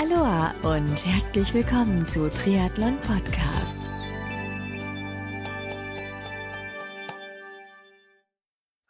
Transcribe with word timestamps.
Aloha 0.00 0.54
und 0.62 1.04
herzlich 1.04 1.52
willkommen 1.54 2.06
zu 2.06 2.30
Triathlon 2.30 2.96
Podcast. 3.00 3.78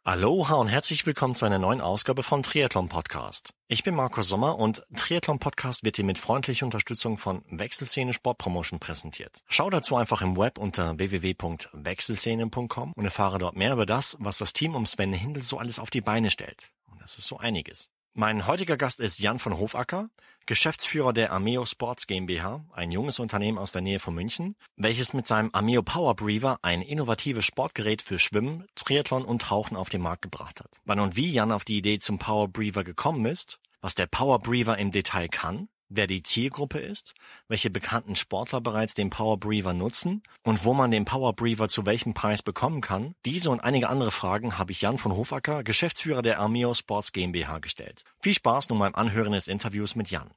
Aloha 0.05 0.57
und 0.57 0.69
herzlich 0.69 1.07
willkommen 1.07 1.35
zu 1.35 1.47
einer 1.47 1.59
neuen 1.59 1.81
Ausgabe 1.81 2.23
von 2.23 2.43
Triathlon 2.43 2.91
Podcast. 2.91 3.55
Ich 3.69 3.85
bin 3.85 3.95
Markus 3.95 4.29
Sommer 4.29 4.59
und 4.59 4.85
Triathlon 4.95 5.39
Podcast 5.39 5.83
wird 5.83 5.97
dir 5.97 6.05
mit 6.05 6.19
freundlicher 6.19 6.67
Unterstützung 6.67 7.17
von 7.17 7.43
Wechselszene 7.49 8.13
Sportpromotion 8.13 8.79
präsentiert. 8.79 9.43
Schau 9.49 9.71
dazu 9.71 9.97
einfach 9.97 10.21
im 10.21 10.37
Web 10.37 10.59
unter 10.59 10.99
www.wechselszene.com 10.99 12.93
und 12.95 13.05
erfahre 13.07 13.39
dort 13.39 13.57
mehr 13.57 13.73
über 13.73 13.87
das, 13.87 14.19
was 14.21 14.37
das 14.37 14.53
Team 14.53 14.75
um 14.75 14.85
Sven 14.85 15.15
Hindel 15.15 15.43
so 15.43 15.57
alles 15.57 15.79
auf 15.79 15.89
die 15.89 16.03
Beine 16.03 16.31
stellt. 16.31 16.71
Und 16.85 17.01
das 17.01 17.17
ist 17.17 17.29
so 17.29 17.39
einiges. 17.39 17.89
Mein 18.21 18.49
heutiger 18.49 18.77
Gast 18.77 18.99
ist 18.99 19.21
Jan 19.21 19.39
von 19.39 19.59
Hofacker, 19.59 20.11
Geschäftsführer 20.45 21.13
der 21.13 21.33
Ameo 21.33 21.65
Sports 21.65 22.09
GmbH, 22.09 22.65
ein 22.73 22.91
junges 22.91 23.21
Unternehmen 23.21 23.59
aus 23.59 23.71
der 23.71 23.81
Nähe 23.81 24.01
von 24.01 24.13
München, 24.13 24.57
welches 24.75 25.13
mit 25.13 25.29
seinem 25.29 25.51
Ameo 25.53 25.85
Power 25.85 26.17
Breather 26.17 26.59
ein 26.63 26.83
innovatives 26.83 27.45
Sportgerät 27.45 28.03
für 28.03 28.19
Schwimmen, 28.19 28.67
Triathlon 28.75 29.25
und 29.25 29.43
Tauchen 29.43 29.77
auf 29.77 29.89
den 29.89 30.01
Markt 30.01 30.23
gebracht 30.23 30.59
hat. 30.59 30.81
Wann 30.85 30.99
und 30.99 31.15
wie 31.15 31.31
Jan 31.31 31.53
auf 31.53 31.65
die 31.65 31.79
Idee 31.79 32.01
zum 32.01 32.19
Power 32.19 32.49
Breather 32.49 32.83
gekommen 32.83 33.25
ist, 33.25 33.61
was 33.83 33.95
der 33.95 34.07
Power 34.07 34.41
Breather 34.41 34.77
im 34.79 34.91
Detail 34.91 35.29
kann, 35.29 35.69
wer 35.89 36.07
die 36.07 36.23
Zielgruppe 36.23 36.79
ist, 36.79 37.15
welche 37.49 37.71
bekannten 37.71 38.17
Sportler 38.17 38.61
bereits 38.61 38.95
den 38.95 39.11
Power 39.11 39.39
Breather 39.39 39.75
nutzen 39.75 40.23
und 40.43 40.65
wo 40.65 40.75
man 40.75 40.91
den 40.91 41.05
Power 41.05 41.35
Breather 41.35 41.69
zu 41.69 41.87
welchem 41.87 42.15
Preis 42.15 42.43
bekommen 42.43 42.81
kann. 42.81 43.15
Diese 43.25 43.51
und 43.51 43.61
einige 43.61 43.89
andere 43.89 44.11
Fragen 44.11 44.59
habe 44.59 44.73
ich 44.73 44.81
Jan 44.81 44.99
von 44.99 45.13
Hofacker, 45.13 45.65
Geschäftsführer 45.65 46.23
der 46.23 46.39
Armeo 46.39 46.75
Sports 46.75 47.13
GmbH 47.13 47.59
gestellt. 47.59 48.05
Viel 48.21 48.35
Spaß 48.35 48.69
nun 48.69 48.79
beim 48.79 48.95
Anhören 48.95 49.33
des 49.33 49.49
Interviews 49.49 49.97
mit 49.97 50.11
Jan. 50.11 50.31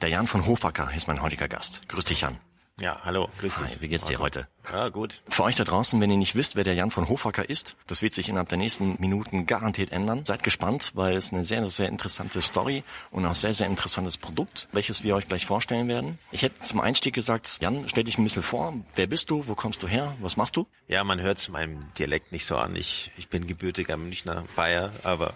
Der 0.00 0.10
Jan 0.10 0.28
von 0.28 0.46
Hofacker 0.46 0.92
ist 0.94 1.08
mein 1.08 1.22
heutiger 1.22 1.48
Gast. 1.48 1.82
Grüß 1.88 2.04
dich, 2.04 2.20
Jan. 2.20 2.38
Ja, 2.80 3.00
hallo, 3.04 3.28
grüß 3.40 3.56
Hi, 3.56 3.66
dich. 3.66 3.80
wie 3.80 3.88
geht's 3.88 4.04
dir 4.04 4.20
heute? 4.20 4.46
Ja, 4.72 4.88
gut. 4.88 5.20
Für 5.26 5.42
euch 5.42 5.56
da 5.56 5.64
draußen, 5.64 6.00
wenn 6.00 6.10
ihr 6.10 6.16
nicht 6.16 6.36
wisst, 6.36 6.54
wer 6.54 6.62
der 6.62 6.74
Jan 6.74 6.92
von 6.92 7.08
Hofacker 7.08 7.48
ist, 7.50 7.74
das 7.88 8.02
wird 8.02 8.14
sich 8.14 8.28
innerhalb 8.28 8.50
der 8.50 8.58
nächsten 8.58 8.94
Minuten 9.00 9.46
garantiert 9.46 9.90
ändern. 9.90 10.24
Seid 10.24 10.44
gespannt, 10.44 10.92
weil 10.94 11.16
es 11.16 11.32
eine 11.32 11.44
sehr, 11.44 11.68
sehr 11.70 11.88
interessante 11.88 12.40
Story 12.40 12.84
und 13.10 13.26
auch 13.26 13.34
sehr, 13.34 13.52
sehr 13.52 13.66
interessantes 13.66 14.16
Produkt, 14.16 14.68
welches 14.70 15.02
wir 15.02 15.16
euch 15.16 15.26
gleich 15.26 15.44
vorstellen 15.44 15.88
werden. 15.88 16.18
Ich 16.30 16.42
hätte 16.42 16.60
zum 16.60 16.78
Einstieg 16.80 17.14
gesagt, 17.14 17.58
Jan, 17.60 17.88
stell 17.88 18.04
dich 18.04 18.16
ein 18.16 18.22
bisschen 18.22 18.42
vor. 18.44 18.72
Wer 18.94 19.08
bist 19.08 19.28
du? 19.30 19.48
Wo 19.48 19.56
kommst 19.56 19.82
du 19.82 19.88
her? 19.88 20.14
Was 20.20 20.36
machst 20.36 20.54
du? 20.54 20.68
Ja, 20.86 21.02
man 21.02 21.20
hört 21.20 21.38
es 21.38 21.48
meinem 21.48 21.80
Dialekt 21.98 22.30
nicht 22.30 22.46
so 22.46 22.58
an. 22.58 22.76
Ich, 22.76 23.10
ich 23.16 23.28
bin 23.28 23.48
gebürtiger 23.48 23.96
Münchner 23.96 24.44
Bayer, 24.54 24.92
aber 25.02 25.34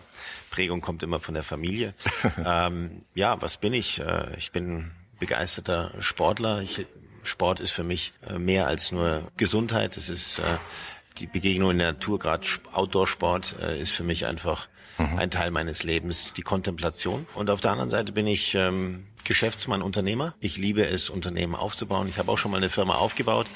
Prägung 0.50 0.80
kommt 0.80 1.02
immer 1.02 1.18
von 1.18 1.34
der 1.34 1.42
Familie. 1.42 1.94
ähm, 2.46 3.02
ja, 3.16 3.42
was 3.42 3.56
bin 3.56 3.72
ich? 3.74 3.98
Äh, 3.98 4.36
Ich 4.38 4.52
bin 4.52 4.92
begeisterter 5.18 5.92
Sportler. 6.00 6.60
Ich, 6.62 6.86
Sport 7.22 7.60
ist 7.60 7.72
für 7.72 7.84
mich 7.84 8.12
äh, 8.28 8.38
mehr 8.38 8.66
als 8.66 8.92
nur 8.92 9.22
Gesundheit. 9.36 9.96
Es 9.96 10.08
ist 10.08 10.38
äh, 10.38 10.42
die 11.18 11.26
Begegnung 11.26 11.72
in 11.72 11.78
der 11.78 11.92
Natur, 11.92 12.18
gerade 12.18 12.46
Outdoor-Sport 12.72 13.56
äh, 13.62 13.80
ist 13.80 13.92
für 13.92 14.04
mich 14.04 14.26
einfach 14.26 14.68
ein 15.16 15.30
Teil 15.30 15.50
meines 15.50 15.82
Lebens, 15.82 16.32
die 16.34 16.42
Kontemplation. 16.42 17.26
Und 17.34 17.50
auf 17.50 17.60
der 17.60 17.72
anderen 17.72 17.90
Seite 17.90 18.12
bin 18.12 18.26
ich 18.26 18.54
ähm, 18.54 19.06
Geschäftsmann, 19.24 19.82
Unternehmer. 19.82 20.34
Ich 20.38 20.58
liebe 20.58 20.86
es, 20.86 21.10
Unternehmen 21.10 21.54
aufzubauen. 21.54 22.08
Ich 22.08 22.18
habe 22.18 22.30
auch 22.30 22.38
schon 22.38 22.50
mal 22.50 22.58
eine 22.58 22.70
Firma 22.70 22.96
aufgebaut. 22.96 23.46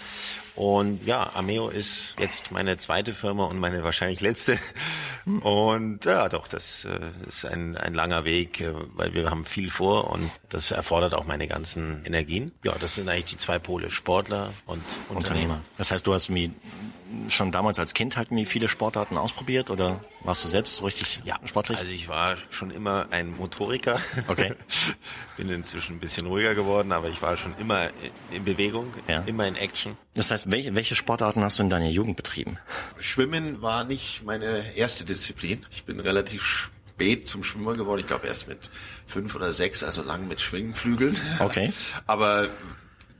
Und 0.56 1.04
ja, 1.06 1.30
Ameo 1.34 1.68
ist 1.68 2.14
jetzt 2.18 2.50
meine 2.50 2.78
zweite 2.78 3.14
Firma 3.14 3.44
und 3.44 3.58
meine 3.58 3.84
wahrscheinlich 3.84 4.20
letzte. 4.22 4.58
Und 5.42 6.04
ja, 6.04 6.28
doch, 6.28 6.46
das 6.48 6.84
äh, 6.84 6.98
ist 7.28 7.44
ein, 7.44 7.76
ein 7.76 7.94
langer 7.94 8.24
Weg, 8.24 8.60
äh, 8.60 8.72
weil 8.94 9.12
wir 9.12 9.28
haben 9.28 9.44
viel 9.44 9.70
vor 9.70 10.10
und 10.10 10.30
das 10.48 10.70
erfordert 10.70 11.14
auch 11.14 11.26
meine 11.26 11.46
ganzen 11.48 12.04
Energien. 12.04 12.52
Ja, 12.64 12.74
das 12.80 12.94
sind 12.94 13.08
eigentlich 13.08 13.24
die 13.26 13.38
zwei 13.38 13.58
Pole, 13.58 13.90
Sportler 13.90 14.52
und 14.66 14.82
Unternehmer. 15.08 15.16
Unternehmer. 15.18 15.60
Das 15.78 15.90
heißt, 15.90 16.06
du 16.06 16.14
hast 16.14 16.28
mir 16.28 16.50
schon 17.28 17.52
damals 17.52 17.78
als 17.78 17.94
Kind 17.94 18.16
halt 18.16 18.30
mir 18.30 18.46
viele 18.46 18.68
Sportarten 18.68 19.16
ausprobiert 19.16 19.70
oder 19.70 20.00
warst 20.22 20.44
du 20.44 20.48
selbst 20.48 20.76
so 20.76 20.84
richtig 20.84 21.20
Ja, 21.24 21.38
sportlich? 21.44 21.78
Also 21.78 21.92
ich 21.92 22.08
war 22.08 22.36
schon 22.50 22.70
immer 22.70 23.06
ein 23.10 23.36
Motoriker. 23.36 24.00
Okay. 24.28 24.54
Bin 25.36 25.48
inzwischen 25.50 25.96
ein 25.96 26.00
bisschen 26.00 26.26
ruhiger 26.26 26.54
geworden, 26.54 26.90
aber 26.92 27.08
ich 27.08 27.20
war 27.22 27.36
schon 27.36 27.54
immer 27.58 27.90
in 28.30 28.44
Bewegung, 28.44 28.92
Ja. 29.08 29.22
immer 29.26 29.46
in 29.46 29.54
Action. 29.56 29.96
Das 30.14 30.30
heißt, 30.30 30.45
welche, 30.46 30.74
welche 30.74 30.94
Sportarten 30.94 31.42
hast 31.42 31.58
du 31.58 31.62
in 31.62 31.70
deiner 31.70 31.88
Jugend 31.88 32.16
betrieben? 32.16 32.58
Schwimmen 32.98 33.60
war 33.62 33.84
nicht 33.84 34.24
meine 34.24 34.74
erste 34.76 35.04
Disziplin. 35.04 35.66
Ich 35.70 35.84
bin 35.84 36.00
relativ 36.00 36.70
spät 36.88 37.28
zum 37.28 37.44
Schwimmer 37.44 37.74
geworden. 37.74 38.00
Ich 38.00 38.06
glaube 38.06 38.26
erst 38.26 38.48
mit 38.48 38.70
fünf 39.06 39.34
oder 39.34 39.52
sechs, 39.52 39.82
also 39.82 40.02
lang 40.02 40.28
mit 40.28 40.40
Schwingflügeln. 40.40 41.18
Okay. 41.40 41.72
Aber 42.06 42.48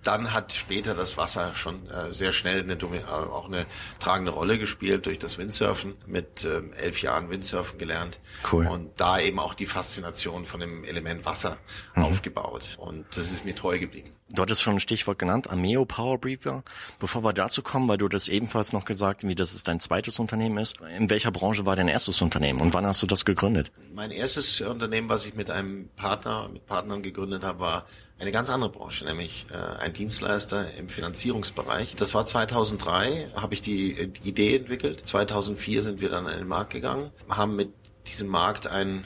dann 0.07 0.33
hat 0.33 0.53
später 0.53 0.95
das 0.95 1.17
Wasser 1.17 1.55
schon 1.55 1.89
äh, 1.91 2.13
sehr 2.13 2.33
schnell 2.33 2.61
eine, 2.63 2.75
äh, 2.75 3.05
auch 3.05 3.47
eine 3.47 3.67
tragende 3.99 4.31
Rolle 4.31 4.59
gespielt 4.59 5.07
durch 5.07 5.19
das 5.19 5.39
Windsurfen. 5.39 5.95
Mit 6.07 6.45
ähm, 6.45 6.73
elf 6.75 7.03
Jahren 7.03 7.31
Windsurfen 7.31 7.79
gelernt. 7.79 8.19
Cool. 8.51 8.67
Und 8.67 9.01
da 9.01 9.19
eben 9.19 9.39
auch 9.39 9.55
die 9.55 9.67
Faszination 9.67 10.47
von 10.47 10.61
dem 10.61 10.85
Element 10.85 11.25
Wasser 11.25 11.57
aufgebaut. 11.95 12.77
Und 12.79 13.05
das 13.17 13.31
ist 13.31 13.45
mir 13.45 13.55
treu 13.55 13.79
geblieben. 13.79 14.11
Du 14.29 14.43
hattest 14.43 14.63
schon 14.63 14.75
ein 14.75 14.81
Stichwort 14.81 15.19
genannt, 15.19 15.51
Ameo 15.51 15.85
Power 15.85 16.19
Breather. 16.19 16.65
Bevor 16.99 17.23
wir 17.23 17.33
dazu 17.33 17.63
kommen, 17.63 17.89
weil 17.89 17.99
du 17.99 18.09
das 18.09 18.29
ebenfalls 18.29 18.73
noch 18.73 18.85
gesagt, 18.85 19.27
wie 19.27 19.37
das 19.37 19.63
dein 19.63 19.79
zweites 19.79 20.19
Unternehmen 20.19 20.59
ist. 20.59 20.79
In 20.97 21.09
welcher 21.11 21.31
Branche 21.31 21.65
war 21.65 21.77
dein 21.77 21.89
erstes 21.89 22.21
Unternehmen 22.21 22.61
und 22.61 22.75
wann 22.75 22.87
hast 22.87 23.03
du 23.03 23.07
das 23.07 23.25
gegründet? 23.25 23.71
Mein 23.95 24.11
erstes 24.11 24.61
Unternehmen, 24.61 25.09
was 25.09 25.27
ich 25.27 25.35
mit 25.35 25.51
einem 25.51 25.89
Partner, 25.97 26.49
mit 26.53 26.67
Partnern 26.67 27.03
gegründet 27.03 27.45
habe, 27.45 27.61
war 27.61 27.87
eine 28.19 28.33
ganz 28.33 28.49
andere 28.49 28.71
Branche, 28.71 29.05
nämlich 29.05 29.47
äh, 29.51 29.57
ein 29.57 29.93
Dienstleister 29.93 30.75
im 30.79 30.89
Finanzierungsbereich. 30.89 31.97
Das 31.97 32.15
war 32.15 32.25
2003, 32.25 33.33
habe 33.37 33.55
ich 33.55 33.61
die 33.61 34.11
Idee 34.25 34.57
entwickelt. 34.57 35.05
2004 35.05 35.83
sind 35.83 36.01
wir 36.01 36.09
dann 36.09 36.27
an 36.27 36.39
den 36.39 36.49
Markt 36.49 36.73
gegangen, 36.73 37.11
haben 37.29 37.57
mit 37.57 37.73
diesem 38.07 38.29
Markt 38.29 38.67
einen 38.67 39.05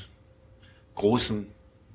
großen 0.94 1.48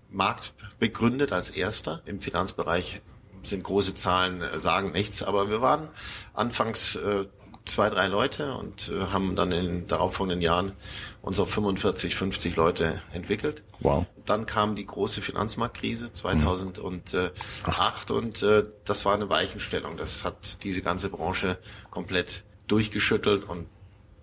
Markt 0.09 0.53
begründet 0.79 1.31
als 1.31 1.49
erster. 1.49 2.01
Im 2.05 2.19
Finanzbereich 2.19 3.01
sind 3.43 3.63
große 3.63 3.95
Zahlen, 3.95 4.41
äh, 4.41 4.59
sagen 4.59 4.91
nichts, 4.91 5.23
aber 5.23 5.49
wir 5.49 5.61
waren 5.61 5.87
anfangs 6.33 6.95
äh, 6.95 7.25
zwei, 7.65 7.89
drei 7.89 8.07
Leute 8.07 8.55
und 8.55 8.89
äh, 8.89 9.07
haben 9.11 9.35
dann 9.35 9.51
in 9.51 9.65
den 9.65 9.87
darauffolgenden 9.87 10.41
Jahren 10.41 10.73
unsere 11.21 11.47
45, 11.47 12.15
50 12.15 12.55
Leute 12.55 13.01
entwickelt. 13.13 13.63
Wow. 13.79 14.05
Dann 14.25 14.45
kam 14.45 14.75
die 14.75 14.85
große 14.85 15.21
Finanzmarktkrise 15.21 16.13
2008 16.13 18.11
und 18.11 18.43
äh, 18.43 18.63
das 18.85 19.05
war 19.05 19.13
eine 19.13 19.29
Weichenstellung. 19.29 19.97
Das 19.97 20.23
hat 20.23 20.63
diese 20.63 20.81
ganze 20.81 21.09
Branche 21.09 21.57
komplett 21.89 22.43
durchgeschüttelt 22.67 23.43
und 23.43 23.67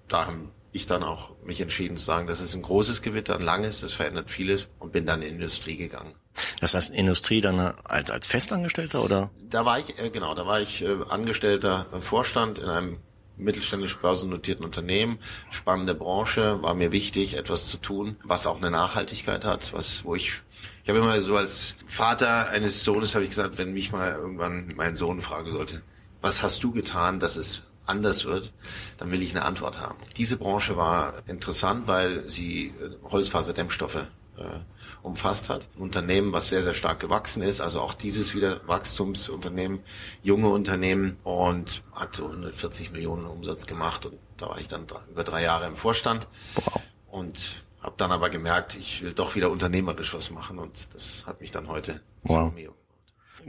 da 0.09 0.27
haben 0.27 0.51
ich 0.73 0.87
dann 0.87 1.03
auch 1.03 1.31
mich 1.45 1.61
entschieden 1.61 1.97
zu 1.99 2.05
sagen, 2.05 2.27
das 2.27 2.41
ist 2.41 2.55
ein 2.55 2.63
großes 2.63 3.03
Gewitter, 3.03 3.35
ein 3.35 3.43
langes, 3.43 3.83
das 3.83 3.93
verändert 3.93 4.31
vieles 4.31 4.69
und 4.79 4.93
bin 4.93 5.05
dann 5.05 5.21
in 5.21 5.29
die 5.29 5.35
Industrie 5.35 5.77
gegangen. 5.77 6.15
Das 6.61 6.75
heißt, 6.75 6.91
Industrie 6.91 7.43
dann 7.43 7.61
als, 7.61 8.11
als 8.11 8.27
Festangestellter 8.27 9.05
oder? 9.05 9.31
Da 9.51 9.67
war 9.67 9.79
ich, 9.79 9.99
äh, 9.99 10.09
genau, 10.09 10.35
da 10.35 10.47
war 10.47 10.61
ich 10.61 10.83
äh, 10.83 10.97
angestellter 11.11 11.87
äh, 11.93 12.01
Vorstand 12.01 12.59
in 12.59 12.69
einem 12.71 12.99
mittelständisch 13.37 13.99
börsennotierten 13.99 14.65
Unternehmen, 14.65 15.19
spannende 15.51 15.95
Branche, 15.95 16.63
war 16.63 16.75
mir 16.75 16.93
wichtig, 16.93 17.37
etwas 17.37 17.69
zu 17.69 17.77
tun, 17.79 18.17
was 18.25 18.47
auch 18.47 18.59
eine 18.59 18.71
Nachhaltigkeit 18.71 19.45
hat, 19.45 19.73
was, 19.73 20.05
wo 20.05 20.15
ich, 20.15 20.43
ich 20.83 20.89
habe 20.89 20.99
immer 20.99 21.21
so 21.21 21.37
als 21.37 21.75
Vater 21.89 22.49
eines 22.49 22.85
Sohnes 22.85 23.15
habe 23.15 23.25
ich 23.25 23.31
gesagt, 23.31 23.59
wenn 23.59 23.73
mich 23.73 23.93
mal 23.93 24.13
irgendwann 24.13 24.73
mein 24.77 24.97
Sohn 24.97 25.21
fragen 25.21 25.53
sollte, 25.53 25.83
was 26.21 26.43
hast 26.43 26.63
du 26.63 26.73
getan, 26.73 27.21
dass 27.21 27.37
es 27.37 27.63
anders 27.87 28.25
wird, 28.25 28.53
dann 28.99 29.11
will 29.11 29.23
ich 29.23 29.33
eine 29.35 29.45
Antwort 29.45 29.81
haben. 29.81 29.99
Diese 30.17 30.37
Branche 30.37 30.77
war 30.77 31.15
interessant, 31.27 31.89
weil 31.89 32.29
sie 32.29 32.67
äh, 32.67 33.11
Holzfaserdämmstoffe 33.11 34.07
äh, 34.39 34.43
umfasst 35.03 35.49
hat. 35.49 35.69
Ein 35.77 35.83
Unternehmen, 35.83 36.33
was 36.33 36.49
sehr, 36.49 36.63
sehr 36.63 36.75
stark 36.75 37.01
gewachsen 37.01 37.43
ist, 37.43 37.61
also 37.61 37.81
auch 37.81 37.95
dieses 37.95 38.35
wieder 38.35 38.67
Wachstumsunternehmen, 38.67 39.81
junge 40.23 40.49
Unternehmen 40.49 41.17
und 41.25 41.83
hat 41.93 42.17
so 42.17 42.27
140 42.27 42.93
Millionen 42.93 43.27
Umsatz 43.27 43.67
gemacht 43.67 44.07
und 44.07 44.15
da 44.37 44.49
war 44.49 44.59
ich 44.59 44.69
dann 44.69 44.87
über 45.11 45.25
drei 45.25 45.43
Jahre 45.43 45.67
im 45.67 45.77
Vorstand 45.77 46.27
Wow. 46.55 46.81
und 47.11 47.63
habe 47.81 47.95
dann 47.97 48.13
aber 48.13 48.31
gemerkt, 48.31 48.77
ich 48.77 49.03
will 49.03 49.13
doch 49.13 49.35
wieder 49.35 49.51
unternehmerisch 49.51 50.15
was 50.15 50.31
machen 50.31 50.59
und 50.59 50.89
das 50.95 51.25
hat 51.27 51.41
mich 51.41 51.51
dann 51.51 51.69
heute 51.69 52.01
Wow. 52.23 52.51
zu 52.51 52.55
Mio 52.55 52.75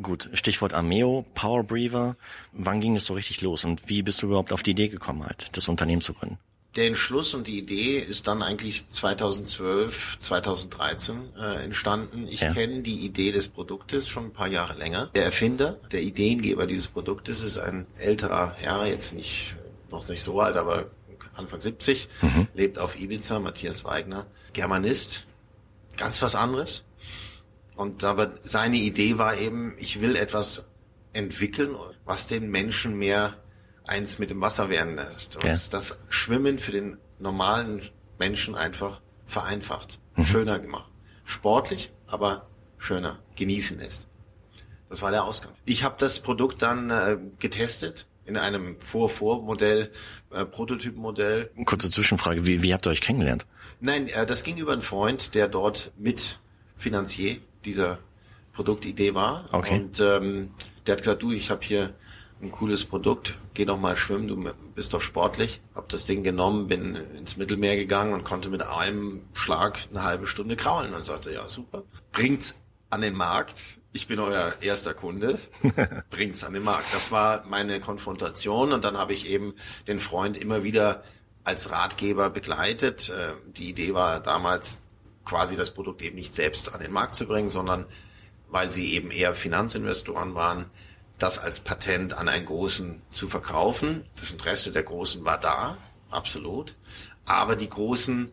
Gut, 0.02 0.30
Stichwort 0.34 0.74
Ameo, 0.74 1.24
Power 1.36 1.64
Breather. 1.64 2.16
Wann 2.52 2.82
ging 2.82 2.96
es 2.96 3.06
so 3.06 3.14
richtig 3.14 3.42
los 3.42 3.64
und 3.64 3.90
wie 3.90 4.02
bist 4.02 4.24
du 4.24 4.26
überhaupt 4.26 4.52
auf 4.52 4.64
die 4.64 4.72
Idee 4.72 4.88
gekommen, 4.90 5.24
halt, 5.24 5.56
das 5.56 5.68
Unternehmen 5.68 6.02
zu 6.02 6.14
gründen? 6.16 6.40
Der 6.76 6.88
Entschluss 6.88 7.34
und 7.34 7.48
die 7.48 7.58
Idee 7.60 8.00
ist 8.00 8.28
dann 8.28 8.42
eigentlich 8.42 8.90
2012, 8.92 10.18
2013 10.22 11.34
äh, 11.38 11.64
entstanden. 11.64 12.28
Ich 12.28 12.42
Ja. 12.42 12.54
kenne 12.54 12.82
die 12.82 13.06
Idee 13.06 13.32
des 13.32 13.48
Produktes 13.48 14.08
schon 14.08 14.26
ein 14.26 14.34
paar 14.34 14.48
Jahre 14.48 14.78
länger. 14.78 15.10
Der 15.14 15.24
Erfinder, 15.26 15.80
der 15.92 16.02
Ideengeber 16.02 16.66
dieses 16.66 16.88
Produktes 16.88 17.44
ist 17.44 17.58
ein 17.58 17.86
älterer 18.00 18.54
Herr, 18.58 18.86
jetzt 18.88 19.14
nicht 19.14 19.56
noch 19.92 20.08
nicht 20.08 20.24
so 20.24 20.40
alt, 20.42 20.58
aber 20.58 20.88
Anfang 21.36 21.62
70, 21.62 22.10
lebt 22.56 22.80
auf 22.80 23.00
Ibiza, 23.00 23.40
Matthias 23.40 23.84
Weigner, 23.86 24.26
Germanist, 24.54 25.26
ganz 25.98 26.22
was 26.22 26.36
anderes. 26.36 26.84
Und 27.76 28.04
aber 28.04 28.34
seine 28.42 28.78
Idee 28.78 29.18
war 29.18 29.38
eben, 29.38 29.76
ich 29.78 30.02
will 30.02 30.16
etwas 30.16 30.64
entwickeln, 31.14 31.76
was 32.06 32.28
den 32.28 32.50
Menschen 32.50 32.98
mehr 32.98 33.36
eins 33.86 34.20
mit 34.20 34.30
dem 34.30 34.42
Wasser 34.42 34.70
werden 34.70 34.96
lässt. 34.96 35.38
Was 35.44 35.66
Ja. 35.66 35.72
das 35.72 35.98
Schwimmen 36.10 36.60
für 36.60 36.72
den 36.72 36.98
normalen 37.20 37.82
Menschen 38.20 38.56
einfach 38.56 39.02
vereinfacht, 39.26 40.00
schöner 40.26 40.60
gemacht. 40.60 40.90
Sportlich, 41.26 41.92
aber 42.08 42.48
schöner, 42.78 43.20
genießen 43.36 43.80
lässt. 43.80 44.08
Das 44.90 45.02
war 45.02 45.12
der 45.12 45.24
Ausgang. 45.24 45.52
Ich 45.66 45.84
habe 45.84 45.96
das 45.98 46.20
Produkt 46.20 46.62
dann 46.62 46.90
äh, 46.92 47.18
getestet 47.40 48.06
in 48.26 48.38
einem 48.38 48.80
Vor-Vor-Modell, 48.80 49.92
äh, 50.32 50.46
Prototypenmodell. 50.46 51.50
Kurze 51.66 51.90
Zwischenfrage, 51.90 52.46
wie, 52.46 52.62
wie 52.62 52.74
habt 52.74 52.86
ihr 52.88 52.92
euch 52.92 53.02
kennengelernt? 53.02 53.46
Nein, 53.80 54.08
äh, 54.08 54.26
das 54.26 54.44
ging 54.44 54.58
über 54.58 54.72
einen 54.74 54.82
Freund, 54.82 55.34
der 55.36 55.48
dort 55.48 55.92
mit 55.98 56.40
Finanzier 56.78 57.38
dieser 57.66 58.00
Produktidee 58.54 59.14
war. 59.16 59.46
Okay. 59.52 59.80
Und 59.80 60.00
ähm, 60.00 60.52
der 60.86 60.94
hat 60.94 61.00
gesagt, 61.02 61.24
du, 61.24 61.32
ich 61.32 61.50
habe 61.50 61.66
hier 61.66 61.96
ein 62.44 62.52
cooles 62.52 62.86
Produkt, 62.86 63.38
geh 63.54 63.66
doch 63.66 63.80
mal 63.80 63.96
schwimmen, 63.96 64.28
du 64.28 64.54
bist 64.76 64.94
doch 64.94 65.02
sportlich. 65.02 65.62
Hab 65.74 65.90
das 65.90 66.06
Ding 66.06 66.24
genommen, 66.24 66.68
bin 66.68 66.96
ins 66.96 67.38
Mittelmeer 67.38 67.76
gegangen 67.76 68.14
und 68.14 68.24
konnte 68.24 68.50
mit 68.50 68.62
einem 68.62 69.24
Schlag 69.34 69.80
eine 69.90 70.04
halbe 70.04 70.28
Stunde 70.28 70.56
kraulen. 70.56 70.94
Und 70.94 71.04
sagte, 71.04 71.32
ja 71.34 71.48
super, 71.50 71.84
bringt's 72.12 72.56
an 72.90 73.02
den 73.02 73.16
Markt. 73.16 73.60
Ich 73.94 74.08
bin 74.08 74.20
euer 74.20 74.54
erster 74.62 74.94
Kunde, 74.94 75.40
bringt's 76.10 76.44
an 76.44 76.54
den 76.54 76.64
Markt. 76.64 76.94
Das 76.94 77.12
war 77.12 77.46
meine 77.48 77.80
Konfrontation 77.80 78.72
und 78.72 78.84
dann 78.84 78.98
habe 78.98 79.14
ich 79.14 79.28
eben 79.28 79.54
den 79.88 80.00
Freund 80.00 80.36
immer 80.36 80.64
wieder 80.64 81.04
als 81.44 81.72
Ratgeber 81.72 82.30
begleitet. 82.30 83.10
Äh, 83.10 83.34
Die 83.58 83.70
Idee 83.70 83.94
war 83.94 84.20
damals 84.20 84.80
quasi 85.26 85.56
das 85.56 85.72
Produkt 85.72 86.02
eben 86.02 86.16
nicht 86.16 86.34
selbst 86.34 86.74
an 86.74 86.82
den 86.82 86.92
Markt 86.92 87.16
zu 87.16 87.26
bringen, 87.26 87.50
sondern 87.50 87.86
weil 88.50 88.70
sie 88.70 88.94
eben 88.94 89.10
eher 89.12 89.34
Finanzinvestoren 89.34 90.36
waren, 90.36 90.66
das 91.18 91.38
als 91.38 91.60
Patent 91.60 92.14
an 92.14 92.28
einen 92.28 92.46
Großen 92.46 93.02
zu 93.10 93.30
verkaufen. 93.30 94.06
Das 94.20 94.32
Interesse 94.32 94.72
der 94.72 94.84
Großen 94.84 95.24
war 95.26 95.40
da, 95.40 95.78
absolut. 96.10 96.76
Aber 97.26 97.56
die 97.56 97.70
Großen 97.70 98.32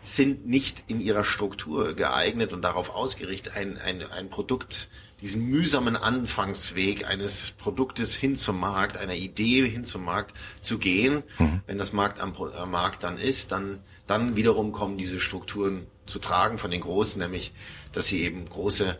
sind 0.00 0.46
nicht 0.46 0.84
in 0.86 1.00
ihrer 1.00 1.24
Struktur 1.24 1.94
geeignet 1.94 2.52
und 2.52 2.62
darauf 2.62 2.90
ausgerichtet, 2.90 3.56
ein, 3.56 3.78
ein, 3.78 4.02
ein 4.02 4.30
Produkt, 4.30 4.88
diesen 5.20 5.44
mühsamen 5.44 5.96
Anfangsweg 5.96 7.06
eines 7.06 7.50
Produktes 7.52 8.14
hin 8.14 8.36
zum 8.36 8.58
Markt, 8.58 8.96
einer 8.96 9.14
Idee 9.14 9.68
hin 9.68 9.84
zum 9.84 10.04
Markt 10.04 10.34
zu 10.62 10.78
gehen. 10.78 11.22
Wenn 11.66 11.76
das 11.76 11.92
Markt 11.92 12.20
am, 12.20 12.34
am 12.34 12.70
Markt 12.70 13.04
dann 13.04 13.18
ist, 13.18 13.52
dann, 13.52 13.80
dann 14.06 14.36
wiederum 14.36 14.72
kommen 14.72 14.96
diese 14.96 15.20
Strukturen 15.20 15.86
zu 16.06 16.18
tragen 16.18 16.56
von 16.56 16.70
den 16.70 16.80
Großen, 16.80 17.20
nämlich, 17.20 17.52
dass 17.92 18.06
sie 18.06 18.22
eben 18.22 18.48
große 18.48 18.98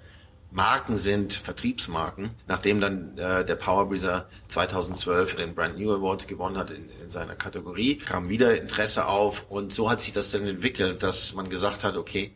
Marken 0.53 0.99
sind, 0.99 1.35
Vertriebsmarken. 1.35 2.31
Nachdem 2.47 2.81
dann 2.81 3.17
äh, 3.19 3.45
der 3.45 3.55
Power 3.55 3.89
Breezer 3.89 4.29
2012 4.49 5.37
den 5.37 5.55
Brand 5.55 5.79
New 5.79 5.93
Award 5.93 6.27
gewonnen 6.27 6.59
hat 6.59 6.71
in, 6.71 6.89
in 7.03 7.11
seiner 7.11 7.37
Kategorie, 7.37 7.97
kam 7.97 8.29
wieder 8.29 8.61
Interesse 8.61 9.07
auf 9.07 9.45
und 9.49 9.73
so 9.73 9.89
hat 9.89 10.01
sich 10.01 10.13
das 10.13 10.31
dann 10.31 10.47
entwickelt, 10.47 11.03
dass 11.03 11.35
man 11.35 11.49
gesagt 11.49 11.85
hat, 11.85 11.97
okay, 11.97 12.33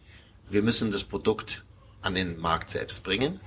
wir 0.48 0.62
müssen 0.62 0.90
das 0.92 1.04
Produkt 1.04 1.64
an 2.02 2.14
den 2.14 2.38
Markt 2.38 2.70
selbst 2.70 3.02
bringen 3.02 3.40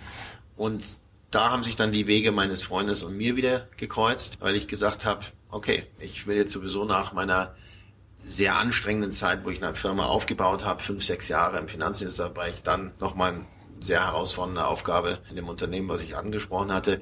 und 0.58 0.84
da 1.32 1.52
haben 1.52 1.64
sich 1.64 1.76
dann 1.76 1.92
die 1.92 2.08
Wege 2.08 2.32
meines 2.32 2.64
Freundes 2.64 3.04
und 3.04 3.16
mir 3.16 3.36
wieder 3.36 3.68
gekreuzt, 3.78 4.38
weil 4.42 4.56
ich 4.56 4.68
gesagt 4.68 5.06
habe, 5.06 5.26
okay, 5.50 5.84
ich 6.00 6.28
will 6.28 6.38
jetzt 6.38 6.54
sowieso 6.54 6.86
nach 6.86 7.14
meiner 7.14 7.56
sehr 8.26 8.56
anstrengenden 8.56 9.12
Zeit, 9.12 9.46
wo 9.46 9.50
ich 9.50 9.64
eine 9.64 9.74
Firma 9.76 10.06
aufgebaut 10.06 10.66
habe, 10.66 10.82
fünf, 10.82 11.04
sechs 11.04 11.30
Jahre 11.30 11.58
im 11.60 11.68
Finanzdienstbereich, 11.68 12.64
dann 12.64 12.94
nochmal 13.00 13.46
sehr 13.82 14.06
herausfordernde 14.06 14.66
Aufgabe 14.66 15.20
in 15.30 15.36
dem 15.36 15.48
Unternehmen, 15.48 15.90
was 15.90 16.02
ich 16.02 16.16
angesprochen 16.16 16.74
hatte, 16.74 17.02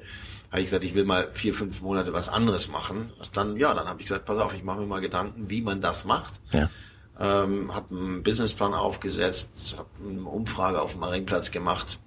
habe 0.50 0.60
ich 0.60 0.66
gesagt, 0.66 0.84
ich 0.84 0.94
will 0.94 1.04
mal 1.04 1.30
vier, 1.32 1.54
fünf 1.54 1.80
Monate 1.82 2.12
was 2.12 2.28
anderes 2.28 2.68
machen. 2.68 3.12
Dann, 3.32 3.56
ja, 3.56 3.74
dann 3.74 3.88
habe 3.88 4.00
ich 4.00 4.06
gesagt, 4.06 4.24
pass 4.24 4.38
auf, 4.38 4.54
ich 4.54 4.62
mache 4.62 4.80
mir 4.80 4.86
mal 4.86 5.00
Gedanken, 5.00 5.50
wie 5.50 5.60
man 5.60 5.80
das 5.80 6.04
macht. 6.04 6.40
Ja. 6.52 6.70
Ähm, 7.18 7.74
habe 7.74 7.94
einen 7.94 8.22
Businessplan 8.22 8.74
aufgesetzt, 8.74 9.76
habe 9.78 9.88
eine 10.06 10.22
Umfrage 10.22 10.80
auf 10.80 10.92
dem 10.92 11.00
Marienplatz 11.00 11.50
gemacht. 11.50 11.98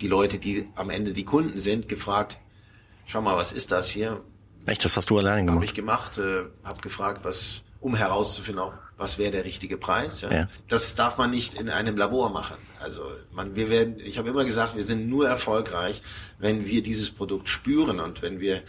Die 0.00 0.08
Leute, 0.08 0.38
die 0.38 0.68
am 0.74 0.90
Ende 0.90 1.12
die 1.12 1.24
Kunden 1.24 1.58
sind, 1.58 1.88
gefragt, 1.88 2.38
schau 3.06 3.22
mal, 3.22 3.36
was 3.36 3.52
ist 3.52 3.72
das 3.72 3.88
hier? 3.88 4.22
Echt, 4.66 4.84
das 4.84 4.96
hast 4.96 5.08
du 5.10 5.18
alleine 5.18 5.42
Habe 5.42 5.46
gemacht? 5.52 5.64
ich 5.64 5.74
gemacht, 5.74 6.18
äh, 6.18 6.44
habe 6.64 6.80
gefragt, 6.80 7.20
was, 7.24 7.62
um 7.80 7.94
herauszufinden, 7.94 8.62
auch, 8.62 8.72
was 8.96 9.18
wäre 9.18 9.30
der 9.30 9.44
richtige 9.44 9.76
Preis. 9.76 10.22
Ja? 10.22 10.32
Ja. 10.32 10.48
Das 10.68 10.94
darf 10.94 11.18
man 11.18 11.30
nicht 11.30 11.54
in 11.54 11.68
einem 11.68 11.96
Labor 11.96 12.30
machen. 12.30 12.56
Also 12.80 13.02
man, 13.32 13.54
wir 13.54 13.68
werden, 13.68 14.00
ich 14.00 14.18
habe 14.18 14.30
immer 14.30 14.44
gesagt, 14.44 14.76
wir 14.76 14.84
sind 14.84 15.08
nur 15.08 15.28
erfolgreich, 15.28 16.02
wenn 16.38 16.66
wir 16.66 16.82
dieses 16.82 17.10
Produkt 17.10 17.48
spüren 17.48 18.00
und 18.00 18.22
wenn 18.22 18.40
wir 18.40 18.62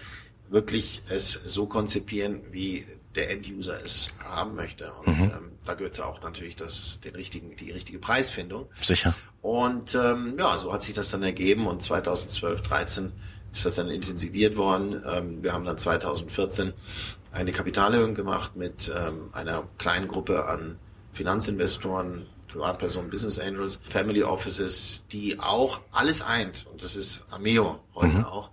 wirklich 0.49 1.01
es 1.09 1.31
so 1.31 1.65
konzipieren, 1.65 2.41
wie 2.51 2.85
der 3.15 3.31
Enduser 3.31 3.83
es 3.83 4.09
haben 4.23 4.55
möchte. 4.55 4.91
Und 5.05 5.07
ähm, 5.17 5.51
da 5.65 5.73
gehört 5.73 5.97
ja 5.97 6.05
auch 6.05 6.21
natürlich 6.21 6.55
das, 6.55 6.99
den 7.03 7.15
richtigen, 7.15 7.55
die 7.55 7.71
richtige 7.71 7.99
Preisfindung. 7.99 8.67
Sicher. 8.79 9.13
Und 9.41 9.95
ähm, 9.95 10.35
ja, 10.37 10.57
so 10.57 10.71
hat 10.71 10.83
sich 10.83 10.93
das 10.93 11.09
dann 11.09 11.23
ergeben 11.23 11.67
und 11.67 11.81
2012, 11.81 12.61
13 12.61 13.11
ist 13.51 13.65
das 13.65 13.75
dann 13.75 13.89
intensiviert 13.89 14.55
worden. 14.55 15.01
Ähm, 15.05 15.41
wir 15.41 15.53
haben 15.53 15.65
dann 15.65 15.77
2014 15.77 16.73
eine 17.31 17.51
Kapitalerhöhung 17.51 18.15
gemacht 18.15 18.55
mit 18.55 18.91
ähm, 18.95 19.29
einer 19.33 19.67
kleinen 19.77 20.07
Gruppe 20.07 20.45
an 20.45 20.79
Finanzinvestoren, 21.13 22.25
Privatpersonen, 22.47 23.09
Business 23.09 23.39
Angels, 23.39 23.79
Family 23.87 24.23
Offices, 24.23 25.05
die 25.11 25.39
auch 25.39 25.81
alles 25.91 26.21
eint, 26.21 26.65
und 26.71 26.83
das 26.83 26.95
ist 26.95 27.23
Ameo 27.29 27.79
heute 27.93 28.27
auch, 28.27 28.51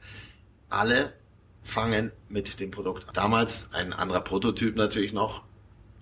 alle 0.68 1.12
fangen 1.62 2.12
mit 2.28 2.60
dem 2.60 2.70
Produkt 2.70 3.08
an. 3.08 3.14
Damals 3.14 3.68
ein 3.72 3.92
anderer 3.92 4.20
Prototyp 4.20 4.76
natürlich 4.76 5.12
noch. 5.12 5.42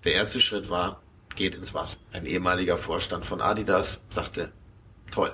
Der 0.03 0.13
erste 0.13 0.39
Schritt 0.39 0.69
war, 0.69 1.01
geht 1.35 1.55
ins 1.55 1.73
Wasser. 1.73 1.97
Ein 2.11 2.25
ehemaliger 2.25 2.77
Vorstand 2.77 3.25
von 3.25 3.41
Adidas 3.41 3.99
sagte, 4.09 4.51
toll. 5.11 5.33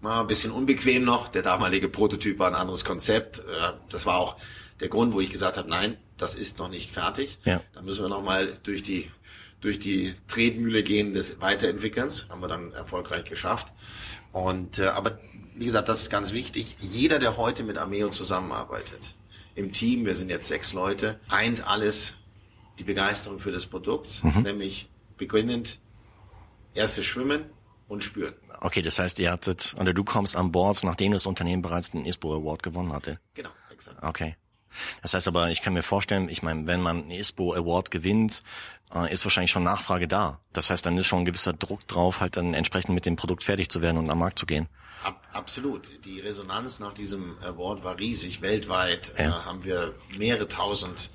War 0.00 0.20
ein 0.20 0.26
bisschen 0.28 0.52
unbequem 0.52 1.04
noch. 1.04 1.28
Der 1.28 1.42
damalige 1.42 1.88
Prototyp 1.88 2.38
war 2.38 2.48
ein 2.48 2.54
anderes 2.54 2.84
Konzept. 2.84 3.40
Äh, 3.40 3.72
Das 3.90 4.06
war 4.06 4.18
auch 4.18 4.36
der 4.80 4.88
Grund, 4.88 5.12
wo 5.12 5.20
ich 5.20 5.30
gesagt 5.30 5.58
habe, 5.58 5.68
nein, 5.68 5.98
das 6.20 6.34
ist 6.34 6.58
noch 6.58 6.68
nicht 6.68 6.90
fertig. 6.90 7.38
Ja. 7.44 7.62
Da 7.72 7.82
müssen 7.82 8.02
wir 8.02 8.08
noch 8.08 8.22
mal 8.22 8.58
durch 8.62 8.82
die 8.82 9.10
durch 9.60 9.78
die 9.78 10.14
Tretmühle 10.26 10.82
gehen 10.82 11.12
des 11.12 11.40
Weiterentwickelns. 11.40 12.28
Haben 12.30 12.40
wir 12.40 12.48
dann 12.48 12.72
erfolgreich 12.72 13.24
geschafft. 13.24 13.72
Und 14.32 14.78
äh, 14.78 14.86
aber 14.86 15.18
wie 15.54 15.66
gesagt, 15.66 15.88
das 15.88 16.02
ist 16.02 16.10
ganz 16.10 16.32
wichtig. 16.32 16.76
Jeder, 16.80 17.18
der 17.18 17.36
heute 17.36 17.62
mit 17.62 17.76
Ameo 17.76 18.08
zusammenarbeitet, 18.08 19.14
im 19.54 19.72
Team, 19.72 20.06
wir 20.06 20.14
sind 20.14 20.30
jetzt 20.30 20.48
sechs 20.48 20.72
Leute, 20.72 21.20
eint 21.28 21.66
alles 21.66 22.14
die 22.78 22.84
Begeisterung 22.84 23.40
für 23.40 23.52
das 23.52 23.66
Produkt, 23.66 24.24
nämlich 24.24 24.88
beginnend 25.18 25.78
erstes 26.72 27.04
Schwimmen 27.04 27.44
und 27.88 28.02
Spüren. 28.02 28.34
Okay, 28.60 28.80
das 28.80 28.98
heißt, 28.98 29.18
ihr 29.18 29.30
hattet, 29.30 29.74
oder 29.78 29.92
du 29.92 30.04
kommst 30.04 30.36
an 30.36 30.52
Bord, 30.52 30.82
nachdem 30.84 31.12
das 31.12 31.26
Unternehmen 31.26 31.60
bereits 31.60 31.90
den 31.90 32.06
ISPO 32.06 32.36
Award 32.36 32.62
gewonnen 32.62 32.92
hatte. 32.92 33.18
Genau, 33.34 33.50
exakt. 33.70 34.02
Okay. 34.02 34.36
Das 35.02 35.14
heißt 35.14 35.28
aber, 35.28 35.50
ich 35.50 35.62
kann 35.62 35.72
mir 35.74 35.82
vorstellen, 35.82 36.28
ich 36.28 36.42
meine, 36.42 36.66
wenn 36.66 36.80
man 36.80 37.02
einen 37.02 37.10
ISPO 37.10 37.54
Award 37.54 37.90
gewinnt, 37.90 38.40
äh, 38.94 39.12
ist 39.12 39.24
wahrscheinlich 39.24 39.50
schon 39.50 39.64
Nachfrage 39.64 40.08
da. 40.08 40.40
Das 40.52 40.70
heißt, 40.70 40.84
dann 40.86 40.96
ist 40.98 41.06
schon 41.06 41.20
ein 41.20 41.24
gewisser 41.24 41.52
Druck 41.52 41.86
drauf, 41.88 42.20
halt 42.20 42.36
dann 42.36 42.54
entsprechend 42.54 42.94
mit 42.94 43.06
dem 43.06 43.16
Produkt 43.16 43.44
fertig 43.44 43.70
zu 43.70 43.82
werden 43.82 43.98
und 43.98 44.10
am 44.10 44.18
Markt 44.18 44.38
zu 44.38 44.46
gehen. 44.46 44.68
Ab, 45.02 45.22
absolut. 45.32 46.04
Die 46.04 46.20
Resonanz 46.20 46.78
nach 46.78 46.92
diesem 46.92 47.38
Award 47.42 47.84
war 47.84 47.98
riesig. 47.98 48.42
Weltweit 48.42 49.12
äh, 49.16 49.24
Ja. 49.24 49.44
haben 49.44 49.64
wir 49.64 49.94
mehrere 50.16 50.46
tausend 50.46 51.10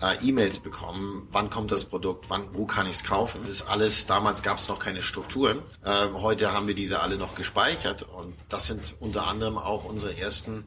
äh, 0.00 0.14
E-Mails 0.24 0.60
bekommen. 0.60 1.26
Wann 1.32 1.50
kommt 1.50 1.72
das 1.72 1.86
Produkt? 1.86 2.26
Wann, 2.28 2.54
wo 2.54 2.66
kann 2.66 2.86
ich 2.86 2.92
es 2.92 3.04
kaufen? 3.04 3.40
Das 3.40 3.50
ist 3.50 3.62
alles. 3.62 4.06
Damals 4.06 4.42
gab 4.42 4.58
es 4.58 4.68
noch 4.68 4.78
keine 4.78 5.02
Strukturen. 5.02 5.60
Ähm, 5.84 6.20
heute 6.20 6.52
haben 6.52 6.68
wir 6.68 6.74
diese 6.74 7.00
alle 7.00 7.16
noch 7.16 7.34
gespeichert 7.34 8.02
und 8.04 8.34
das 8.48 8.66
sind 8.66 8.94
unter 9.00 9.26
anderem 9.26 9.58
auch 9.58 9.84
unsere 9.84 10.16
ersten 10.16 10.64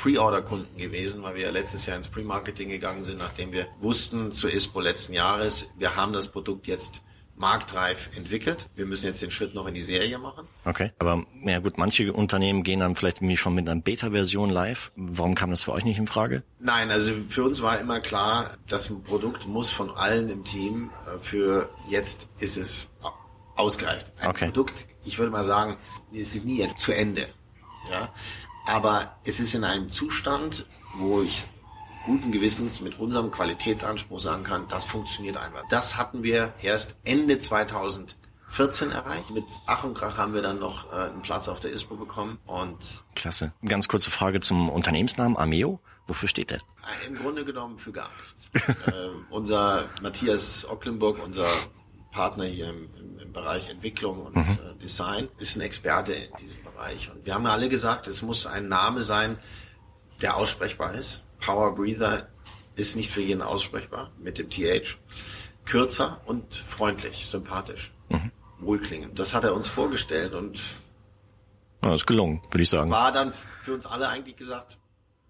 Pre-Order-Kunden 0.00 0.78
gewesen, 0.78 1.22
weil 1.22 1.34
wir 1.34 1.42
ja 1.42 1.50
letztes 1.50 1.84
Jahr 1.84 1.96
ins 1.96 2.08
Pre-Marketing 2.08 2.70
gegangen 2.70 3.02
sind, 3.04 3.18
nachdem 3.18 3.52
wir 3.52 3.66
wussten 3.80 4.32
zu 4.32 4.48
ISPO 4.48 4.80
letzten 4.80 5.12
Jahres, 5.12 5.68
wir 5.76 5.94
haben 5.94 6.14
das 6.14 6.28
Produkt 6.28 6.66
jetzt 6.66 7.02
marktreif 7.36 8.10
entwickelt. 8.16 8.68
Wir 8.76 8.86
müssen 8.86 9.06
jetzt 9.06 9.22
den 9.22 9.30
Schritt 9.30 9.54
noch 9.54 9.66
in 9.66 9.74
die 9.74 9.82
Serie 9.82 10.18
machen. 10.18 10.46
Okay, 10.64 10.92
aber 10.98 11.24
ja 11.42 11.58
gut, 11.58 11.76
manche 11.76 12.12
Unternehmen 12.12 12.62
gehen 12.62 12.80
dann 12.80 12.96
vielleicht 12.96 13.18
irgendwie 13.18 13.36
schon 13.36 13.54
mit 13.54 13.68
einer 13.68 13.80
Beta-Version 13.80 14.50
live. 14.50 14.90
Warum 14.96 15.34
kam 15.34 15.50
das 15.50 15.62
für 15.62 15.72
euch 15.72 15.84
nicht 15.84 15.98
in 15.98 16.06
Frage? 16.06 16.42
Nein, 16.58 16.90
also 16.90 17.12
für 17.28 17.44
uns 17.44 17.60
war 17.60 17.78
immer 17.78 18.00
klar, 18.00 18.56
das 18.68 18.88
Produkt 19.04 19.46
muss 19.46 19.70
von 19.70 19.90
allen 19.90 20.28
im 20.28 20.44
Team 20.44 20.90
äh, 21.06 21.18
für 21.18 21.70
jetzt 21.88 22.28
ist 22.38 22.56
es 22.56 22.88
ausgereift. 23.56 24.12
Ein 24.20 24.30
okay. 24.30 24.46
Produkt, 24.46 24.86
ich 25.04 25.18
würde 25.18 25.30
mal 25.30 25.44
sagen, 25.44 25.76
es 26.12 26.34
ist 26.34 26.44
nie 26.44 26.66
zu 26.76 26.92
Ende. 26.92 27.26
Ja, 27.90 28.12
aber 28.66 29.16
es 29.24 29.40
ist 29.40 29.54
in 29.54 29.64
einem 29.64 29.88
Zustand, 29.88 30.66
wo 30.94 31.22
ich 31.22 31.46
guten 32.04 32.32
Gewissens 32.32 32.80
mit 32.80 32.98
unserem 32.98 33.30
Qualitätsanspruch 33.30 34.20
sagen 34.20 34.44
kann, 34.44 34.66
das 34.68 34.84
funktioniert 34.84 35.36
einfach. 35.36 35.62
Das 35.68 35.96
hatten 35.96 36.22
wir 36.22 36.52
erst 36.62 36.96
Ende 37.04 37.38
2014 37.38 38.90
erreicht. 38.90 39.30
Mit 39.30 39.44
Ach 39.66 39.84
und 39.84 39.94
Krach 39.94 40.16
haben 40.16 40.34
wir 40.34 40.42
dann 40.42 40.58
noch 40.58 40.92
äh, 40.92 40.96
einen 40.96 41.22
Platz 41.22 41.48
auf 41.48 41.60
der 41.60 41.72
ISPO 41.72 41.96
bekommen 41.96 42.38
und 42.46 43.04
Klasse. 43.14 43.52
Ganz 43.66 43.88
kurze 43.88 44.10
Frage 44.10 44.40
zum 44.40 44.68
Unternehmensnamen 44.68 45.36
Ameo. 45.36 45.80
Wofür 46.06 46.28
steht 46.28 46.50
der? 46.50 46.58
Äh, 46.58 47.08
Im 47.08 47.14
Grunde 47.14 47.44
genommen 47.44 47.78
für 47.78 47.92
gar 47.92 48.08
nichts. 48.22 48.68
äh, 48.86 48.92
unser 49.30 49.88
Matthias 50.02 50.66
Ocklenburg, 50.68 51.22
unser 51.22 51.46
Partner 52.10 52.44
hier 52.44 52.68
im, 52.70 52.88
im, 52.98 53.18
im 53.18 53.32
Bereich 53.32 53.70
Entwicklung 53.70 54.22
und 54.26 54.36
mhm. 54.36 54.42
äh, 54.42 54.74
Design, 54.82 55.28
ist 55.38 55.56
ein 55.56 55.60
Experte 55.60 56.12
in 56.12 56.36
diesem 56.40 56.62
Bereich. 56.62 57.10
Und 57.10 57.24
wir 57.26 57.34
haben 57.34 57.46
alle 57.46 57.68
gesagt, 57.68 58.08
es 58.08 58.22
muss 58.22 58.46
ein 58.46 58.68
Name 58.68 59.02
sein, 59.02 59.38
der 60.20 60.36
aussprechbar 60.36 60.94
ist. 60.94 61.22
Power 61.40 61.74
Breather 61.74 62.28
ist 62.76 62.96
nicht 62.96 63.10
für 63.10 63.20
jeden 63.20 63.42
aussprechbar 63.42 64.10
mit 64.18 64.38
dem 64.38 64.50
TH. 64.50 64.96
Kürzer 65.64 66.20
und 66.26 66.54
freundlich, 66.54 67.26
sympathisch, 67.26 67.92
mhm. 68.08 68.32
wohlklingend. 68.58 69.18
Das 69.18 69.34
hat 69.34 69.44
er 69.44 69.54
uns 69.54 69.68
vorgestellt 69.68 70.34
und 70.34 70.60
ja, 71.82 71.94
ist 71.94 72.06
gelungen, 72.06 72.42
würde 72.50 72.62
ich 72.62 72.68
sagen. 72.68 72.90
War 72.90 73.12
dann 73.12 73.32
für 73.32 73.74
uns 73.74 73.86
alle 73.86 74.08
eigentlich 74.08 74.36
gesagt, 74.36 74.78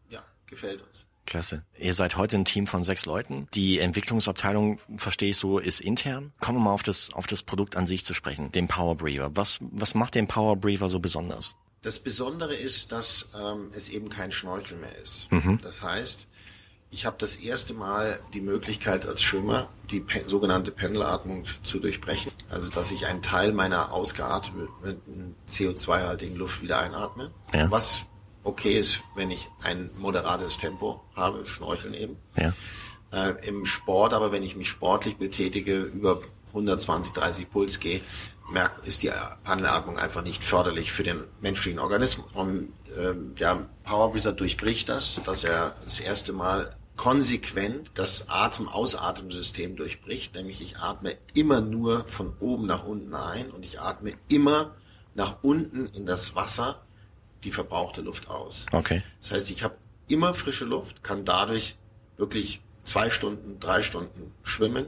ja, 0.09 0.25
gefällt 0.47 0.83
uns. 0.83 1.07
Klasse. 1.31 1.65
Ihr 1.79 1.95
seid 1.95 2.17
heute 2.17 2.37
ein 2.37 2.45
Team 2.45 2.67
von 2.67 2.83
sechs 2.83 3.07
Leuten. 3.07 3.47
Die 3.55 3.79
Entwicklungsabteilung, 3.79 4.81
verstehe 4.97 5.31
ich 5.31 5.37
so, 5.37 5.59
ist 5.59 5.81
intern. 5.81 6.33
Kommen 6.41 6.59
wir 6.59 6.65
mal 6.65 6.73
auf 6.73 6.83
das, 6.83 7.13
auf 7.15 7.27
das 7.27 7.43
Produkt 7.43 7.77
an 7.77 7.87
sich 7.87 8.05
zu 8.05 8.15
sprechen, 8.15 8.51
den 8.53 8.67
Power 8.67 8.97
Breather. 8.97 9.31
Was, 9.35 9.59
was 9.71 9.95
macht 9.95 10.17
den 10.17 10.27
Power 10.27 10.57
Breather 10.57 10.89
so 10.89 10.99
besonders? 10.99 11.55
Das 11.83 12.01
Besondere 12.01 12.55
ist, 12.55 12.93
dass 12.93 13.31
ähm, 13.41 13.71
es 13.75 13.89
eben 13.89 14.11
kein 14.11 14.33
Schnorchel 14.33 14.77
mehr 14.77 14.95
ist. 14.99 15.31
Mhm. 15.31 15.61
Das 15.63 15.83
heißt, 15.83 16.27
ich 16.91 17.07
habe 17.07 17.17
das 17.19 17.37
erste 17.37 17.75
Mal 17.75 18.19
die 18.35 18.41
Möglichkeit 18.41 19.07
als 19.07 19.23
Schwimmer 19.23 19.69
die 19.91 20.05
sogenannte 20.27 20.73
Pendelatmung 20.73 21.45
zu 21.63 21.79
durchbrechen. 21.79 22.33
Also 22.51 22.71
dass 22.71 22.91
ich 22.91 23.07
einen 23.07 23.23
Teil 23.23 23.53
meiner 23.53 23.93
ausgeatmeten 23.93 25.37
CO2-haltigen 25.49 26.35
Luft 26.35 26.61
wieder 26.61 26.81
einatme. 26.81 27.31
Ja. 27.55 27.71
Was 27.71 28.05
okay 28.43 28.79
ist, 28.79 29.03
wenn 29.15 29.31
ich 29.31 29.49
ein 29.63 29.91
moderates 29.99 30.57
Tempo 30.59 31.03
habe, 31.15 31.45
Schnorcheln 31.47 31.95
eben. 31.95 32.17
Ja. 32.37 32.53
Äh, 33.13 33.47
Im 33.47 33.67
Sport, 33.67 34.15
aber 34.15 34.33
wenn 34.33 34.43
ich 34.43 34.57
mich 34.57 34.69
sportlich 34.69 35.17
betätige, 35.17 35.81
über 35.81 36.23
120, 36.49 37.13
30 37.13 37.51
Puls 37.51 37.81
gehe, 37.81 38.01
merkt, 38.51 38.87
ist 38.87 39.03
die 39.03 39.11
Pandelatmung 39.45 39.99
einfach 39.99 40.23
nicht 40.23 40.43
förderlich 40.43 40.93
für 40.93 41.03
den 41.03 41.25
menschlichen 41.41 41.79
Organismus. 41.79 42.27
Und 42.35 42.73
äh, 42.97 43.15
ja, 43.37 43.67
Power 43.85 44.13
Breather 44.13 44.33
durchbricht 44.33 44.89
das, 44.89 45.21
dass 45.25 45.45
er 45.45 45.77
das 45.85 46.01
erste 46.01 46.33
Mal 46.33 46.77
konsequent 46.97 47.93
das 47.95 48.29
Atem-Ausatemsystem 48.29 49.77
durchbricht, 49.77 50.35
nämlich 50.35 50.61
ich 50.61 50.77
atme 50.79 51.17
immer 51.33 51.63
nur 51.63 52.05
von 52.05 52.35
oben 52.41 52.67
nach 52.67 52.85
unten 52.85 53.15
ein 53.15 53.51
und 53.51 53.65
ich 53.65 53.81
atme 53.81 54.13
immer 54.29 54.75
nach 55.15 55.39
unten 55.43 55.87
in 55.87 56.05
das 56.05 56.35
Wasser 56.35 56.83
die 57.45 57.51
verbrauchte 57.51 58.03
Luft 58.03 58.29
aus. 58.29 58.67
Okay. 58.73 59.03
Das 59.21 59.33
heißt, 59.33 59.51
ich 59.51 59.63
habe 59.63 59.77
immer 60.09 60.35
frische 60.35 60.65
Luft, 60.65 61.03
kann 61.03 61.25
dadurch 61.25 61.77
wirklich 62.17 62.61
zwei 62.85 63.11
Stunden, 63.11 63.59
drei 63.61 63.83
Stunden 63.83 64.33
schwimmen 64.43 64.87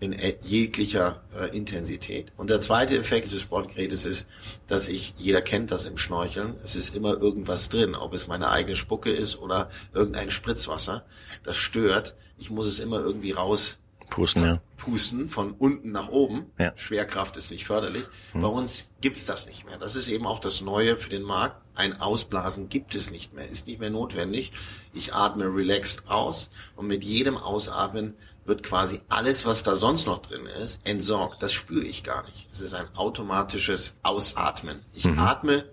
in 0.00 0.12
e-, 0.12 0.36
jeglicher 0.42 1.22
äh, 1.38 1.56
Intensität. 1.56 2.32
Und 2.36 2.50
der 2.50 2.60
zweite 2.60 2.96
Effekt 2.98 3.32
des 3.32 3.40
Sportgerätes 3.40 4.04
ist, 4.04 4.26
dass 4.66 4.88
ich, 4.88 5.14
jeder 5.16 5.42
kennt 5.42 5.70
das 5.70 5.84
im 5.84 5.96
Schnorcheln, 5.96 6.56
es 6.64 6.74
ist 6.74 6.94
immer 6.94 7.12
irgendwas 7.20 7.68
drin, 7.68 7.94
ob 7.94 8.12
es 8.12 8.26
meine 8.26 8.50
eigene 8.50 8.74
Spucke 8.74 9.10
ist 9.10 9.38
oder 9.38 9.70
irgendein 9.94 10.30
Spritzwasser. 10.30 11.04
Das 11.44 11.56
stört. 11.56 12.16
Ich 12.36 12.50
muss 12.50 12.66
es 12.66 12.80
immer 12.80 12.98
irgendwie 12.98 13.30
raus 13.30 13.78
Pusten, 14.12 14.44
ja. 14.44 14.60
Pusten 14.76 15.28
von 15.30 15.52
unten 15.52 15.90
nach 15.90 16.08
oben. 16.08 16.52
Ja. 16.58 16.74
Schwerkraft 16.76 17.38
ist 17.38 17.50
nicht 17.50 17.64
förderlich. 17.64 18.04
Hm. 18.32 18.42
Bei 18.42 18.48
uns 18.48 18.88
gibt's 19.00 19.24
das 19.24 19.46
nicht 19.46 19.64
mehr. 19.64 19.78
Das 19.78 19.96
ist 19.96 20.08
eben 20.08 20.26
auch 20.26 20.38
das 20.38 20.60
Neue 20.60 20.98
für 20.98 21.08
den 21.08 21.22
Markt. 21.22 21.56
Ein 21.74 21.98
Ausblasen 21.98 22.68
gibt 22.68 22.94
es 22.94 23.10
nicht 23.10 23.32
mehr, 23.32 23.48
ist 23.48 23.66
nicht 23.66 23.80
mehr 23.80 23.88
notwendig. 23.88 24.52
Ich 24.92 25.14
atme 25.14 25.46
relaxed 25.46 26.02
aus 26.08 26.50
und 26.76 26.88
mit 26.88 27.04
jedem 27.04 27.38
Ausatmen 27.38 28.12
wird 28.44 28.62
quasi 28.62 29.00
alles, 29.08 29.46
was 29.46 29.62
da 29.62 29.76
sonst 29.76 30.04
noch 30.06 30.20
drin 30.20 30.44
ist, 30.44 30.80
entsorgt. 30.84 31.42
Das 31.42 31.54
spüre 31.54 31.84
ich 31.84 32.04
gar 32.04 32.24
nicht. 32.24 32.48
Es 32.52 32.60
ist 32.60 32.74
ein 32.74 32.94
automatisches 32.96 33.94
Ausatmen. 34.02 34.80
Ich 34.92 35.06
mhm. 35.06 35.18
atme 35.18 35.64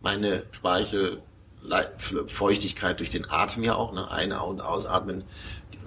meine 0.00 0.44
Speichelfeuchtigkeit 0.52 3.00
durch 3.00 3.10
den 3.10 3.30
Atem 3.30 3.64
ja 3.64 3.74
auch, 3.74 3.92
ne? 3.92 4.10
Ein- 4.10 4.32
und 4.32 4.62
Ausatmen. 4.62 5.24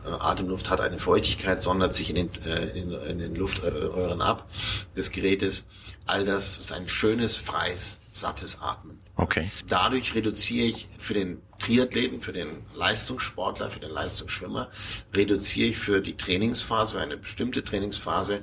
Atemluft 0.06 0.70
hat 0.70 0.82
eine 0.82 1.00
Feuchtigkeit, 1.00 1.62
sondert 1.62 1.94
sich 1.94 2.10
in 2.10 2.16
den, 2.16 2.30
äh, 2.46 2.78
in, 2.78 2.92
in 2.92 3.20
den 3.20 3.36
Luftröhren 3.36 4.22
ab 4.22 4.50
des 4.96 5.12
Gerätes. 5.12 5.66
All 6.06 6.26
das 6.26 6.58
ist 6.58 6.72
ein 6.72 6.88
schönes, 6.88 7.36
freies, 7.38 7.98
sattes 8.14 8.62
Atmen. 8.62 9.00
Okay. 9.16 9.50
Dadurch 9.68 10.14
reduziere 10.14 10.68
ich 10.68 10.88
für 10.98 11.14
den 11.14 11.42
Triathleten, 11.60 12.22
für 12.22 12.34
den 12.34 12.66
Leistungssportler, 12.76 13.70
für 13.70 13.80
den 13.80 13.92
Leistungsschwimmer, 13.92 14.70
reduziere 15.14 15.70
ich 15.70 15.78
für 15.78 16.02
die 16.02 16.18
Trainingsphase, 16.18 16.96
für 16.96 17.02
eine 17.02 17.18
bestimmte 17.18 17.64
Trainingsphase, 17.64 18.42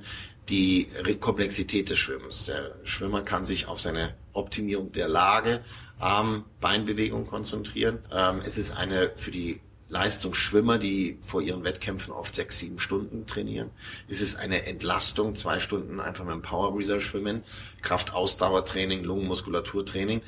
die 0.48 0.88
Komplexität 1.20 1.90
des 1.90 1.98
Schwimmens. 1.98 2.46
Der 2.46 2.74
Schwimmer 2.84 3.22
kann 3.22 3.44
sich 3.44 3.68
auf 3.68 3.80
seine 3.80 4.14
Optimierung 4.32 4.92
der 4.92 5.08
Lage, 5.08 5.62
Arm, 5.98 6.44
Beinbewegung 6.60 7.26
konzentrieren. 7.26 8.00
Ähm, 8.10 8.40
es 8.44 8.58
ist 8.58 8.76
eine 8.76 9.12
für 9.16 9.30
die 9.30 9.60
Leistungsschwimmer, 9.92 10.78
die 10.78 11.18
vor 11.20 11.42
ihren 11.42 11.64
Wettkämpfen 11.64 12.12
oft 12.12 12.34
sechs, 12.34 12.58
sieben 12.58 12.78
Stunden 12.78 13.26
trainieren. 13.26 13.70
Es 14.08 14.20
ist 14.22 14.36
eine 14.36 14.64
Entlastung, 14.64 15.36
zwei 15.36 15.60
Stunden 15.60 16.00
einfach 16.00 16.24
mit 16.24 16.34
dem 16.34 16.42
Power 16.42 16.74
Breather 16.74 17.00
schwimmen, 17.00 17.44
Kraft-Ausdauertraining, 17.82 19.04
Lungenmuskulaturtraining 19.04 20.22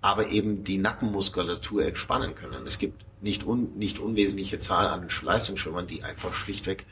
aber 0.00 0.28
eben 0.30 0.64
die 0.64 0.78
Nackenmuskulatur 0.78 1.84
entspannen 1.84 2.34
können. 2.34 2.66
Es 2.66 2.78
gibt 2.78 3.04
nicht, 3.20 3.44
un, 3.44 3.76
nicht 3.76 3.98
unwesentliche 3.98 4.58
Zahl 4.58 4.86
an 4.86 5.08
Leistungsschwimmern, 5.22 5.86
die 5.86 6.04
einfach 6.04 6.34
schlichtweg 6.34 6.86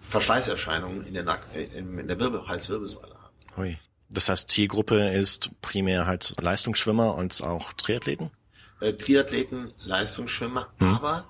Verschleißerscheinungen 0.00 1.04
in 1.04 1.14
der, 1.14 1.24
Nack 1.24 1.42
äh, 1.54 1.64
in 1.76 2.06
der 2.06 2.20
Wirbel, 2.20 2.46
Halswirbelsäule 2.46 3.14
haben. 3.14 3.34
Hui. 3.56 3.78
Das 4.08 4.28
heißt, 4.28 4.50
Zielgruppe 4.50 5.08
ist 5.08 5.50
primär 5.62 6.06
halt 6.06 6.34
Leistungsschwimmer 6.40 7.14
und 7.14 7.42
auch 7.42 7.72
Triathleten? 7.72 8.30
Äh, 8.80 8.92
Triathleten, 8.92 9.72
Leistungsschwimmer, 9.84 10.68
hm. 10.78 10.94
aber 10.94 11.24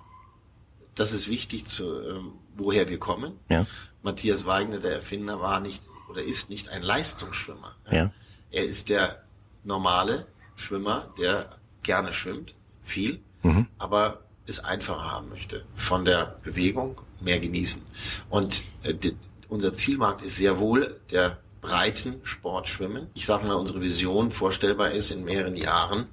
das 0.94 1.12
ist 1.12 1.28
wichtig, 1.28 1.66
zu, 1.66 2.00
ähm, 2.02 2.32
woher 2.56 2.88
wir 2.88 2.98
kommen. 2.98 3.38
Ja. 3.48 3.66
Matthias 4.02 4.46
Weigner, 4.46 4.78
der 4.78 4.92
Erfinder, 4.92 5.40
war 5.40 5.60
nicht 5.60 5.82
oder 6.10 6.22
ist 6.22 6.50
nicht 6.50 6.68
ein 6.68 6.82
Leistungsschwimmer. 6.82 7.74
Ja. 7.90 8.12
Er 8.50 8.64
ist 8.64 8.88
der 8.88 9.22
normale 9.64 10.26
Schwimmer, 10.56 11.12
der 11.18 11.50
gerne 11.82 12.12
schwimmt, 12.12 12.54
viel, 12.82 13.20
mhm. 13.42 13.68
aber 13.78 14.24
es 14.46 14.58
einfacher 14.58 15.10
haben 15.10 15.28
möchte. 15.30 15.64
Von 15.74 16.04
der 16.04 16.38
Bewegung 16.42 17.00
mehr 17.20 17.40
genießen. 17.40 17.80
Und 18.28 18.62
äh, 18.82 18.94
die, 18.94 19.16
unser 19.48 19.72
Zielmarkt 19.72 20.22
ist 20.22 20.36
sehr 20.36 20.58
wohl 20.58 21.00
der 21.10 21.38
breiten 21.60 22.16
Sportschwimmen. 22.24 23.06
Ich 23.14 23.24
sage 23.24 23.46
mal, 23.46 23.54
unsere 23.54 23.80
Vision 23.80 24.30
vorstellbar 24.30 24.90
ist 24.90 25.10
in 25.10 25.24
mehreren 25.24 25.56
Jahren, 25.56 26.08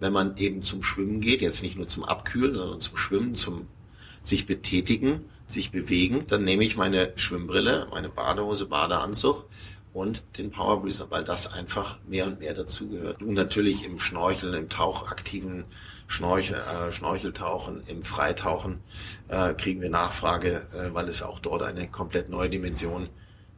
wenn 0.00 0.12
man 0.12 0.36
eben 0.38 0.62
zum 0.62 0.82
Schwimmen 0.82 1.20
geht, 1.20 1.42
jetzt 1.42 1.62
nicht 1.62 1.76
nur 1.76 1.86
zum 1.86 2.04
Abkühlen, 2.04 2.56
sondern 2.56 2.80
zum 2.80 2.96
Schwimmen, 2.96 3.34
zum 3.36 3.68
sich 4.24 4.46
betätigen, 4.46 5.20
sich 5.46 5.70
bewegen, 5.70 6.26
dann 6.26 6.44
nehme 6.44 6.64
ich 6.64 6.76
meine 6.76 7.12
Schwimmbrille, 7.16 7.86
meine 7.90 8.08
Badehose, 8.08 8.66
Badeanzug 8.66 9.44
und 9.92 10.24
den 10.38 10.50
Power 10.50 10.82
weil 11.10 11.24
das 11.24 11.52
einfach 11.52 11.98
mehr 12.08 12.26
und 12.26 12.40
mehr 12.40 12.54
dazugehört. 12.54 13.22
Und 13.22 13.34
natürlich 13.34 13.84
im 13.84 14.00
Schnorcheln, 14.00 14.54
im 14.54 14.68
tauchaktiven 14.68 15.64
Schnorchel, 16.06 16.56
äh, 16.56 16.90
Schnorcheltauchen, 16.90 17.82
im 17.86 18.02
Freitauchen 18.02 18.80
äh, 19.28 19.54
kriegen 19.54 19.80
wir 19.80 19.90
Nachfrage, 19.90 20.66
äh, 20.74 20.92
weil 20.92 21.08
es 21.08 21.22
auch 21.22 21.38
dort 21.38 21.62
eine 21.62 21.88
komplett 21.88 22.28
neue 22.28 22.50
Dimension 22.50 23.08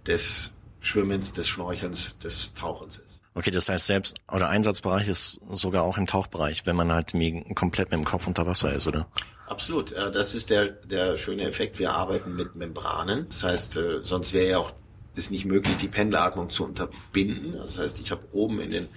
des 0.06 0.52
Schwimmens, 0.80 1.32
des 1.32 1.48
Schnorchelns, 1.48 2.18
des 2.18 2.52
Tauchens 2.54 2.98
ist. 2.98 3.22
Okay, 3.36 3.50
das 3.50 3.68
heißt 3.68 3.86
selbst 3.86 4.16
oder 4.32 4.48
Einsatzbereich 4.48 5.08
ist 5.08 5.40
sogar 5.50 5.82
auch 5.82 5.98
im 5.98 6.06
Tauchbereich, 6.06 6.64
wenn 6.64 6.74
man 6.74 6.90
halt 6.90 7.12
komplett 7.54 7.90
mit 7.90 7.98
dem 7.98 8.06
Kopf 8.06 8.26
unter 8.26 8.46
Wasser 8.46 8.72
ist, 8.72 8.86
oder? 8.86 9.06
Absolut. 9.46 9.92
Äh, 9.92 10.10
das 10.10 10.34
ist 10.34 10.48
der 10.48 10.68
der 10.68 11.18
schöne 11.18 11.42
Effekt. 11.42 11.78
Wir 11.78 11.92
arbeiten 11.92 12.34
mit 12.34 12.56
Membranen. 12.56 13.26
Das 13.28 13.44
heißt, 13.44 13.76
äh, 13.76 14.02
sonst 14.02 14.32
wäre 14.32 14.48
ja 14.48 14.58
auch 14.58 14.72
ist 15.14 15.30
nicht 15.30 15.44
möglich, 15.44 15.76
die 15.76 15.88
Pendelatmung 15.88 16.48
zu 16.48 16.64
unterbinden. 16.64 17.52
Das 17.52 17.78
heißt, 17.78 18.00
ich 18.00 18.10
habe 18.10 18.22
oben 18.32 18.58
in 18.58 18.70
den 18.70 18.88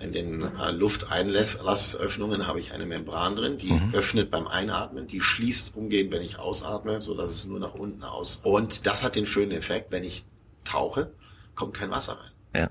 in 0.00 0.12
den 0.12 0.42
äh, 0.42 0.72
Lufteinlassöffnungen 0.72 2.48
habe 2.48 2.58
ich 2.58 2.72
eine 2.72 2.86
Membran 2.86 3.36
drin, 3.36 3.58
die 3.58 3.70
mhm. 3.70 3.94
öffnet 3.94 4.28
beim 4.28 4.48
Einatmen, 4.48 5.06
die 5.06 5.20
schließt 5.20 5.76
umgehend, 5.76 6.10
wenn 6.10 6.22
ich 6.22 6.40
ausatme, 6.40 7.00
so 7.00 7.14
dass 7.14 7.30
es 7.30 7.44
nur 7.44 7.60
nach 7.60 7.74
unten 7.74 8.02
aus. 8.02 8.40
Und 8.42 8.86
das 8.86 9.04
hat 9.04 9.14
den 9.14 9.24
schönen 9.24 9.52
Effekt, 9.52 9.92
wenn 9.92 10.02
ich 10.02 10.24
tauche, 10.64 11.12
kommt 11.54 11.74
kein 11.74 11.92
Wasser 11.92 12.18
rein. 12.18 12.62
Ja. 12.62 12.70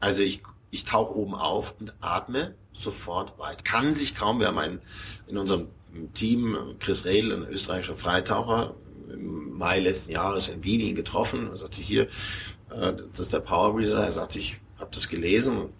Also 0.00 0.22
ich 0.22 0.42
ich 0.74 0.84
tauche 0.84 1.16
oben 1.16 1.36
auf 1.36 1.74
und 1.78 1.94
atme 2.00 2.54
sofort 2.72 3.38
weit. 3.38 3.64
Kann 3.64 3.94
sich 3.94 4.16
kaum, 4.16 4.40
wir 4.40 4.48
haben 4.48 4.58
einen, 4.58 4.80
in 5.28 5.38
unserem 5.38 5.68
Team, 6.14 6.56
Chris 6.80 7.04
Redl, 7.04 7.32
ein 7.32 7.48
österreichischer 7.48 7.96
Freitaucher, 7.96 8.74
im 9.08 9.56
Mai 9.56 9.78
letzten 9.78 10.10
Jahres 10.10 10.48
in 10.48 10.64
Wien 10.64 10.80
ihn 10.80 10.96
getroffen. 10.96 11.48
Er 11.50 11.56
sagte 11.56 11.80
hier, 11.80 12.08
äh, 12.70 12.92
das 13.12 13.20
ist 13.20 13.32
der 13.32 13.38
Power 13.38 13.72
Breather. 13.74 14.02
Er 14.02 14.10
sagte, 14.10 14.40
ich 14.40 14.56
habe 14.78 14.90
das 14.92 15.08
gelesen 15.08 15.58
und 15.58 15.72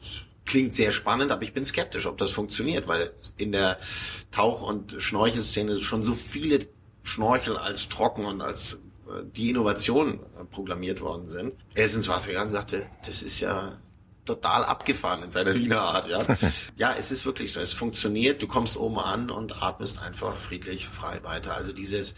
klingt 0.46 0.72
sehr 0.72 0.92
spannend, 0.92 1.32
aber 1.32 1.42
ich 1.42 1.52
bin 1.52 1.64
skeptisch, 1.64 2.06
ob 2.06 2.16
das 2.18 2.30
funktioniert, 2.30 2.86
weil 2.86 3.12
in 3.36 3.50
der 3.50 3.78
Tauch- 4.30 4.62
und 4.62 4.94
Schnorchelszene 4.98 5.80
schon 5.82 6.04
so 6.04 6.14
viele 6.14 6.68
Schnorchel 7.02 7.56
als 7.56 7.88
trocken 7.88 8.26
und 8.26 8.42
als 8.42 8.74
äh, 9.08 9.24
die 9.34 9.50
Innovation 9.50 10.20
äh, 10.38 10.44
programmiert 10.44 11.00
worden 11.00 11.28
sind. 11.28 11.54
Er 11.74 11.86
ist 11.86 11.96
ins 11.96 12.06
Wasser 12.06 12.28
gegangen 12.28 12.50
und 12.50 12.52
sagte, 12.52 12.86
das 13.04 13.22
ist 13.24 13.40
ja 13.40 13.76
total 14.24 14.64
abgefahren 14.64 15.22
in 15.22 15.30
seiner 15.30 15.54
Wiener 15.54 15.80
Art, 15.80 16.08
ja. 16.08 16.24
ja, 16.76 16.94
es 16.98 17.10
ist 17.10 17.26
wirklich 17.26 17.52
so. 17.52 17.60
Es 17.60 17.72
funktioniert. 17.72 18.42
Du 18.42 18.46
kommst 18.46 18.76
oben 18.76 18.98
an 18.98 19.30
und 19.30 19.62
atmest 19.62 20.00
einfach 20.00 20.34
friedlich 20.36 20.88
frei 20.88 21.22
weiter. 21.22 21.54
Also 21.54 21.72
dieses 21.72 22.14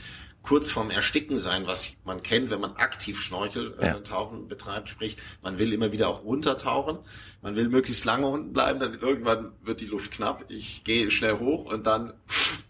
kurz 0.46 0.70
vorm 0.70 0.90
Ersticken 0.90 1.36
sein, 1.36 1.66
was 1.66 1.92
man 2.04 2.22
kennt, 2.22 2.50
wenn 2.50 2.60
man 2.60 2.76
aktiv 2.76 3.20
Schnorcheltauchen 3.20 4.44
äh, 4.44 4.48
betreibt. 4.48 4.88
Sprich, 4.88 5.16
man 5.42 5.58
will 5.58 5.72
immer 5.72 5.92
wieder 5.92 6.08
auch 6.08 6.22
runtertauchen. 6.22 6.98
Man 7.42 7.56
will 7.56 7.68
möglichst 7.68 8.04
lange 8.04 8.26
unten 8.26 8.52
bleiben, 8.52 8.80
dann 8.80 8.94
irgendwann 8.94 9.52
wird 9.62 9.80
die 9.80 9.86
Luft 9.86 10.12
knapp. 10.12 10.44
Ich 10.48 10.84
gehe 10.84 11.10
schnell 11.10 11.38
hoch 11.38 11.70
und 11.72 11.86
dann 11.86 12.14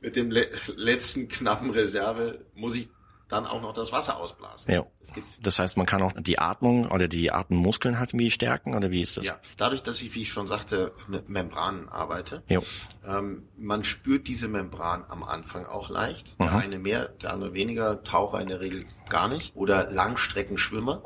mit 0.01 0.17
dem 0.17 0.31
le 0.31 0.49
letzten 0.75 1.29
knappen 1.29 1.71
Reserve 1.71 2.45
muss 2.55 2.75
ich 2.75 2.89
dann 3.29 3.47
auch 3.47 3.61
noch 3.61 3.73
das 3.73 3.91
Wasser 3.91 4.19
ausblasen. 4.19 4.73
Ja. 4.73 4.87
Das 5.41 5.59
heißt, 5.59 5.77
man 5.77 5.87
kann 5.87 6.03
auch 6.03 6.13
die 6.17 6.39
Atmung 6.39 6.89
oder 6.91 7.09
die 7.09 7.33
Atemmuskeln 7.33 7.99
halt 7.99 8.13
wie 8.13 8.31
stärken 8.31 8.75
oder 8.75 8.91
wie 8.91 9.03
ist 9.03 9.17
das? 9.17 9.27
Ja, 9.27 9.41
dadurch, 9.57 9.83
dass 9.83 10.01
ich, 10.01 10.15
wie 10.15 10.23
ich 10.23 10.33
schon 10.33 10.47
sagte, 10.47 10.93
mit 11.09 11.29
Membranen 11.29 11.89
arbeite, 11.89 12.43
ja. 12.49 12.61
ähm, 13.05 13.49
man 13.57 13.83
spürt 13.83 14.29
diese 14.29 14.47
Membran 14.47 15.05
am 15.09 15.25
Anfang 15.25 15.67
auch 15.67 15.91
leicht. 15.91 16.39
Der 16.39 16.53
eine 16.53 16.79
mehr, 16.79 17.07
der 17.23 17.33
andere 17.33 17.53
weniger, 17.53 18.05
Taucher 18.05 18.41
in 18.41 18.49
der 18.49 18.63
Regel 18.63 18.85
gar 19.09 19.29
nicht. 19.29 19.57
Oder 19.57 19.91
Langstreckenschwimmer. 19.91 21.03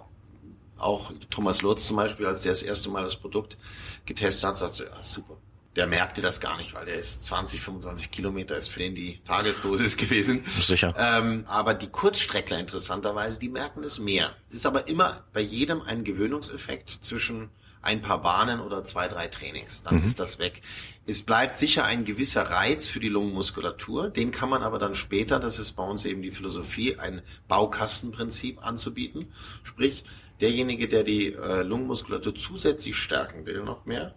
Auch 0.79 1.13
Thomas 1.29 1.61
Lutz 1.63 1.87
zum 1.87 1.97
Beispiel, 1.97 2.27
als 2.27 2.43
der 2.43 2.53
das 2.53 2.63
erste 2.63 2.89
Mal 2.89 3.05
das 3.05 3.17
Produkt 3.17 3.59
getestet 4.07 4.49
hat, 4.49 4.57
sagte, 4.57 4.91
ah, 4.95 5.03
super, 5.03 5.37
der 5.77 5.87
merkte 5.87 6.21
das 6.21 6.41
gar 6.41 6.57
nicht, 6.57 6.75
weil 6.75 6.87
der 6.87 6.97
ist 6.97 7.25
20, 7.25 7.61
25 7.61 8.11
Kilometer 8.11 8.57
ist 8.57 8.69
für 8.69 8.81
den 8.81 8.95
die 8.95 9.21
Tagesdosis 9.25 9.97
gewesen. 9.97 10.45
Sicher. 10.59 10.95
Ähm, 10.99 11.45
aber 11.47 11.75
die 11.75 11.89
Kurzstreckler 11.89 12.59
interessanterweise, 12.59 13.39
die 13.39 13.49
merken 13.49 13.85
es 13.85 13.99
mehr. 13.99 14.35
Es 14.49 14.57
ist 14.57 14.67
aber 14.67 14.89
immer 14.89 15.25
bei 15.33 15.41
jedem 15.41 15.83
ein 15.83 16.03
Gewöhnungseffekt 16.03 16.99
zwischen 17.03 17.51
ein 17.83 18.03
paar 18.03 18.21
Bahnen 18.21 18.61
oder 18.61 18.85
zwei, 18.85 19.09
drei 19.09 19.29
Trainings. 19.29 19.83
Dann 19.83 20.01
mhm. 20.01 20.05
ist 20.05 20.21
das 20.21 20.39
weg. 20.39 20.61
Es 21.07 21.23
bleibt 21.23 21.57
sicher 21.57 21.85
ein 21.85 22.05
gewisser 22.05 22.43
Reiz 22.43 22.89
für 22.89 23.01
die 23.01 23.09
Lungenmuskulatur. 23.09 24.11
Den 24.11 24.33
kann 24.33 24.51
man 24.51 24.63
aber 24.63 24.79
dann 24.79 24.95
später, 24.95 25.41
das 25.41 25.59
ist 25.59 25.73
bei 25.73 25.83
uns 25.83 26.05
eben 26.05 26.21
die 26.21 26.31
Philosophie, 26.31 26.99
ein 26.99 27.23
Baukastenprinzip 27.49 28.65
anzubieten. 28.65 29.33
Sprich, 29.63 30.05
derjenige, 30.41 30.89
der 30.89 31.05
die 31.05 31.33
äh, 31.33 31.63
Lungenmuskulatur 31.63 32.35
zusätzlich 32.35 32.97
stärken 32.97 33.47
will, 33.47 33.63
noch 33.63 33.87
mehr, 33.87 34.15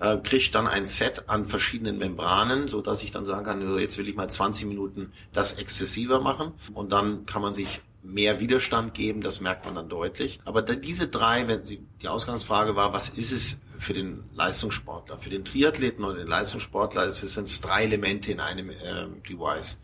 äh, 0.00 0.16
kriegt 0.18 0.54
dann 0.54 0.66
ein 0.66 0.86
Set 0.86 1.28
an 1.28 1.44
verschiedenen 1.44 1.98
Membranen, 1.98 2.68
so 2.68 2.80
dass 2.80 3.02
ich 3.02 3.10
dann 3.10 3.24
sagen 3.24 3.44
kann, 3.44 3.78
jetzt 3.78 3.98
will 3.98 4.08
ich 4.08 4.16
mal 4.16 4.28
20 4.28 4.66
Minuten 4.66 5.12
das 5.32 5.52
exzessiver 5.52 6.20
machen 6.20 6.52
und 6.72 6.92
dann 6.92 7.26
kann 7.26 7.42
man 7.42 7.54
sich 7.54 7.80
mehr 8.02 8.38
Widerstand 8.38 8.92
geben, 8.94 9.22
das 9.22 9.40
merkt 9.40 9.64
man 9.64 9.74
dann 9.74 9.88
deutlich. 9.88 10.38
Aber 10.44 10.62
diese 10.62 11.08
drei, 11.08 11.48
wenn 11.48 11.64
die 11.64 12.08
Ausgangsfrage 12.08 12.76
war, 12.76 12.92
was 12.92 13.08
ist 13.08 13.32
es 13.32 13.58
für 13.84 13.94
den 13.94 14.24
Leistungssportler? 14.34 15.18
Für 15.18 15.30
den 15.30 15.44
Triathleten 15.44 16.04
oder 16.04 16.16
den 16.16 16.26
Leistungssportler 16.26 17.04
es 17.04 17.20
sind 17.20 17.46
es 17.46 17.60
drei 17.60 17.84
Elemente 17.84 18.32
in 18.32 18.40
einem 18.40 18.70
äh, 18.70 19.06
Device. 19.28 19.78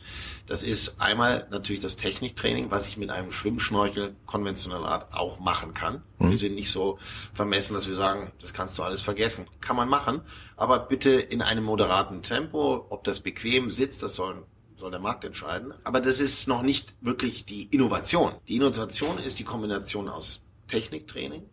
Das 0.47 0.63
ist 0.63 1.01
einmal 1.01 1.47
natürlich 1.51 1.81
das 1.81 1.97
Techniktraining, 1.97 2.71
was 2.71 2.89
ich 2.89 2.97
mit 2.97 3.11
einem 3.11 3.31
Schwimmschnorchel 3.31 4.17
konventioneller 4.27 4.89
Art 4.89 5.15
auch 5.15 5.39
machen 5.39 5.75
kann. 5.75 6.03
Mhm. 6.19 6.31
Wir 6.31 6.39
sind 6.39 6.55
nicht 6.55 6.73
so 6.73 6.99
vermessen, 7.33 7.75
dass 7.75 7.87
wir 7.87 7.95
sagen, 7.95 8.33
das 8.41 8.53
kannst 8.53 8.77
du 8.79 8.83
alles 8.83 9.01
vergessen. 9.01 9.47
Kann 9.61 9.77
man 9.77 9.89
machen, 9.89 10.23
aber 10.57 10.79
bitte 10.81 11.11
in 11.11 11.43
einem 11.43 11.65
moderaten 11.65 12.23
Tempo. 12.23 12.87
Ob 12.89 13.05
das 13.05 13.21
bequem 13.21 13.71
sitzt, 13.71 14.03
das 14.03 14.15
soll 14.15 14.45
soll 14.81 14.91
der 14.91 15.01
Markt 15.01 15.25
entscheiden. 15.25 15.73
Aber 15.85 16.01
das 16.01 16.19
ist 16.19 16.49
noch 16.49 16.63
nicht 16.63 16.95
wirklich 17.01 17.45
die 17.45 17.65
Innovation. 17.65 18.33
Die 18.49 18.57
Innovation 18.57 19.19
ist 19.19 19.39
die 19.39 19.45
Kombination 19.45 20.09
aus 20.09 20.41
Techniktraining, 20.67 21.45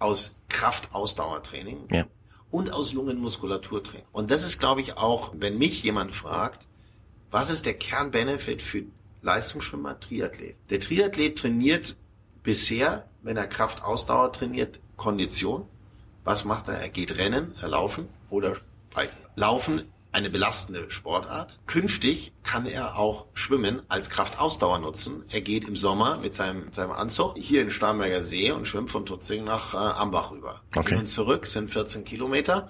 aus 0.00 0.42
Kraftausdauertraining 0.48 1.88
ja. 1.92 2.06
und 2.50 2.72
aus 2.72 2.92
Lungenmuskulaturtraining. 2.92 4.06
Und 4.10 4.30
das 4.32 4.42
ist, 4.42 4.58
glaube 4.58 4.80
ich, 4.80 4.96
auch, 4.96 5.32
wenn 5.36 5.56
mich 5.58 5.82
jemand 5.84 6.12
fragt, 6.12 6.66
was 7.30 7.50
ist 7.50 7.64
der 7.64 7.74
Kernbenefit 7.74 8.60
für 8.60 8.82
Leistungsschwimmer, 9.22 10.00
Triathlet? 10.00 10.56
Der 10.70 10.80
Triathlet 10.80 11.38
trainiert 11.38 11.94
bisher, 12.42 13.06
wenn 13.22 13.36
er 13.36 13.46
Kraftausdauer 13.46 14.32
trainiert, 14.32 14.80
Kondition. 14.96 15.66
Was 16.24 16.44
macht 16.44 16.68
er? 16.68 16.74
Er 16.74 16.88
geht 16.88 17.16
rennen, 17.16 17.54
er 17.60 17.68
laufen 17.68 18.08
oder 18.28 18.56
biken. 18.94 19.16
Laufen 19.36 19.84
eine 20.12 20.30
belastende 20.30 20.90
Sportart. 20.90 21.58
Künftig 21.66 22.32
kann 22.42 22.66
er 22.66 22.98
auch 22.98 23.26
Schwimmen 23.34 23.82
als 23.88 24.10
Kraftausdauer 24.10 24.78
nutzen. 24.80 25.24
Er 25.30 25.40
geht 25.40 25.66
im 25.66 25.76
Sommer 25.76 26.18
mit 26.18 26.34
seinem, 26.34 26.64
mit 26.66 26.74
seinem 26.74 26.92
Anzug 26.92 27.36
hier 27.36 27.62
in 27.62 27.70
Starnberger 27.70 28.24
See 28.24 28.50
und 28.50 28.66
schwimmt 28.66 28.90
von 28.90 29.06
Tutzing 29.06 29.44
nach 29.44 29.74
äh, 29.74 29.76
Ambach 29.76 30.32
rüber. 30.32 30.62
Okay. 30.74 30.96
Und 30.96 31.06
zurück 31.06 31.46
sind 31.46 31.70
14 31.70 32.04
Kilometer. 32.04 32.68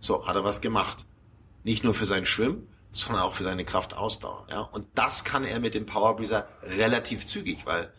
So, 0.00 0.26
hat 0.26 0.36
er 0.36 0.44
was 0.44 0.60
gemacht. 0.60 1.04
Nicht 1.64 1.82
nur 1.82 1.94
für 1.94 2.06
sein 2.06 2.24
Schwimmen, 2.24 2.68
sondern 2.92 3.24
auch 3.24 3.34
für 3.34 3.42
seine 3.42 3.64
Kraftausdauer. 3.64 4.46
Ja? 4.48 4.60
Und 4.60 4.86
das 4.94 5.24
kann 5.24 5.44
er 5.44 5.58
mit 5.58 5.74
dem 5.74 5.86
Power 5.86 6.16
Breezer 6.16 6.48
relativ 6.62 7.26
zügig, 7.26 7.66
weil 7.66 7.92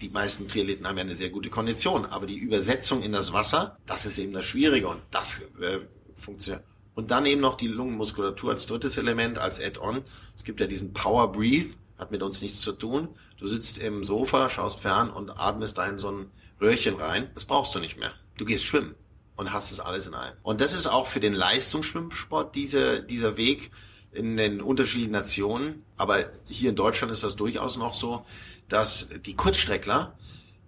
die 0.00 0.08
meisten 0.08 0.48
Triathleten 0.48 0.86
haben 0.86 0.96
ja 0.96 1.04
eine 1.04 1.14
sehr 1.14 1.30
gute 1.30 1.50
Kondition, 1.50 2.06
aber 2.06 2.26
die 2.26 2.38
Übersetzung 2.38 3.02
in 3.02 3.12
das 3.12 3.32
Wasser, 3.32 3.78
das 3.84 4.06
ist 4.06 4.16
eben 4.18 4.32
das 4.32 4.44
Schwierige 4.44 4.88
und 4.88 5.02
das 5.10 5.40
äh, 5.60 5.80
funktioniert. 6.16 6.64
Und 6.98 7.12
dann 7.12 7.26
eben 7.26 7.40
noch 7.40 7.54
die 7.54 7.68
Lungenmuskulatur 7.68 8.50
als 8.50 8.66
drittes 8.66 8.98
Element, 8.98 9.38
als 9.38 9.60
Add-on. 9.60 10.02
Es 10.34 10.42
gibt 10.42 10.58
ja 10.58 10.66
diesen 10.66 10.92
Power 10.92 11.30
Breathe, 11.30 11.76
hat 11.96 12.10
mit 12.10 12.24
uns 12.24 12.42
nichts 12.42 12.60
zu 12.60 12.72
tun. 12.72 13.10
Du 13.36 13.46
sitzt 13.46 13.78
im 13.78 14.02
Sofa, 14.02 14.48
schaust 14.48 14.80
fern 14.80 15.08
und 15.08 15.30
atmest 15.30 15.78
da 15.78 15.86
in 15.86 16.00
so 16.00 16.10
ein 16.10 16.32
Röhrchen 16.60 16.96
rein. 16.96 17.30
Das 17.34 17.44
brauchst 17.44 17.72
du 17.72 17.78
nicht 17.78 18.00
mehr. 18.00 18.10
Du 18.36 18.44
gehst 18.44 18.64
schwimmen 18.64 18.96
und 19.36 19.52
hast 19.52 19.70
es 19.70 19.78
alles 19.78 20.08
in 20.08 20.14
einem. 20.14 20.36
Und 20.42 20.60
das 20.60 20.72
ist 20.72 20.88
auch 20.88 21.06
für 21.06 21.20
den 21.20 21.34
Leistungsschwimmsport 21.34 22.56
diese, 22.56 23.00
dieser 23.04 23.36
Weg 23.36 23.70
in 24.10 24.36
den 24.36 24.60
unterschiedlichen 24.60 25.12
Nationen. 25.12 25.84
Aber 25.98 26.24
hier 26.48 26.70
in 26.70 26.74
Deutschland 26.74 27.12
ist 27.12 27.22
das 27.22 27.36
durchaus 27.36 27.76
noch 27.76 27.94
so, 27.94 28.26
dass 28.68 29.06
die 29.24 29.36
Kurzstreckler 29.36 30.18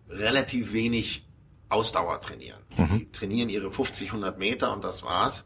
relativ 0.08 0.72
wenig 0.72 1.26
Ausdauer 1.70 2.20
trainieren. 2.20 2.60
Mhm. 2.76 2.98
Die 2.98 3.10
trainieren 3.10 3.48
ihre 3.48 3.72
50, 3.72 4.08
100 4.10 4.38
Meter 4.38 4.72
und 4.72 4.84
das 4.84 5.02
war's 5.02 5.44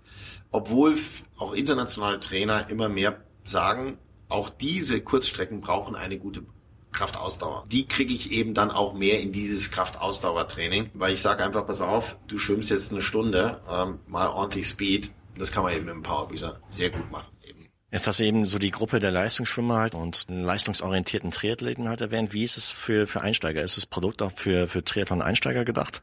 obwohl 0.55 0.97
auch 1.37 1.53
internationale 1.53 2.21
Trainer 2.21 2.71
immer 2.71 2.89
mehr 2.89 3.17
sagen, 3.45 3.99
auch 4.29 4.49
diese 4.49 5.01
Kurzstrecken 5.01 5.61
brauchen 5.61 5.97
eine 5.97 6.17
gute 6.17 6.45
Kraftausdauer. 6.93 7.67
Die 7.73 7.89
kriege 7.89 8.15
ich 8.15 8.31
eben 8.31 8.55
dann 8.55 8.71
auch 8.71 8.95
mehr 8.95 9.21
in 9.21 9.33
dieses 9.33 9.73
Kraftausdauertraining, 9.73 10.91
weil 10.95 11.13
ich 11.13 11.23
sage 11.23 11.45
einfach, 11.45 11.67
pass 11.67 11.81
auf, 11.81 12.17
du 12.29 12.39
schwimmst 12.39 12.71
jetzt 12.71 12.93
eine 12.93 13.01
Stunde, 13.01 13.61
ähm, 13.69 13.99
mal 14.07 14.29
ordentlich 14.29 14.69
Speed. 14.69 15.11
Das 15.37 15.51
kann 15.51 15.65
man 15.65 15.75
eben 15.75 15.87
mit 15.87 15.95
dem 15.95 16.05
Powerbreezer 16.05 16.61
sehr 16.71 16.91
gut 16.91 17.11
machen. 17.11 17.27
Jetzt 17.91 18.07
hast 18.07 18.21
du 18.21 18.25
eben 18.25 18.47
so 18.47 18.59
die 18.59 18.71
Gruppe 18.71 19.01
der 19.01 19.11
Leistungsschwimmer 19.11 19.79
halt 19.79 19.95
und 19.97 20.27
leistungsorientierten 20.29 21.33
Triathleten 21.33 21.89
halt 21.89 22.01
erwähnt. 22.01 22.33
Wie 22.33 22.45
ist 22.45 22.57
es 22.59 22.71
für, 22.71 23.09
für 23.09 23.23
Einsteiger? 23.23 23.63
Ist 23.63 23.77
das 23.77 23.87
Produkt 23.87 24.23
auch 24.23 24.33
für, 24.33 24.69
für 24.69 24.85
Triathlon-Einsteiger 24.85 25.65
gedacht? 25.65 26.03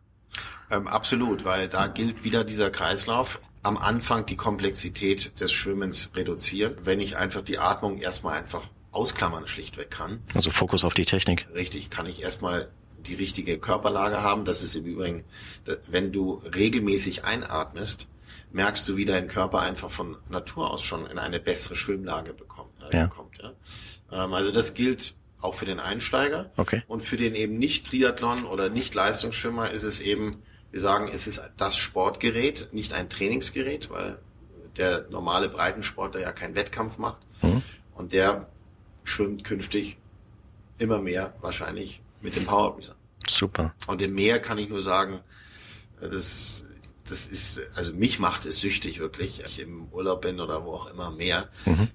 Ähm, 0.70 0.88
absolut, 0.88 1.46
weil 1.46 1.68
da 1.68 1.88
gilt 1.88 2.24
wieder 2.24 2.44
dieser 2.44 2.70
Kreislauf 2.72 3.40
am 3.64 3.78
Anfang 3.78 4.26
die 4.26 4.38
Komplexität 4.38 5.40
des 5.40 5.52
Schwimmens 5.52 6.12
reduzieren, 6.16 6.76
wenn 6.84 7.00
ich 7.00 7.18
einfach 7.18 7.42
die 7.42 7.60
Atmung 7.60 7.98
erstmal 7.98 8.38
einfach 8.38 8.64
ausklammern 8.92 9.48
schlichtweg 9.48 9.92
kann. 9.92 10.22
Also 10.34 10.50
Fokus 10.50 10.84
auf 10.84 10.94
die 10.94 11.06
Technik. 11.06 11.48
Richtig, 11.54 11.90
kann 11.90 12.06
ich 12.06 12.22
erstmal 12.22 12.70
die 12.98 13.16
richtige 13.16 13.58
Körperlage 13.58 14.22
haben. 14.22 14.46
Das 14.46 14.62
ist 14.62 14.76
im 14.76 14.86
Übrigen, 14.86 15.24
wenn 15.88 16.12
du 16.12 16.42
regelmäßig 16.56 17.24
einatmest, 17.26 18.08
merkst 18.52 18.88
du, 18.88 18.98
wie 18.98 19.06
dein 19.06 19.28
Körper 19.28 19.62
einfach 19.62 19.90
von 19.90 20.18
Natur 20.30 20.72
aus 20.72 20.84
schon 20.84 21.06
in 21.08 21.18
eine 21.18 21.40
bessere 21.40 21.76
Schwimmlage 21.76 22.34
bekommt. 22.34 22.72
Äh, 22.92 22.98
ja. 22.98 23.08
Kommt, 23.08 23.38
ja? 23.42 23.54
Ähm, 24.12 24.34
also 24.34 24.52
das 24.52 24.74
gilt 24.74 25.14
auch 25.42 25.56
für 25.56 25.66
den 25.66 25.80
Einsteiger. 25.80 26.52
Okay. 26.58 26.84
Und 26.88 27.02
für 27.02 27.18
den 27.18 27.36
eben 27.36 27.58
nicht 27.58 27.88
Triathlon 27.88 28.46
oder 28.46 28.70
nicht 28.70 28.94
Leistungsschwimmer 28.94 29.72
ist 29.72 29.84
es 29.84 30.00
eben, 30.00 30.38
wir 30.72 30.80
sagen, 30.80 31.10
es 31.14 31.28
ist 31.28 31.42
das 31.58 31.78
Sportgerät, 31.78 32.70
nicht 32.72 32.94
ein 32.94 33.10
Trainingsgerät, 33.10 33.90
weil 33.90 34.20
der 34.78 35.08
normale 35.10 35.50
Breitensportler 35.50 36.22
ja 36.22 36.32
keinen 36.32 36.56
Wettkampf 36.56 36.98
macht. 36.98 37.20
Mhm. 37.42 37.62
Und 37.94 38.14
der 38.14 38.48
schwimmt 39.04 39.44
künftig 39.44 39.98
immer 40.78 41.00
mehr 41.00 41.34
wahrscheinlich 41.42 42.02
mit 42.22 42.36
dem 42.36 42.46
Power. 42.46 42.78
Super. 43.28 43.74
Und 43.88 44.02
im 44.02 44.14
Meer 44.14 44.40
kann 44.40 44.58
ich 44.58 44.70
nur 44.70 44.82
sagen, 44.82 45.20
das, 46.00 46.64
das 47.08 47.26
ist, 47.26 47.62
also 47.76 47.94
mich 47.94 48.20
macht 48.20 48.46
es 48.46 48.60
süchtig 48.60 49.00
wirklich. 49.00 49.44
Ich 49.46 49.60
im 49.60 49.88
Urlaub 49.92 50.22
bin 50.22 50.40
oder 50.40 50.66
wo 50.66 50.74
auch 50.74 50.92
immer 50.92 51.12
mehr, 51.12 51.50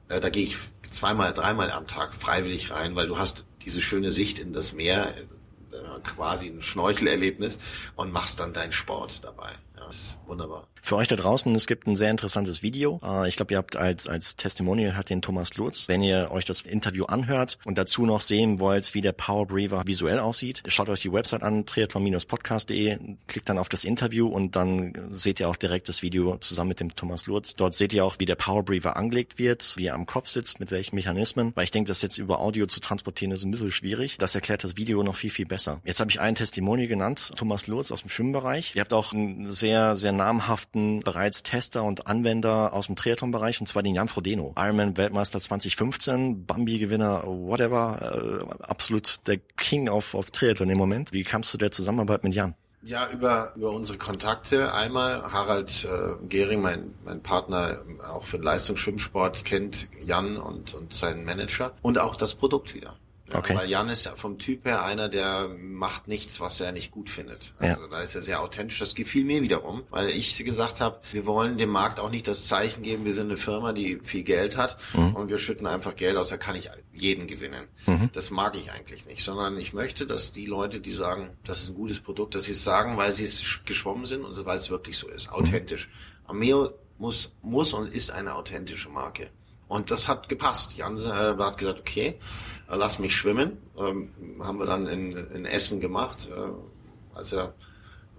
äh, 0.08 0.20
da 0.20 0.28
gehe 0.30 0.44
ich 0.44 0.56
zweimal, 0.90 1.32
dreimal 1.32 1.70
am 1.70 1.86
Tag 1.86 2.14
freiwillig 2.14 2.70
rein, 2.70 2.94
weil 2.96 3.06
du 3.06 3.18
hast 3.18 3.46
diese 3.62 3.82
schöne 3.82 4.10
Sicht 4.10 4.38
in 4.38 4.52
das 4.52 4.72
Meer, 4.72 5.14
äh, 5.16 6.00
quasi 6.02 6.48
ein 6.48 6.62
Schnorchelerlebnis 6.62 7.58
und 7.96 8.12
machst 8.12 8.40
dann 8.40 8.52
deinen 8.52 8.72
Sport 8.72 9.24
dabei. 9.24 9.52
Ja, 9.76 9.88
ist 9.88 10.18
wunderbar. 10.26 10.68
Für 10.86 10.94
euch 10.94 11.08
da 11.08 11.16
draußen, 11.16 11.52
es 11.56 11.66
gibt 11.66 11.88
ein 11.88 11.96
sehr 11.96 12.12
interessantes 12.12 12.62
Video. 12.62 13.00
Äh, 13.02 13.26
Ich 13.26 13.34
glaube, 13.34 13.52
ihr 13.52 13.58
habt 13.58 13.74
als, 13.74 14.06
als 14.06 14.36
Testimonial 14.36 14.96
hat 14.96 15.10
den 15.10 15.20
Thomas 15.20 15.56
Lutz. 15.56 15.88
Wenn 15.88 16.00
ihr 16.00 16.28
euch 16.30 16.44
das 16.44 16.60
Interview 16.60 17.06
anhört 17.06 17.58
und 17.64 17.76
dazu 17.76 18.06
noch 18.06 18.20
sehen 18.20 18.60
wollt, 18.60 18.94
wie 18.94 19.00
der 19.00 19.10
Power 19.10 19.48
Breather 19.48 19.82
visuell 19.84 20.20
aussieht, 20.20 20.62
schaut 20.68 20.88
euch 20.88 21.00
die 21.00 21.12
Website 21.12 21.42
an, 21.42 21.66
triathlon-podcast.de, 21.66 22.98
klickt 23.26 23.48
dann 23.48 23.58
auf 23.58 23.68
das 23.68 23.82
Interview 23.82 24.28
und 24.28 24.54
dann 24.54 24.92
seht 25.10 25.40
ihr 25.40 25.48
auch 25.48 25.56
direkt 25.56 25.88
das 25.88 26.02
Video 26.02 26.36
zusammen 26.36 26.68
mit 26.68 26.78
dem 26.78 26.94
Thomas 26.94 27.26
Lutz. 27.26 27.56
Dort 27.56 27.74
seht 27.74 27.92
ihr 27.92 28.04
auch, 28.04 28.20
wie 28.20 28.24
der 28.24 28.36
Power 28.36 28.62
Breather 28.62 28.96
angelegt 28.96 29.40
wird, 29.40 29.74
wie 29.76 29.86
er 29.86 29.94
am 29.94 30.06
Kopf 30.06 30.28
sitzt, 30.28 30.60
mit 30.60 30.70
welchen 30.70 30.94
Mechanismen. 30.94 31.50
Weil 31.56 31.64
ich 31.64 31.72
denke, 31.72 31.88
das 31.88 32.00
jetzt 32.00 32.18
über 32.18 32.38
Audio 32.38 32.66
zu 32.66 32.78
transportieren 32.78 33.32
ist 33.32 33.42
ein 33.42 33.50
bisschen 33.50 33.72
schwierig. 33.72 34.18
Das 34.18 34.36
erklärt 34.36 34.62
das 34.62 34.76
Video 34.76 35.02
noch 35.02 35.16
viel, 35.16 35.30
viel 35.30 35.46
besser. 35.46 35.80
Jetzt 35.82 35.98
habe 35.98 36.12
ich 36.12 36.20
ein 36.20 36.36
Testimonial 36.36 36.86
genannt, 36.86 37.32
Thomas 37.34 37.66
Lutz 37.66 37.90
aus 37.90 38.02
dem 38.02 38.08
Schwimmbereich. 38.10 38.76
Ihr 38.76 38.82
habt 38.82 38.92
auch 38.92 39.12
einen 39.12 39.50
sehr, 39.50 39.96
sehr 39.96 40.12
namhaften 40.12 40.75
bereits 41.04 41.42
Tester 41.42 41.82
und 41.84 42.06
Anwender 42.06 42.72
aus 42.72 42.86
dem 42.86 42.96
Triathlon-Bereich, 42.96 43.60
und 43.60 43.66
zwar 43.66 43.82
den 43.82 43.94
Jan 43.94 44.08
Frodeno. 44.08 44.54
Ironman-Weltmeister 44.56 45.40
2015, 45.40 46.46
Bambi-Gewinner, 46.46 47.24
whatever, 47.26 48.44
äh, 48.60 48.64
absolut 48.64 49.26
der 49.26 49.38
King 49.56 49.88
auf, 49.88 50.14
auf 50.14 50.30
Triathlon 50.30 50.70
im 50.70 50.78
Moment. 50.78 51.12
Wie 51.12 51.22
kamst 51.22 51.52
du 51.54 51.58
der 51.58 51.70
Zusammenarbeit 51.70 52.24
mit 52.24 52.34
Jan? 52.34 52.54
Ja, 52.82 53.10
über, 53.10 53.52
über 53.56 53.70
unsere 53.72 53.98
Kontakte. 53.98 54.72
Einmal 54.72 55.32
Harald 55.32 55.84
äh, 55.84 56.24
Gehring, 56.28 56.60
mein, 56.60 56.94
mein 57.04 57.20
Partner 57.20 57.80
ähm, 57.84 58.00
auch 58.00 58.26
für 58.26 58.38
den 58.38 58.44
Leistungsschwimmsport, 58.44 59.44
kennt 59.44 59.88
Jan 60.00 60.36
und, 60.36 60.72
und 60.72 60.94
seinen 60.94 61.24
Manager 61.24 61.72
und 61.82 61.98
auch 61.98 62.14
das 62.14 62.36
Produkt 62.36 62.74
wieder. 62.74 62.94
Ja, 63.32 63.38
Okay. 63.40 63.56
Weil 63.56 63.68
Jan 63.68 63.88
ist 63.88 64.04
ja 64.06 64.14
vom 64.14 64.38
Typ 64.38 64.64
her 64.66 64.84
einer, 64.84 65.08
der 65.08 65.48
macht 65.48 66.06
nichts, 66.06 66.40
was 66.40 66.60
er 66.60 66.70
nicht 66.70 66.92
gut 66.92 67.10
findet. 67.10 67.54
Ja. 67.60 67.74
Also 67.74 67.88
da 67.88 68.00
ist 68.00 68.14
er 68.14 68.22
sehr 68.22 68.40
authentisch. 68.40 68.78
Das 68.78 68.94
gefiel 68.94 69.24
mir 69.24 69.42
wiederum, 69.42 69.82
weil 69.90 70.10
ich 70.10 70.42
gesagt 70.44 70.80
habe, 70.80 71.00
wir 71.10 71.26
wollen 71.26 71.58
dem 71.58 71.70
Markt 71.70 71.98
auch 71.98 72.08
nicht 72.10 72.28
das 72.28 72.46
Zeichen 72.46 72.82
geben, 72.84 73.04
wir 73.04 73.14
sind 73.14 73.26
eine 73.26 73.36
Firma, 73.36 73.72
die 73.72 73.98
viel 74.04 74.22
Geld 74.22 74.56
hat 74.56 74.76
und 74.94 75.28
wir 75.28 75.38
schütten 75.38 75.66
einfach 75.66 75.96
Geld 75.96 76.16
aus, 76.16 76.28
da 76.28 76.36
kann 76.36 76.54
ich 76.54 76.70
jeden 76.92 77.26
gewinnen. 77.26 77.66
Das 78.12 78.30
mag 78.30 78.56
ich 78.56 78.70
eigentlich 78.70 79.04
nicht, 79.06 79.24
sondern 79.24 79.58
ich 79.58 79.72
möchte, 79.72 80.06
dass 80.06 80.30
die 80.30 80.46
Leute, 80.46 80.80
die 80.80 80.92
sagen, 80.92 81.30
das 81.44 81.62
ist 81.62 81.70
ein 81.70 81.74
gutes 81.74 82.00
Produkt, 82.00 82.34
dass 82.36 82.44
sie 82.44 82.52
es 82.52 82.62
sagen, 82.62 82.96
weil 82.96 83.12
sie 83.12 83.24
es 83.24 83.42
sch- 83.42 83.64
geschwommen 83.64 84.06
sind 84.06 84.24
und 84.24 84.44
weil 84.46 84.56
es 84.58 84.70
wirklich 84.70 84.96
so 84.98 85.08
ist, 85.08 85.30
authentisch. 85.32 85.88
Ameo 86.26 86.70
muss, 86.98 87.32
muss 87.42 87.72
und 87.72 87.88
ist 87.92 88.10
eine 88.12 88.34
authentische 88.36 88.88
Marke. 88.88 89.30
Und 89.68 89.90
das 89.90 90.06
hat 90.06 90.28
gepasst. 90.28 90.76
Jan 90.76 90.96
äh, 90.96 91.02
hat 91.42 91.58
gesagt, 91.58 91.80
okay, 91.80 92.20
äh, 92.70 92.76
lass 92.76 92.98
mich 92.98 93.14
schwimmen. 93.16 93.58
Ähm, 93.78 94.10
haben 94.40 94.58
wir 94.58 94.66
dann 94.66 94.86
in, 94.86 95.16
in 95.16 95.44
Essen 95.44 95.80
gemacht, 95.80 96.28
äh, 96.30 97.16
als 97.16 97.32
er 97.32 97.54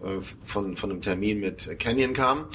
äh, 0.04 0.20
von, 0.22 0.76
von 0.76 0.92
einem 0.92 1.02
Termin 1.02 1.40
mit 1.40 1.80
Canyon 1.80 2.14
kam. 2.14 2.46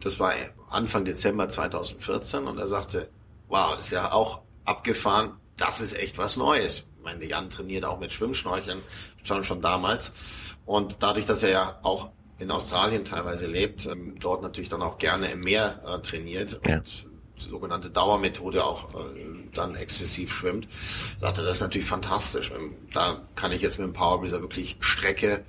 Das 0.00 0.18
war 0.18 0.32
Anfang 0.68 1.04
Dezember 1.04 1.48
2014 1.48 2.44
und 2.46 2.58
er 2.58 2.66
sagte, 2.66 3.08
wow, 3.48 3.76
das 3.76 3.86
ist 3.86 3.92
ja 3.92 4.12
auch 4.12 4.40
abgefahren, 4.64 5.32
das 5.56 5.80
ist 5.80 5.96
echt 5.96 6.18
was 6.18 6.36
Neues. 6.36 6.84
Ich 6.98 7.04
meine, 7.04 7.24
Jan 7.24 7.50
trainiert 7.50 7.84
auch 7.84 8.00
mit 8.00 8.10
Schwimmschnorcheln 8.12 8.82
schon, 9.22 9.44
schon 9.44 9.60
damals. 9.60 10.12
Und 10.66 11.02
dadurch, 11.02 11.24
dass 11.26 11.42
er 11.42 11.50
ja 11.50 11.78
auch 11.82 12.10
in 12.38 12.50
Australien 12.50 13.04
teilweise 13.04 13.46
lebt, 13.46 13.86
ähm, 13.86 14.16
dort 14.18 14.42
natürlich 14.42 14.68
dann 14.68 14.82
auch 14.82 14.98
gerne 14.98 15.30
im 15.30 15.40
Meer 15.40 15.80
äh, 15.86 15.98
trainiert 16.00 16.60
Ja. 16.66 16.78
und 16.78 17.06
sogenannte 17.50 17.90
Dauermethode 17.90 18.64
auch 18.64 18.88
äh, 18.94 19.14
dann 19.54 19.74
exzessiv 19.74 20.32
schwimmt, 20.32 20.68
sagte, 21.20 21.42
das 21.42 21.56
ist 21.56 21.60
natürlich 21.60 21.88
fantastisch. 21.88 22.50
Ähm, 22.50 22.74
Da 22.92 23.22
kann 23.34 23.52
ich 23.52 23.62
jetzt 23.62 23.78
mit 23.78 23.86
dem 23.86 23.92
Power 23.92 24.20
Breezer 24.20 24.40
wirklich 24.40 24.76
Strecke 24.80 25.44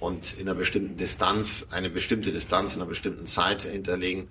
und 0.00 0.34
in 0.34 0.48
einer 0.48 0.56
bestimmten 0.56 0.96
Distanz, 0.96 1.66
eine 1.70 1.90
bestimmte 1.90 2.32
Distanz 2.32 2.74
in 2.74 2.80
einer 2.80 2.88
bestimmten 2.88 3.26
Zeit 3.26 3.62
hinterlegen. 3.62 4.28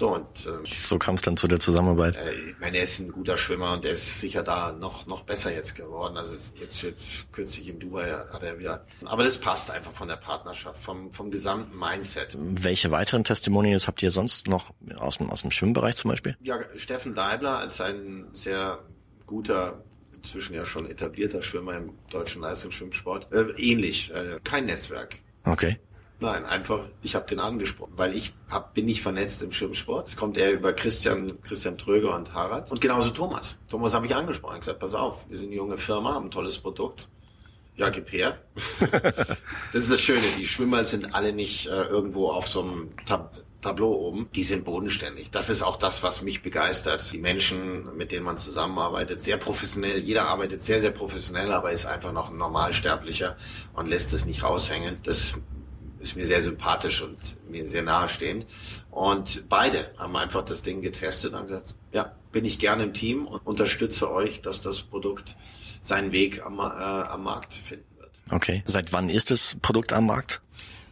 So, 0.00 0.14
und 0.14 0.46
äh, 0.46 0.64
So 0.64 0.98
kam 0.98 1.16
es 1.16 1.20
dann 1.20 1.36
zu 1.36 1.46
der 1.46 1.60
Zusammenarbeit. 1.60 2.16
äh, 2.16 2.32
ich 2.32 2.58
meine, 2.58 2.78
er 2.78 2.84
ist 2.84 3.00
ein 3.00 3.12
guter 3.12 3.36
Schwimmer 3.36 3.74
und 3.74 3.84
er 3.84 3.92
ist 3.92 4.18
sicher 4.18 4.42
da 4.42 4.72
noch 4.72 5.06
noch 5.06 5.24
besser 5.24 5.54
jetzt 5.54 5.74
geworden. 5.74 6.16
Also 6.16 6.36
jetzt 6.54 6.80
jetzt 6.80 7.30
kürzlich 7.32 7.68
in 7.68 7.78
Dubai 7.78 8.10
hat 8.10 8.42
er 8.42 8.58
wieder. 8.58 8.86
Aber 9.04 9.24
das 9.24 9.36
passt 9.36 9.70
einfach 9.70 9.92
von 9.92 10.08
der 10.08 10.16
Partnerschaft, 10.16 10.82
vom 10.82 11.12
vom 11.12 11.30
gesamten 11.30 11.78
Mindset. 11.78 12.34
Welche 12.34 12.90
weiteren 12.90 13.24
Testimonials 13.24 13.88
habt 13.88 14.02
ihr 14.02 14.10
sonst 14.10 14.48
noch 14.48 14.72
aus 14.96 15.18
dem, 15.18 15.28
aus 15.28 15.42
dem 15.42 15.50
Schwimmbereich 15.50 15.96
zum 15.96 16.10
Beispiel? 16.12 16.34
Ja, 16.40 16.58
Steffen 16.76 17.14
Deibler 17.14 17.58
als 17.58 17.78
ein 17.82 18.28
sehr 18.32 18.78
guter, 19.26 19.84
inzwischen 20.16 20.54
ja 20.54 20.64
schon 20.64 20.86
etablierter 20.86 21.42
Schwimmer 21.42 21.76
im 21.76 21.92
deutschen 22.08 22.40
Leistungsschwimmsport, 22.40 23.30
äh, 23.34 23.42
ähnlich. 23.58 24.10
Äh, 24.14 24.40
kein 24.44 24.64
Netzwerk. 24.64 25.16
Okay. 25.44 25.78
Nein, 26.20 26.44
einfach, 26.44 26.80
ich 27.02 27.14
habe 27.14 27.26
den 27.26 27.40
angesprochen, 27.40 27.94
weil 27.96 28.14
ich 28.14 28.34
hab, 28.50 28.74
bin 28.74 28.84
nicht 28.84 29.00
vernetzt 29.00 29.42
im 29.42 29.52
Schwimmsport. 29.52 30.08
Es 30.08 30.16
kommt 30.16 30.36
eher 30.36 30.52
über 30.52 30.74
Christian, 30.74 31.40
Christian 31.42 31.78
Tröger 31.78 32.14
und 32.14 32.34
Harald. 32.34 32.70
Und 32.70 32.80
genauso 32.82 33.08
Thomas. 33.10 33.56
Thomas 33.70 33.94
habe 33.94 34.06
ich 34.06 34.14
angesprochen. 34.14 34.56
Ich 34.56 34.60
gesagt, 34.60 34.80
pass 34.80 34.94
auf, 34.94 35.26
wir 35.30 35.36
sind 35.36 35.48
eine 35.48 35.56
junge 35.56 35.78
Firma, 35.78 36.12
haben 36.12 36.26
ein 36.26 36.30
tolles 36.30 36.58
Produkt. 36.58 37.08
Ja, 37.76 37.88
gib 37.88 38.12
her. 38.12 38.38
das 39.72 39.84
ist 39.84 39.90
das 39.90 40.00
Schöne, 40.00 40.20
die 40.38 40.46
Schwimmer 40.46 40.84
sind 40.84 41.14
alle 41.14 41.32
nicht 41.32 41.66
äh, 41.66 41.84
irgendwo 41.84 42.28
auf 42.28 42.48
so 42.48 42.62
einem 42.62 42.90
Tab 43.06 43.32
Tableau 43.62 43.92
oben. 43.92 44.28
Die 44.34 44.42
sind 44.42 44.64
bodenständig. 44.64 45.30
Das 45.30 45.50
ist 45.50 45.62
auch 45.62 45.76
das, 45.76 46.02
was 46.02 46.22
mich 46.22 46.42
begeistert. 46.42 47.12
Die 47.12 47.18
Menschen, 47.18 47.94
mit 47.96 48.10
denen 48.10 48.24
man 48.24 48.38
zusammenarbeitet, 48.38 49.22
sehr 49.22 49.36
professionell. 49.36 49.98
Jeder 49.98 50.28
arbeitet 50.28 50.62
sehr, 50.62 50.80
sehr 50.80 50.92
professionell, 50.92 51.52
aber 51.52 51.70
ist 51.70 51.84
einfach 51.84 52.12
noch 52.12 52.30
ein 52.30 52.38
Normalsterblicher 52.38 53.36
und 53.74 53.86
lässt 53.88 54.14
es 54.14 54.24
nicht 54.24 54.42
raushängen. 54.42 54.98
Das 55.02 55.34
ist 56.00 56.16
mir 56.16 56.26
sehr 56.26 56.40
sympathisch 56.40 57.02
und 57.02 57.18
mir 57.48 57.68
sehr 57.68 57.82
nahestehend. 57.82 58.46
Und 58.90 59.48
beide 59.48 59.90
haben 59.98 60.16
einfach 60.16 60.42
das 60.42 60.62
Ding 60.62 60.80
getestet 60.82 61.34
und 61.34 61.46
gesagt, 61.46 61.74
ja, 61.92 62.14
bin 62.32 62.44
ich 62.44 62.58
gerne 62.58 62.84
im 62.84 62.94
Team 62.94 63.26
und 63.26 63.40
unterstütze 63.46 64.10
euch, 64.10 64.40
dass 64.42 64.60
das 64.62 64.80
Produkt 64.82 65.36
seinen 65.82 66.12
Weg 66.12 66.44
am, 66.44 66.58
äh, 66.58 66.62
am 66.62 67.22
Markt 67.24 67.54
finden 67.54 67.86
wird. 67.98 68.10
Okay. 68.30 68.62
Seit 68.66 68.92
wann 68.92 69.08
ist 69.10 69.30
das 69.30 69.56
Produkt 69.62 69.92
am 69.92 70.06
Markt? 70.06 70.40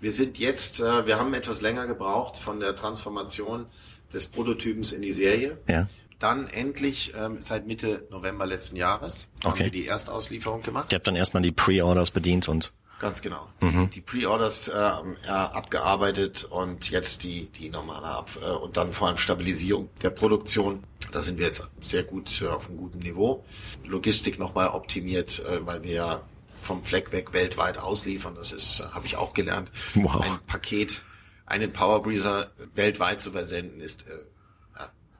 Wir 0.01 0.13
sind 0.13 0.39
jetzt, 0.39 0.81
äh, 0.81 1.07
wir 1.07 1.19
haben 1.19 1.35
etwas 1.35 1.61
länger 1.61 1.87
gebraucht 1.87 2.37
von 2.39 2.61
der 2.61 2.77
Transformation 2.77 3.67
des 4.13 4.27
Prototypens 4.27 4.93
in 4.93 5.03
die 5.03 5.13
Serie. 5.13 5.59
Ja. 5.69 5.89
Dann 6.19 6.49
endlich 6.49 7.13
ähm, 7.17 7.37
seit 7.41 7.67
Mitte 7.67 8.07
November 8.11 8.45
letzten 8.47 8.77
Jahres 8.77 9.27
haben 9.45 9.53
Okay. 9.53 9.65
wir 9.65 9.71
die 9.71 9.87
Erstauslieferung 9.87 10.63
gemacht. 10.63 10.93
Ihr 10.93 10.97
habt 10.97 11.07
dann 11.07 11.17
erstmal 11.17 11.43
die 11.43 11.53
Pre-Orders 11.53 12.11
bedient 12.11 12.49
und 12.49 12.73
Ganz 12.99 13.23
genau. 13.23 13.47
Die, 13.63 13.87
die 13.87 14.01
Pre-Orders 14.01 14.69
äh, 14.69 14.73
äh, 14.73 15.29
abgearbeitet 15.29 16.45
und 16.45 16.91
jetzt 16.91 17.23
die, 17.23 17.47
die 17.47 17.71
normale 17.71 18.07
Ab 18.07 18.31
äh, 18.43 18.51
und 18.51 18.77
dann 18.77 18.93
vor 18.93 19.09
allem 19.09 19.17
Stabilisierung 19.17 19.89
der 20.03 20.11
Produktion. 20.11 20.83
Da 21.13 21.23
sind 21.23 21.39
wir 21.39 21.47
jetzt 21.47 21.63
sehr 21.81 22.03
gut 22.03 22.43
äh, 22.43 22.49
auf 22.49 22.69
einem 22.69 22.79
guten 22.79 22.99
Niveau. 22.99 23.45
Logistik 23.87 24.39
nochmal 24.39 24.69
optimiert, 24.69 25.39
äh, 25.41 25.65
weil 25.65 25.85
wir 25.85 26.23
vom 26.61 26.83
Fleck 26.83 27.13
weg 27.13 27.33
weltweit 27.33 27.79
ausliefern. 27.79 28.35
Das 28.35 28.51
ist, 28.51 28.81
äh, 28.81 28.85
habe 28.85 29.07
ich 29.07 29.17
auch 29.17 29.33
gelernt. 29.33 29.71
Wow. 29.95 30.21
Ein 30.21 30.39
Paket, 30.47 31.03
einen 31.47 31.73
Power 31.73 32.03
Breezer 32.03 32.51
weltweit 32.75 33.21
zu 33.21 33.31
versenden, 33.31 33.81
ist 33.81 34.09
äh, 34.09 34.19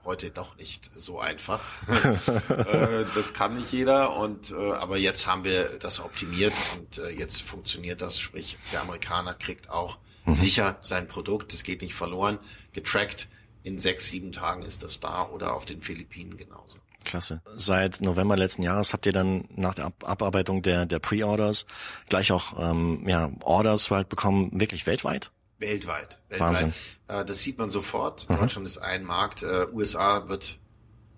heute 0.09 0.31
doch 0.31 0.57
nicht 0.57 0.91
so 0.97 1.21
einfach. 1.21 1.61
äh, 1.87 3.05
das 3.15 3.35
kann 3.35 3.57
nicht 3.57 3.71
jeder 3.73 4.17
und 4.17 4.53
äh, 4.53 4.73
aber 4.73 4.97
jetzt 4.97 5.27
haben 5.27 5.45
wir 5.45 5.79
das 5.79 6.01
optimiert 6.01 6.55
und 6.79 6.97
äh, 6.97 7.11
jetzt 7.11 7.43
funktioniert 7.43 8.01
das. 8.01 8.19
Sprich, 8.19 8.57
der 8.73 8.81
Amerikaner 8.81 9.35
kriegt 9.35 9.69
auch 9.69 9.99
sicher 10.27 10.79
sein 10.83 11.09
Produkt, 11.09 11.53
es 11.53 11.63
geht 11.63 11.83
nicht 11.83 11.95
verloren, 11.95 12.39
getrackt. 12.73 13.29
In 13.65 13.79
sechs, 13.79 14.09
sieben 14.09 14.33
Tagen 14.33 14.63
ist 14.63 14.83
das 14.83 14.99
da 14.99 15.29
oder 15.29 15.55
auf 15.55 15.67
den 15.67 15.83
Philippinen 15.83 16.39
genauso. 16.39 16.79
Klasse. 17.05 17.43
Seit 17.57 18.01
November 18.01 18.37
letzten 18.37 18.63
Jahres 18.63 18.95
habt 18.95 19.05
ihr 19.05 19.13
dann 19.13 19.45
nach 19.55 19.75
der 19.75 19.87
Ab 19.87 20.05
Abarbeitung 20.07 20.63
der, 20.63 20.87
der 20.87 21.01
Pre-Orders 21.01 21.67
gleich 22.09 22.33
auch 22.33 22.59
ähm, 22.59 23.07
ja, 23.07 23.31
Orders 23.43 23.91
halt 23.91 24.09
bekommen, 24.09 24.59
wirklich 24.59 24.87
weltweit? 24.87 25.31
Weltweit. 25.59 26.19
weltweit. 26.29 26.49
Wahnsinn. 26.49 26.75
Äh, 27.09 27.25
das 27.25 27.41
sieht 27.41 27.59
man 27.59 27.71
sofort. 27.71 28.29
Deutschland 28.31 28.67
ist 28.67 28.79
ein 28.79 29.05
Markt. 29.05 29.43
Äh, 29.43 29.67
USA 29.73 30.29
wird 30.29 30.59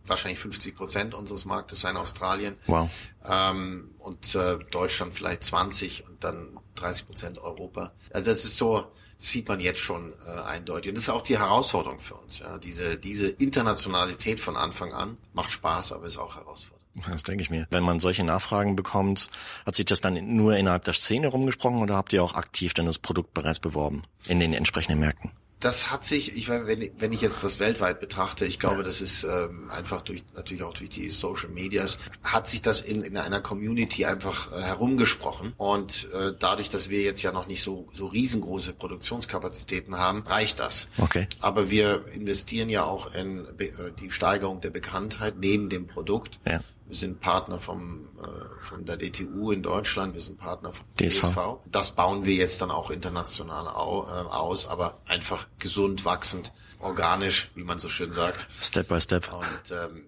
wahrscheinlich 0.06 0.40
50 0.40 0.76
Prozent 0.76 1.14
unseres 1.14 1.44
Marktes 1.44 1.80
sein, 1.80 1.96
Australien. 1.96 2.56
Wow. 2.66 2.90
Ähm, 3.24 3.94
und 3.98 4.34
äh, 4.34 4.58
Deutschland 4.70 5.14
vielleicht 5.14 5.44
20 5.44 6.06
und 6.06 6.22
dann 6.24 6.58
30 6.74 7.06
Prozent 7.06 7.38
Europa. 7.38 7.92
Also 8.10 8.30
das 8.30 8.44
ist 8.44 8.56
so, 8.56 8.86
das 9.18 9.28
sieht 9.28 9.48
man 9.48 9.60
jetzt 9.60 9.80
schon 9.80 10.14
äh, 10.26 10.30
eindeutig. 10.30 10.90
Und 10.90 10.96
das 10.96 11.04
ist 11.04 11.10
auch 11.10 11.22
die 11.22 11.38
Herausforderung 11.38 12.00
für 12.00 12.14
uns. 12.14 12.40
Ja. 12.40 12.58
Diese, 12.58 12.96
diese 12.96 13.28
Internationalität 13.28 14.40
von 14.40 14.56
Anfang 14.56 14.92
an 14.92 15.16
macht 15.32 15.50
Spaß, 15.50 15.92
aber 15.92 16.06
ist 16.06 16.18
auch 16.18 16.36
herausfordernd. 16.36 16.79
Das 17.10 17.22
denke 17.22 17.42
ich 17.42 17.50
mir. 17.50 17.66
Wenn 17.70 17.82
man 17.82 18.00
solche 18.00 18.24
Nachfragen 18.24 18.76
bekommt, 18.76 19.28
hat 19.66 19.74
sich 19.74 19.86
das 19.86 20.00
dann 20.00 20.36
nur 20.36 20.56
innerhalb 20.56 20.84
der 20.84 20.94
Szene 20.94 21.28
rumgesprochen 21.28 21.80
oder 21.80 21.96
habt 21.96 22.12
ihr 22.12 22.22
auch 22.22 22.34
aktiv 22.34 22.74
dann 22.74 22.86
das 22.86 22.98
Produkt 22.98 23.34
bereits 23.34 23.60
beworben 23.60 24.02
in 24.26 24.40
den 24.40 24.52
entsprechenden 24.52 25.00
Märkten? 25.00 25.30
Das 25.60 25.90
hat 25.90 26.04
sich, 26.04 26.34
ich 26.36 26.48
wenn, 26.48 26.90
wenn 26.98 27.12
ich 27.12 27.20
jetzt 27.20 27.44
das 27.44 27.58
weltweit 27.58 28.00
betrachte, 28.00 28.46
ich 28.46 28.58
glaube, 28.58 28.82
das 28.82 29.02
ist 29.02 29.24
ähm, 29.24 29.70
einfach 29.70 30.00
durch 30.00 30.24
natürlich 30.34 30.62
auch 30.62 30.72
durch 30.72 30.88
die 30.88 31.10
Social 31.10 31.50
Medias, 31.50 31.98
hat 32.22 32.46
sich 32.46 32.62
das 32.62 32.80
in, 32.80 33.02
in 33.02 33.18
einer 33.18 33.42
Community 33.42 34.06
einfach 34.06 34.50
äh, 34.52 34.62
herumgesprochen. 34.62 35.52
Und 35.58 36.08
äh, 36.14 36.32
dadurch, 36.38 36.70
dass 36.70 36.88
wir 36.88 37.02
jetzt 37.02 37.20
ja 37.20 37.30
noch 37.30 37.46
nicht 37.46 37.62
so, 37.62 37.88
so 37.92 38.06
riesengroße 38.06 38.72
Produktionskapazitäten 38.72 39.98
haben, 39.98 40.22
reicht 40.22 40.60
das. 40.60 40.88
Okay. 40.96 41.28
Aber 41.40 41.70
wir 41.70 42.06
investieren 42.14 42.70
ja 42.70 42.84
auch 42.84 43.14
in 43.14 43.44
äh, 43.58 43.92
die 44.00 44.10
Steigerung 44.10 44.62
der 44.62 44.70
Bekanntheit 44.70 45.34
neben 45.38 45.68
dem 45.68 45.86
Produkt. 45.86 46.40
Ja. 46.46 46.60
Wir 46.90 46.98
sind 46.98 47.20
Partner 47.20 47.60
vom, 47.60 48.08
äh, 48.20 48.62
von 48.64 48.84
der 48.84 48.96
DTU 48.96 49.52
in 49.52 49.62
Deutschland, 49.62 50.12
wir 50.12 50.20
sind 50.20 50.38
Partner 50.38 50.72
vom 50.72 50.84
DSV. 50.96 51.20
DSV. 51.20 51.38
Das 51.66 51.92
bauen 51.92 52.24
wir 52.24 52.34
jetzt 52.34 52.60
dann 52.60 52.72
auch 52.72 52.90
international 52.90 53.68
au, 53.68 54.06
äh, 54.08 54.28
aus, 54.28 54.66
aber 54.66 55.00
einfach 55.06 55.46
gesund 55.60 56.04
wachsend, 56.04 56.52
organisch, 56.80 57.52
wie 57.54 57.62
man 57.62 57.78
so 57.78 57.88
schön 57.88 58.10
sagt. 58.10 58.48
Step 58.60 58.88
by 58.88 59.00
Step. 59.00 59.32
Und 59.32 59.70
ähm, 59.70 60.06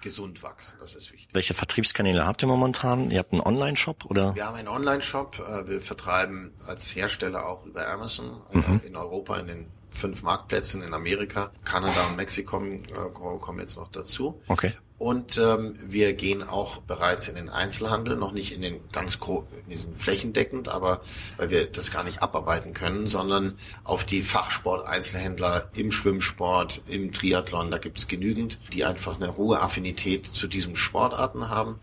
gesund 0.00 0.42
wachsen, 0.42 0.76
das 0.80 0.96
ist 0.96 1.12
wichtig. 1.12 1.28
Welche 1.32 1.54
Vertriebskanäle 1.54 2.26
habt 2.26 2.42
ihr 2.42 2.48
momentan? 2.48 3.12
Ihr 3.12 3.20
habt 3.20 3.32
einen 3.32 3.42
Online-Shop 3.42 4.04
oder? 4.06 4.34
Wir 4.34 4.46
haben 4.46 4.56
einen 4.56 4.68
Online-Shop, 4.68 5.38
äh, 5.38 5.68
wir 5.68 5.80
vertreiben 5.80 6.54
als 6.66 6.94
Hersteller 6.94 7.46
auch 7.46 7.64
über 7.66 7.86
Amazon 7.88 8.42
äh, 8.52 8.84
in 8.84 8.96
Europa 8.96 9.36
in 9.36 9.46
den 9.46 9.75
fünf 9.96 10.22
Marktplätzen 10.22 10.82
in 10.82 10.94
Amerika, 10.94 11.50
Kanada 11.64 12.06
und 12.08 12.16
Mexiko 12.16 12.62
äh, 12.62 12.80
kommen 13.12 13.58
jetzt 13.60 13.76
noch 13.76 13.88
dazu. 13.88 14.40
Okay. 14.48 14.72
Und 14.98 15.36
ähm, 15.36 15.78
wir 15.86 16.14
gehen 16.14 16.42
auch 16.42 16.78
bereits 16.78 17.28
in 17.28 17.34
den 17.34 17.50
Einzelhandel, 17.50 18.16
noch 18.16 18.32
nicht 18.32 18.52
in 18.52 18.62
den 18.62 18.80
ganz 18.92 19.20
gro 19.20 19.46
in 19.64 19.70
diesen 19.70 19.94
flächendeckend, 19.94 20.68
aber 20.68 21.02
weil 21.36 21.50
wir 21.50 21.66
das 21.66 21.90
gar 21.90 22.02
nicht 22.02 22.22
abarbeiten 22.22 22.72
können, 22.72 23.06
sondern 23.06 23.58
auf 23.84 24.04
die 24.04 24.22
Fachsport-Einzelhändler 24.22 25.68
im 25.74 25.90
Schwimmsport, 25.90 26.80
im 26.88 27.12
Triathlon, 27.12 27.70
da 27.70 27.76
gibt 27.76 27.98
es 27.98 28.08
genügend, 28.08 28.58
die 28.72 28.86
einfach 28.86 29.16
eine 29.16 29.36
hohe 29.36 29.60
Affinität 29.60 30.26
zu 30.26 30.46
diesen 30.46 30.76
Sportarten 30.76 31.50
haben 31.50 31.78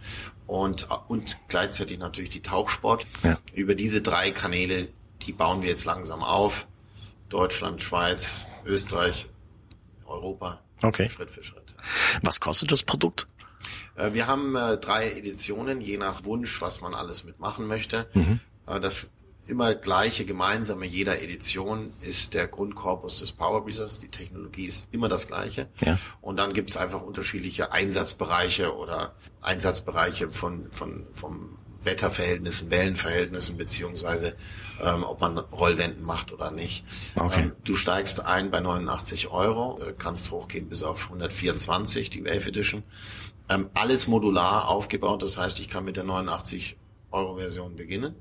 und, 0.47 0.87
und 1.07 1.37
gleichzeitig 1.49 1.99
natürlich 1.99 2.31
die 2.31 2.41
Tauchsport. 2.41 3.05
Ja. 3.21 3.37
Über 3.53 3.75
diese 3.75 4.01
drei 4.01 4.31
Kanäle, 4.31 4.87
die 5.21 5.33
bauen 5.33 5.61
wir 5.61 5.69
jetzt 5.69 5.85
langsam 5.85 6.23
auf. 6.23 6.65
Deutschland, 7.33 7.81
Schweiz, 7.81 8.45
Österreich, 8.63 9.25
Europa. 10.05 10.61
Okay. 10.83 11.09
Schritt 11.09 11.31
für 11.31 11.43
Schritt. 11.43 11.73
Was 12.21 12.39
kostet 12.39 12.71
das 12.71 12.83
Produkt? 12.83 13.25
Äh, 13.95 14.13
Wir 14.13 14.27
haben 14.27 14.55
äh, 14.55 14.77
drei 14.77 15.11
Editionen, 15.11 15.81
je 15.81 15.97
nach 15.97 16.23
Wunsch, 16.25 16.61
was 16.61 16.81
man 16.81 16.93
alles 16.93 17.23
mitmachen 17.23 17.65
möchte. 17.67 18.07
Äh, 18.67 18.79
Das 18.79 19.09
immer 19.47 19.73
gleiche 19.75 20.25
gemeinsame 20.25 20.85
jeder 20.85 21.21
Edition 21.21 21.91
ist 22.01 22.33
der 22.33 22.47
Grundkorpus 22.47 23.19
des 23.19 23.31
Power 23.33 23.63
Breezers. 23.65 23.97
Die 23.97 24.07
Technologie 24.07 24.65
ist 24.67 24.87
immer 24.91 25.09
das 25.09 25.27
gleiche. 25.27 25.67
Ja. 25.81 25.97
Und 26.21 26.37
dann 26.37 26.53
gibt 26.53 26.69
es 26.69 26.77
einfach 26.77 27.01
unterschiedliche 27.01 27.71
Einsatzbereiche 27.71 28.75
oder 28.75 29.15
Einsatzbereiche 29.41 30.29
von, 30.29 30.71
von, 30.71 31.07
vom 31.13 31.57
Wetterverhältnissen, 31.85 32.69
Wellenverhältnissen, 32.71 33.57
beziehungsweise 33.57 34.35
ähm, 34.81 35.03
ob 35.03 35.21
man 35.21 35.37
Rollwänden 35.37 36.03
macht 36.03 36.31
oder 36.31 36.51
nicht. 36.51 36.83
Okay. 37.15 37.43
Ähm, 37.43 37.51
du 37.63 37.75
steigst 37.75 38.25
ein 38.25 38.51
bei 38.51 38.59
89 38.59 39.29
Euro, 39.29 39.79
äh, 39.81 39.93
kannst 39.97 40.31
hochgehen 40.31 40.69
bis 40.69 40.83
auf 40.83 41.05
124, 41.05 42.09
die 42.09 42.23
Wave 42.25 42.49
Edition. 42.49 42.83
Ähm, 43.49 43.69
alles 43.73 44.07
modular 44.07 44.69
aufgebaut, 44.69 45.21
das 45.21 45.37
heißt, 45.37 45.59
ich 45.59 45.69
kann 45.69 45.85
mit 45.85 45.97
der 45.97 46.05
89 46.05 46.77
Euro 47.11 47.37
Version 47.37 47.75
beginnen 47.75 48.15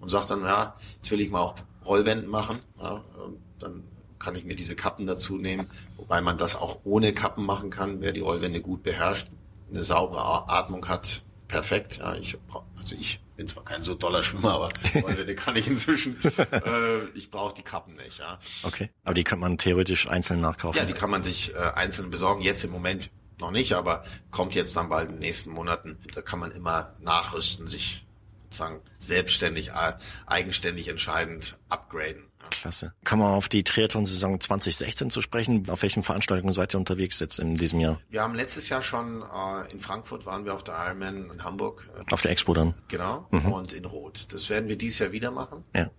und 0.00 0.10
sage 0.10 0.26
dann, 0.28 0.42
ja, 0.42 0.76
jetzt 0.96 1.10
will 1.10 1.20
ich 1.20 1.30
mal 1.30 1.40
auch 1.40 1.54
Rollwänden 1.84 2.28
machen. 2.28 2.60
Ja, 2.78 3.02
ähm, 3.24 3.38
dann 3.58 3.82
kann 4.18 4.34
ich 4.34 4.44
mir 4.44 4.56
diese 4.56 4.76
Kappen 4.76 5.06
dazu 5.06 5.36
nehmen, 5.36 5.68
wobei 5.96 6.20
man 6.20 6.38
das 6.38 6.56
auch 6.56 6.80
ohne 6.84 7.12
Kappen 7.12 7.44
machen 7.44 7.70
kann, 7.70 8.00
wer 8.00 8.12
die 8.12 8.20
Rollwände 8.20 8.60
gut 8.60 8.82
beherrscht, 8.82 9.28
eine 9.70 9.82
saubere 9.82 10.48
Atmung 10.48 10.88
hat, 10.88 11.22
perfekt. 11.48 11.98
Ja, 11.98 12.14
ich 12.14 12.36
also 12.76 12.94
ich 12.94 13.20
bin 13.36 13.48
zwar 13.48 13.64
kein 13.64 13.82
so 13.82 13.94
doller 13.94 14.22
Schwimmer, 14.22 14.54
aber 14.54 14.70
Rollwände 15.02 15.34
kann 15.34 15.56
ich 15.56 15.66
inzwischen. 15.66 16.16
äh, 16.38 17.04
ich 17.14 17.30
brauche 17.30 17.54
die 17.54 17.62
Kappen 17.62 17.96
nicht. 17.96 18.18
Ja. 18.18 18.38
Okay. 18.62 18.90
Aber 19.04 19.14
die 19.14 19.24
könnte 19.24 19.40
man 19.42 19.58
theoretisch 19.58 20.08
einzeln 20.08 20.40
nachkaufen. 20.40 20.78
Ja, 20.78 20.84
die 20.84 20.94
kann 20.94 21.10
man 21.10 21.22
sich 21.22 21.54
äh, 21.54 21.58
einzeln 21.58 22.10
besorgen. 22.10 22.42
Jetzt 22.42 22.64
im 22.64 22.70
Moment 22.70 23.10
noch 23.40 23.50
nicht, 23.50 23.74
aber 23.74 24.04
kommt 24.30 24.54
jetzt 24.54 24.74
dann 24.76 24.88
bald 24.88 25.08
in 25.08 25.16
den 25.16 25.20
nächsten 25.20 25.50
Monaten. 25.50 25.98
Da 26.14 26.22
kann 26.22 26.38
man 26.38 26.52
immer 26.52 26.94
nachrüsten, 27.00 27.68
sich 27.68 28.06
sozusagen 28.44 28.80
selbstständig, 28.98 29.70
äh, 29.70 29.92
eigenständig 30.26 30.88
entscheidend 30.88 31.58
upgraden. 31.68 32.24
Klasse. 32.50 32.92
Kann 33.04 33.18
man 33.18 33.32
auf 33.32 33.48
die 33.48 33.62
Triathlon-Saison 33.64 34.40
2016 34.40 35.10
zu 35.10 35.20
sprechen? 35.20 35.68
Auf 35.70 35.82
welchen 35.82 36.02
Veranstaltungen 36.02 36.52
seid 36.52 36.74
ihr 36.74 36.78
unterwegs 36.78 37.20
jetzt 37.20 37.38
in 37.38 37.56
diesem 37.56 37.80
Jahr? 37.80 38.00
Wir 38.08 38.22
haben 38.22 38.34
letztes 38.34 38.68
Jahr 38.68 38.82
schon 38.82 39.22
äh, 39.22 39.72
in 39.72 39.80
Frankfurt 39.80 40.26
waren 40.26 40.44
wir 40.44 40.54
auf 40.54 40.64
der 40.64 40.74
Ironman 40.76 41.30
in 41.30 41.44
Hamburg, 41.44 41.88
Auf 42.10 42.22
der 42.22 42.30
Expo 42.30 42.54
dann? 42.54 42.74
genau, 42.88 43.26
und 43.30 43.72
in 43.72 43.84
Rot. 43.84 44.26
Das 44.32 44.48
werden 44.50 44.68
wir 44.68 44.76
dieses 44.76 44.98
Jahr 44.98 45.12
wieder 45.12 45.30
machen. 45.30 45.64
Ja. 45.74 45.90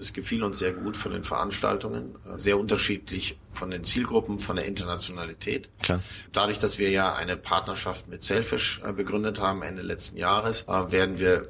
Es 0.00 0.12
gefiel 0.12 0.44
uns 0.44 0.58
sehr 0.58 0.72
gut 0.72 0.96
von 0.96 1.12
den 1.12 1.24
Veranstaltungen, 1.24 2.14
äh, 2.26 2.38
sehr 2.38 2.58
unterschiedlich 2.58 3.38
von 3.52 3.70
den 3.70 3.84
Zielgruppen, 3.84 4.38
von 4.38 4.56
der 4.56 4.66
Internationalität. 4.66 5.68
Klar. 5.82 6.00
Dadurch, 6.32 6.58
dass 6.58 6.78
wir 6.78 6.90
ja 6.90 7.14
eine 7.14 7.36
Partnerschaft 7.36 8.08
mit 8.08 8.22
Selfish 8.22 8.80
äh, 8.84 8.92
begründet 8.92 9.40
haben 9.40 9.62
Ende 9.62 9.82
letzten 9.82 10.16
Jahres, 10.16 10.62
äh, 10.68 10.92
werden 10.92 11.18
wir 11.18 11.42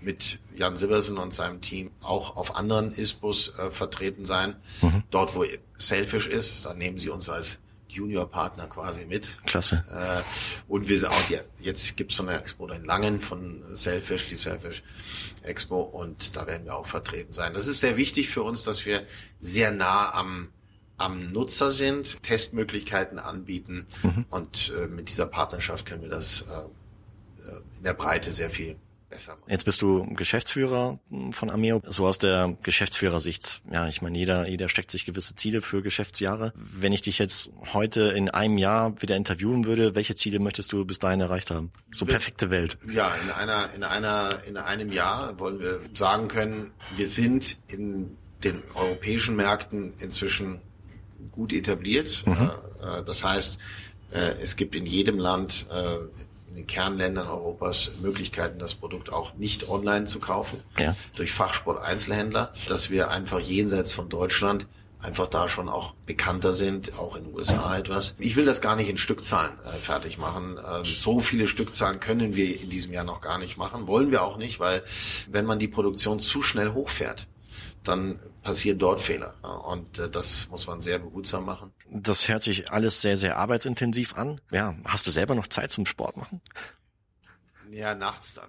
mit 0.00 0.38
Jan 0.54 0.76
Sibbersen 0.76 1.18
und 1.18 1.34
seinem 1.34 1.60
Team 1.60 1.90
auch 2.02 2.36
auf 2.36 2.56
anderen 2.56 2.92
ISPOs 2.92 3.52
vertreten 3.70 4.24
sein. 4.24 4.56
Dort, 5.10 5.34
wo 5.34 5.44
Selfish 5.76 6.28
ist, 6.28 6.64
da 6.64 6.72
nehmen 6.72 6.96
sie 6.96 7.10
uns 7.10 7.28
als 7.28 7.58
Junior-Partner 7.96 8.66
quasi 8.66 9.04
mit. 9.04 9.38
Klasse. 9.46 9.84
Äh, 9.90 10.22
und 10.70 10.88
wir 10.88 10.98
sind 10.98 11.10
auch, 11.10 11.30
ja, 11.30 11.40
jetzt 11.60 11.96
gibt's 11.96 12.16
so 12.16 12.22
eine 12.22 12.38
Expo 12.38 12.68
in 12.68 12.84
Langen 12.84 13.20
von 13.20 13.62
Selfish, 13.72 14.28
die 14.28 14.36
Selfish 14.36 14.82
Expo, 15.42 15.80
und 15.80 16.36
da 16.36 16.46
werden 16.46 16.66
wir 16.66 16.76
auch 16.76 16.86
vertreten 16.86 17.32
sein. 17.32 17.54
Das 17.54 17.66
ist 17.66 17.80
sehr 17.80 17.96
wichtig 17.96 18.28
für 18.28 18.42
uns, 18.42 18.62
dass 18.62 18.84
wir 18.86 19.06
sehr 19.40 19.72
nah 19.72 20.12
am, 20.12 20.48
am 20.96 21.32
Nutzer 21.32 21.70
sind, 21.70 22.22
Testmöglichkeiten 22.22 23.18
anbieten 23.18 23.86
und 24.30 24.72
äh, 24.76 24.86
mit 24.86 25.08
dieser 25.08 25.26
Partnerschaft 25.26 25.86
können 25.86 26.02
wir 26.02 26.10
das 26.10 26.42
äh, 26.42 27.48
äh, 27.48 27.60
in 27.76 27.84
der 27.84 27.94
Breite 27.94 28.30
sehr 28.30 28.50
viel 28.50 28.76
besser 29.08 29.32
machen. 29.32 29.50
Jetzt 29.50 29.64
bist 29.64 29.82
du 29.82 30.04
Geschäftsführer 30.14 30.98
von 31.32 31.50
Ameo. 31.50 31.82
So 31.86 32.06
aus 32.06 32.18
der 32.18 32.56
Geschäftsführersicht, 32.62 33.62
ja, 33.70 33.88
ich 33.88 34.02
meine, 34.02 34.18
jeder, 34.18 34.48
jeder 34.48 34.68
steckt 34.68 34.90
sich 34.90 35.04
gewisse 35.04 35.34
Ziele 35.36 35.62
für 35.62 35.82
Geschäftsjahre. 35.82 36.52
Wenn 36.54 36.92
ich 36.92 37.02
dich 37.02 37.18
jetzt 37.18 37.50
heute 37.72 38.08
in 38.08 38.30
einem 38.30 38.58
Jahr 38.58 39.00
wieder 39.00 39.16
interviewen 39.16 39.64
würde, 39.66 39.94
welche 39.94 40.14
Ziele 40.14 40.38
möchtest 40.38 40.72
du 40.72 40.84
bis 40.84 40.98
dahin 40.98 41.20
erreicht 41.20 41.50
haben? 41.50 41.72
So 41.92 42.06
perfekte 42.06 42.50
Welt. 42.50 42.78
Ja, 42.92 43.14
in 43.22 43.30
einer, 43.30 43.72
in 43.74 43.82
einer, 43.82 44.44
in 44.44 44.56
einem 44.56 44.92
Jahr 44.92 45.38
wollen 45.38 45.60
wir 45.60 45.80
sagen 45.94 46.28
können, 46.28 46.72
wir 46.96 47.06
sind 47.06 47.56
in 47.68 48.16
den 48.44 48.62
europäischen 48.74 49.36
Märkten 49.36 49.94
inzwischen 49.98 50.60
gut 51.32 51.52
etabliert. 51.52 52.22
Äh, 52.26 52.98
äh, 52.98 53.04
Das 53.04 53.24
heißt, 53.24 53.58
äh, 54.12 54.34
es 54.42 54.56
gibt 54.56 54.74
in 54.74 54.86
jedem 54.86 55.18
Land, 55.18 55.66
den 56.56 56.66
Kernländern 56.66 57.28
Europas 57.28 57.92
Möglichkeiten, 58.00 58.58
das 58.58 58.74
Produkt 58.74 59.12
auch 59.12 59.34
nicht 59.34 59.68
online 59.68 60.06
zu 60.06 60.18
kaufen. 60.18 60.60
Ja. 60.78 60.96
Durch 61.14 61.32
Fachsport-Einzelhändler, 61.32 62.52
dass 62.68 62.90
wir 62.90 63.10
einfach 63.10 63.40
jenseits 63.40 63.92
von 63.92 64.08
Deutschland 64.08 64.66
einfach 65.00 65.26
da 65.26 65.48
schon 65.48 65.68
auch 65.68 65.94
bekannter 66.06 66.52
sind, 66.52 66.98
auch 66.98 67.16
in 67.16 67.24
den 67.24 67.34
USA 67.34 67.76
etwas. 67.76 68.14
Ich 68.18 68.34
will 68.36 68.44
das 68.44 68.60
gar 68.60 68.76
nicht 68.76 68.88
in 68.88 68.98
Stückzahlen 68.98 69.52
äh, 69.64 69.76
fertig 69.76 70.18
machen. 70.18 70.58
Ähm, 70.58 70.84
so 70.84 71.20
viele 71.20 71.46
Stückzahlen 71.46 72.00
können 72.00 72.34
wir 72.34 72.60
in 72.60 72.70
diesem 72.70 72.92
Jahr 72.92 73.04
noch 73.04 73.20
gar 73.20 73.38
nicht 73.38 73.56
machen, 73.56 73.86
wollen 73.86 74.10
wir 74.10 74.22
auch 74.22 74.36
nicht, 74.36 74.58
weil 74.58 74.82
wenn 75.30 75.44
man 75.44 75.58
die 75.58 75.68
Produktion 75.68 76.18
zu 76.18 76.42
schnell 76.42 76.72
hochfährt, 76.72 77.28
dann 77.84 78.18
passieren 78.42 78.78
dort 78.78 79.00
Fehler. 79.00 79.34
Und 79.66 79.98
äh, 79.98 80.08
das 80.08 80.48
muss 80.50 80.66
man 80.66 80.80
sehr 80.80 80.98
behutsam 80.98 81.44
machen. 81.44 81.72
Das 81.90 82.28
hört 82.28 82.42
sich 82.42 82.70
alles 82.70 83.00
sehr, 83.00 83.16
sehr 83.16 83.36
arbeitsintensiv 83.38 84.16
an. 84.16 84.40
Ja, 84.50 84.74
hast 84.84 85.06
du 85.06 85.10
selber 85.10 85.34
noch 85.34 85.46
Zeit 85.46 85.70
zum 85.70 85.86
Sport 85.86 86.16
machen? 86.16 86.40
Ja, 87.70 87.94
nachts 87.94 88.34
dann. 88.34 88.48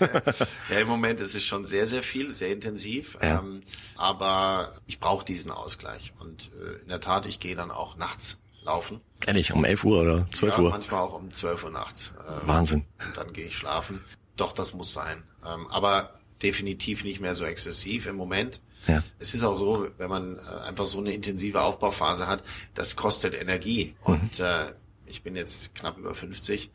Ja. 0.00 0.22
ja, 0.70 0.80
im 0.80 0.88
Moment 0.88 1.20
ist 1.20 1.34
es 1.34 1.44
schon 1.44 1.64
sehr, 1.64 1.86
sehr 1.86 2.02
viel, 2.02 2.34
sehr 2.34 2.50
intensiv. 2.50 3.18
Ja. 3.20 3.38
Ähm, 3.38 3.62
aber 3.96 4.72
ich 4.86 4.98
brauche 4.98 5.24
diesen 5.24 5.50
Ausgleich. 5.50 6.12
Und 6.18 6.50
äh, 6.60 6.82
in 6.82 6.88
der 6.88 7.00
Tat, 7.00 7.26
ich 7.26 7.38
gehe 7.38 7.54
dann 7.54 7.70
auch 7.70 7.96
nachts 7.96 8.38
laufen. 8.62 9.00
Ehrlich, 9.26 9.52
um 9.52 9.64
11 9.64 9.84
Uhr 9.84 10.00
oder 10.02 10.26
12 10.32 10.56
ja, 10.56 10.62
Uhr? 10.62 10.70
manchmal 10.70 11.00
auch 11.00 11.14
um 11.14 11.32
12 11.32 11.64
Uhr 11.64 11.70
nachts. 11.70 12.12
Ähm, 12.28 12.40
Wahnsinn. 12.48 12.86
Und 13.06 13.16
dann 13.16 13.32
gehe 13.32 13.46
ich 13.46 13.56
schlafen. 13.56 14.04
Doch, 14.36 14.52
das 14.52 14.74
muss 14.74 14.92
sein. 14.92 15.22
Ähm, 15.46 15.66
aber 15.68 16.10
definitiv 16.42 17.04
nicht 17.04 17.20
mehr 17.20 17.34
so 17.34 17.44
exzessiv 17.44 18.06
im 18.06 18.16
Moment. 18.16 18.60
Ja. 18.86 19.02
Es 19.18 19.34
ist 19.34 19.42
auch 19.42 19.58
so, 19.58 19.88
wenn 19.98 20.08
man 20.08 20.38
äh, 20.38 20.66
einfach 20.66 20.86
so 20.86 20.98
eine 20.98 21.12
intensive 21.12 21.60
Aufbauphase 21.60 22.26
hat, 22.26 22.42
das 22.74 22.96
kostet 22.96 23.34
Energie. 23.34 23.94
Mhm. 24.06 24.14
Und 24.14 24.40
äh, 24.40 24.72
ich 25.06 25.22
bin 25.22 25.36
jetzt 25.36 25.74
knapp 25.74 25.98
über 25.98 26.14
50. 26.14 26.70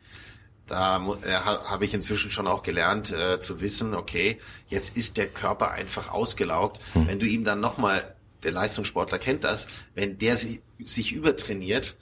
Da 0.66 0.96
äh, 1.24 1.32
habe 1.32 1.84
ich 1.84 1.94
inzwischen 1.94 2.30
schon 2.30 2.46
auch 2.46 2.62
gelernt 2.62 3.10
äh, 3.12 3.40
zu 3.40 3.60
wissen, 3.60 3.94
okay, 3.94 4.38
jetzt 4.68 4.96
ist 4.96 5.16
der 5.16 5.28
Körper 5.28 5.72
einfach 5.72 6.10
ausgelaugt. 6.10 6.80
Mhm. 6.94 7.08
Wenn 7.08 7.18
du 7.18 7.26
ihm 7.26 7.44
dann 7.44 7.60
nochmal, 7.60 8.14
der 8.42 8.52
Leistungssportler 8.52 9.18
kennt 9.18 9.44
das, 9.44 9.66
wenn 9.94 10.18
der 10.18 10.36
sich, 10.36 10.60
sich 10.84 11.12
übertrainiert, 11.12 11.96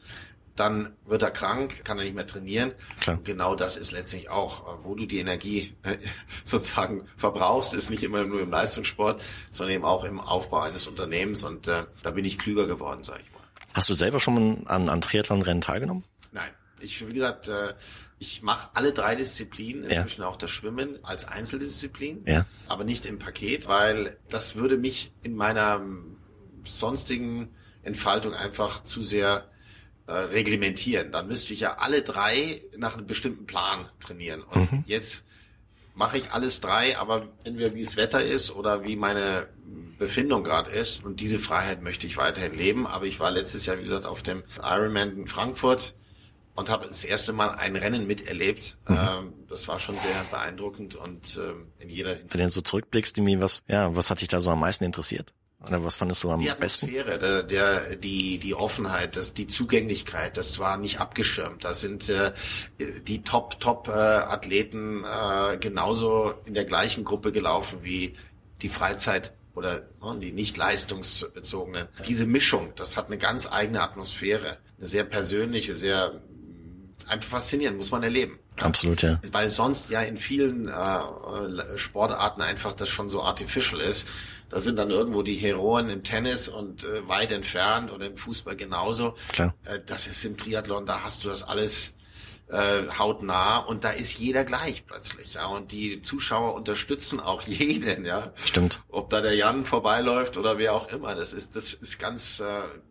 dann 0.61 0.93
wird 1.07 1.23
er 1.23 1.31
krank, 1.31 1.85
kann 1.85 1.99
er 1.99 2.05
nicht 2.05 2.15
mehr 2.15 2.27
trainieren. 2.27 2.73
Klar. 3.01 3.17
Und 3.17 3.25
genau 3.25 3.55
das 3.55 3.79
ist 3.79 3.93
letztlich 3.93 4.29
auch, 4.29 4.85
wo 4.85 4.95
du 4.95 5.07
die 5.07 5.19
Energie 5.19 5.75
äh, 5.83 5.97
sozusagen 6.45 7.09
verbrauchst, 7.17 7.73
ist 7.75 7.91
nicht 7.91 8.03
immer 8.03 8.25
nur 8.25 8.43
im 8.43 8.51
Leistungssport, 8.51 9.23
sondern 9.51 9.77
eben 9.77 9.85
auch 9.85 10.05
im 10.05 10.21
Aufbau 10.21 10.61
eines 10.61 10.87
Unternehmens. 10.87 11.43
Und 11.43 11.67
äh, 11.67 11.85
da 12.03 12.11
bin 12.11 12.25
ich 12.25 12.39
klüger 12.39 12.67
geworden, 12.67 13.03
sage 13.03 13.23
ich 13.27 13.33
mal. 13.33 13.41
Hast 13.73 13.89
du 13.89 13.95
selber 13.95 14.21
schon 14.21 14.67
an, 14.67 14.89
an 14.89 15.01
Triathlon-Rennen 15.01 15.63
teilgenommen? 15.63 16.05
Nein. 16.31 16.51
Ich, 16.81 17.07
wie 17.07 17.13
gesagt, 17.13 17.49
äh, 17.49 17.75
ich 18.19 18.43
mache 18.43 18.69
alle 18.75 18.93
drei 18.93 19.15
Disziplinen, 19.15 19.85
inzwischen 19.85 20.23
ja. 20.23 20.29
auch 20.29 20.37
das 20.37 20.51
Schwimmen 20.51 20.99
als 21.03 21.27
Einzeldisziplin, 21.27 22.25
ja. 22.27 22.47
aber 22.69 22.85
nicht 22.85 23.07
im 23.07 23.19
Paket, 23.19 23.67
weil 23.67 24.19
das 24.29 24.57
würde 24.57 24.77
mich 24.77 25.13
in 25.23 25.35
meiner 25.35 25.83
sonstigen 26.65 27.51
Entfaltung 27.83 28.35
einfach 28.35 28.83
zu 28.83 29.03
sehr 29.03 29.50
äh, 30.11 30.13
reglementieren. 30.13 31.13
Dann 31.13 31.29
müsste 31.29 31.55
ich 31.55 31.61
ja 31.61 31.79
alle 31.79 32.03
drei 32.03 32.63
nach 32.77 32.97
einem 32.97 33.07
bestimmten 33.07 33.47
Plan 33.47 33.87
trainieren. 34.01 34.43
Und 34.43 34.73
mhm. 34.73 34.85
jetzt 34.87 35.23
mache 35.95 36.19
ich 36.19 36.33
alles 36.33 36.61
drei, 36.61 36.99
aber 36.99 37.29
entweder 37.45 37.75
wie 37.75 37.83
es 37.83 37.97
Wetter 37.97 38.23
ist 38.23 38.51
oder 38.51 38.83
wie 38.85 38.97
meine 38.97 39.47
Befindung 39.99 40.43
gerade 40.43 40.71
ist. 40.71 41.05
Und 41.05 41.21
diese 41.21 41.39
Freiheit 41.39 41.83
möchte 41.83 42.09
ich 42.09 42.17
weiterhin 42.17 42.57
leben. 42.57 42.87
Aber 42.87 43.05
ich 43.07 43.21
war 43.21 43.31
letztes 43.31 43.67
Jahr, 43.67 43.79
wie 43.79 43.83
gesagt, 43.83 44.05
auf 44.05 44.23
dem 44.25 44.43
Ironman 44.63 45.17
in 45.17 45.29
Frankfurt 45.29 45.95
und 46.57 46.71
habe 46.71 46.89
das 46.89 47.05
erste 47.05 47.33
Mal 47.33 47.51
ein 47.51 47.77
Rennen 47.77 48.07
miterlebt. 48.07 48.77
Mhm. 48.89 48.97
Ähm, 48.97 49.33
das 49.49 49.69
war 49.69 49.79
schon 49.79 49.95
sehr 49.95 50.25
beeindruckend 50.31 50.97
und 50.97 51.39
ähm, 51.39 51.67
in 51.79 51.89
jeder. 51.89 52.17
Wenn 52.29 52.41
du 52.41 52.49
so 52.49 52.63
zurückblickst, 52.63 53.19
was, 53.39 53.63
ja, 53.69 53.95
was 53.95 54.11
hat 54.11 54.21
dich 54.21 54.29
da 54.29 54.41
so 54.41 54.51
am 54.51 54.61
meisten 54.61 54.85
interessiert? 54.85 55.33
Was 55.69 55.97
fandest 55.97 56.25
du 56.25 56.31
am 56.31 56.41
die 56.41 56.51
besten? 56.59 56.87
Die 56.87 57.01
Atmosphäre, 57.01 57.47
der, 57.47 57.97
die, 57.97 58.39
die 58.39 58.55
Offenheit, 58.55 59.17
das, 59.17 59.35
die 59.35 59.47
Zugänglichkeit, 59.47 60.39
das 60.39 60.59
war 60.59 60.79
nicht 60.79 61.01
abgeschirmt. 61.01 61.65
Da 61.65 61.75
sind 61.75 62.09
äh, 62.09 62.33
die 62.79 63.23
Top-Top-Athleten 63.23 65.05
äh, 65.05 65.59
genauso 65.59 66.33
in 66.47 66.55
der 66.55 66.65
gleichen 66.65 67.05
Gruppe 67.05 67.31
gelaufen 67.31 67.81
wie 67.83 68.15
die 68.63 68.71
Freizeit 68.71 69.33
oder 69.55 69.83
ne, 70.03 70.19
die 70.21 70.33
nicht 70.33 70.57
leistungsbezogenen. 70.57 71.89
Diese 72.09 72.27
Mischung, 72.27 72.73
das 72.77 72.97
hat 72.97 73.09
eine 73.09 73.19
ganz 73.19 73.47
eigene 73.51 73.83
Atmosphäre, 73.83 74.57
eine 74.79 74.87
sehr 74.87 75.05
persönliche, 75.05 75.75
sehr 75.75 76.23
einfach 77.11 77.31
faszinierend, 77.31 77.77
muss 77.77 77.91
man 77.91 78.03
erleben. 78.03 78.39
Absolut, 78.61 79.03
ja. 79.03 79.21
Weil 79.33 79.51
sonst 79.51 79.91
ja 79.91 80.03
in 80.03 80.17
vielen 80.17 80.69
äh, 80.69 81.79
Sportarten 81.79 82.43
einfach 82.43 82.73
das 82.73 82.89
schon 82.89 83.09
so 83.09 83.23
artificial 83.23 83.81
ist. 83.81 84.07
Da 84.49 84.59
sind 84.59 84.77
dann 84.77 84.91
irgendwo 84.91 85.23
die 85.23 85.37
Heroen 85.37 85.89
im 85.91 86.03
Tennis 86.03 86.49
und 86.49 86.85
äh, 86.85 87.07
weit 87.09 87.31
entfernt 87.31 87.93
oder 87.93 88.07
im 88.07 88.17
Fußball 88.17 88.57
genauso. 88.57 89.15
Klar. 89.33 89.55
Äh, 89.65 89.79
das 89.87 90.07
ist 90.07 90.25
im 90.25 90.37
Triathlon, 90.37 90.87
da 90.87 91.05
hast 91.05 91.25
du 91.25 91.29
das 91.29 91.43
alles 91.43 91.93
äh, 92.51 92.89
hautnah 92.99 93.59
und 93.59 93.85
da 93.85 93.91
ist 93.91 94.19
jeder 94.19 94.45
gleich 94.45 94.87
plötzlich, 94.87 95.35
ja. 95.35 95.47
Und 95.47 95.73
die 95.73 96.03
Zuschauer 96.03 96.55
unterstützen 96.55 97.21
auch 97.21 97.43
jeden, 97.47 98.05
ja. 98.05 98.33
Stimmt. 98.45 98.81
Ob 98.89 99.11
da 99.11 99.21
der 99.21 99.35
Jan 99.35 99.65
vorbeiläuft 99.65 100.37
oder 100.37 100.59
wer 100.59 100.75
auch 100.75 100.89
immer, 100.89 101.15
das 101.15 101.33
ist, 101.33 101.57
das 101.57 101.73
ist 101.75 101.99
ganz, 101.99 102.41
äh, 102.41 102.45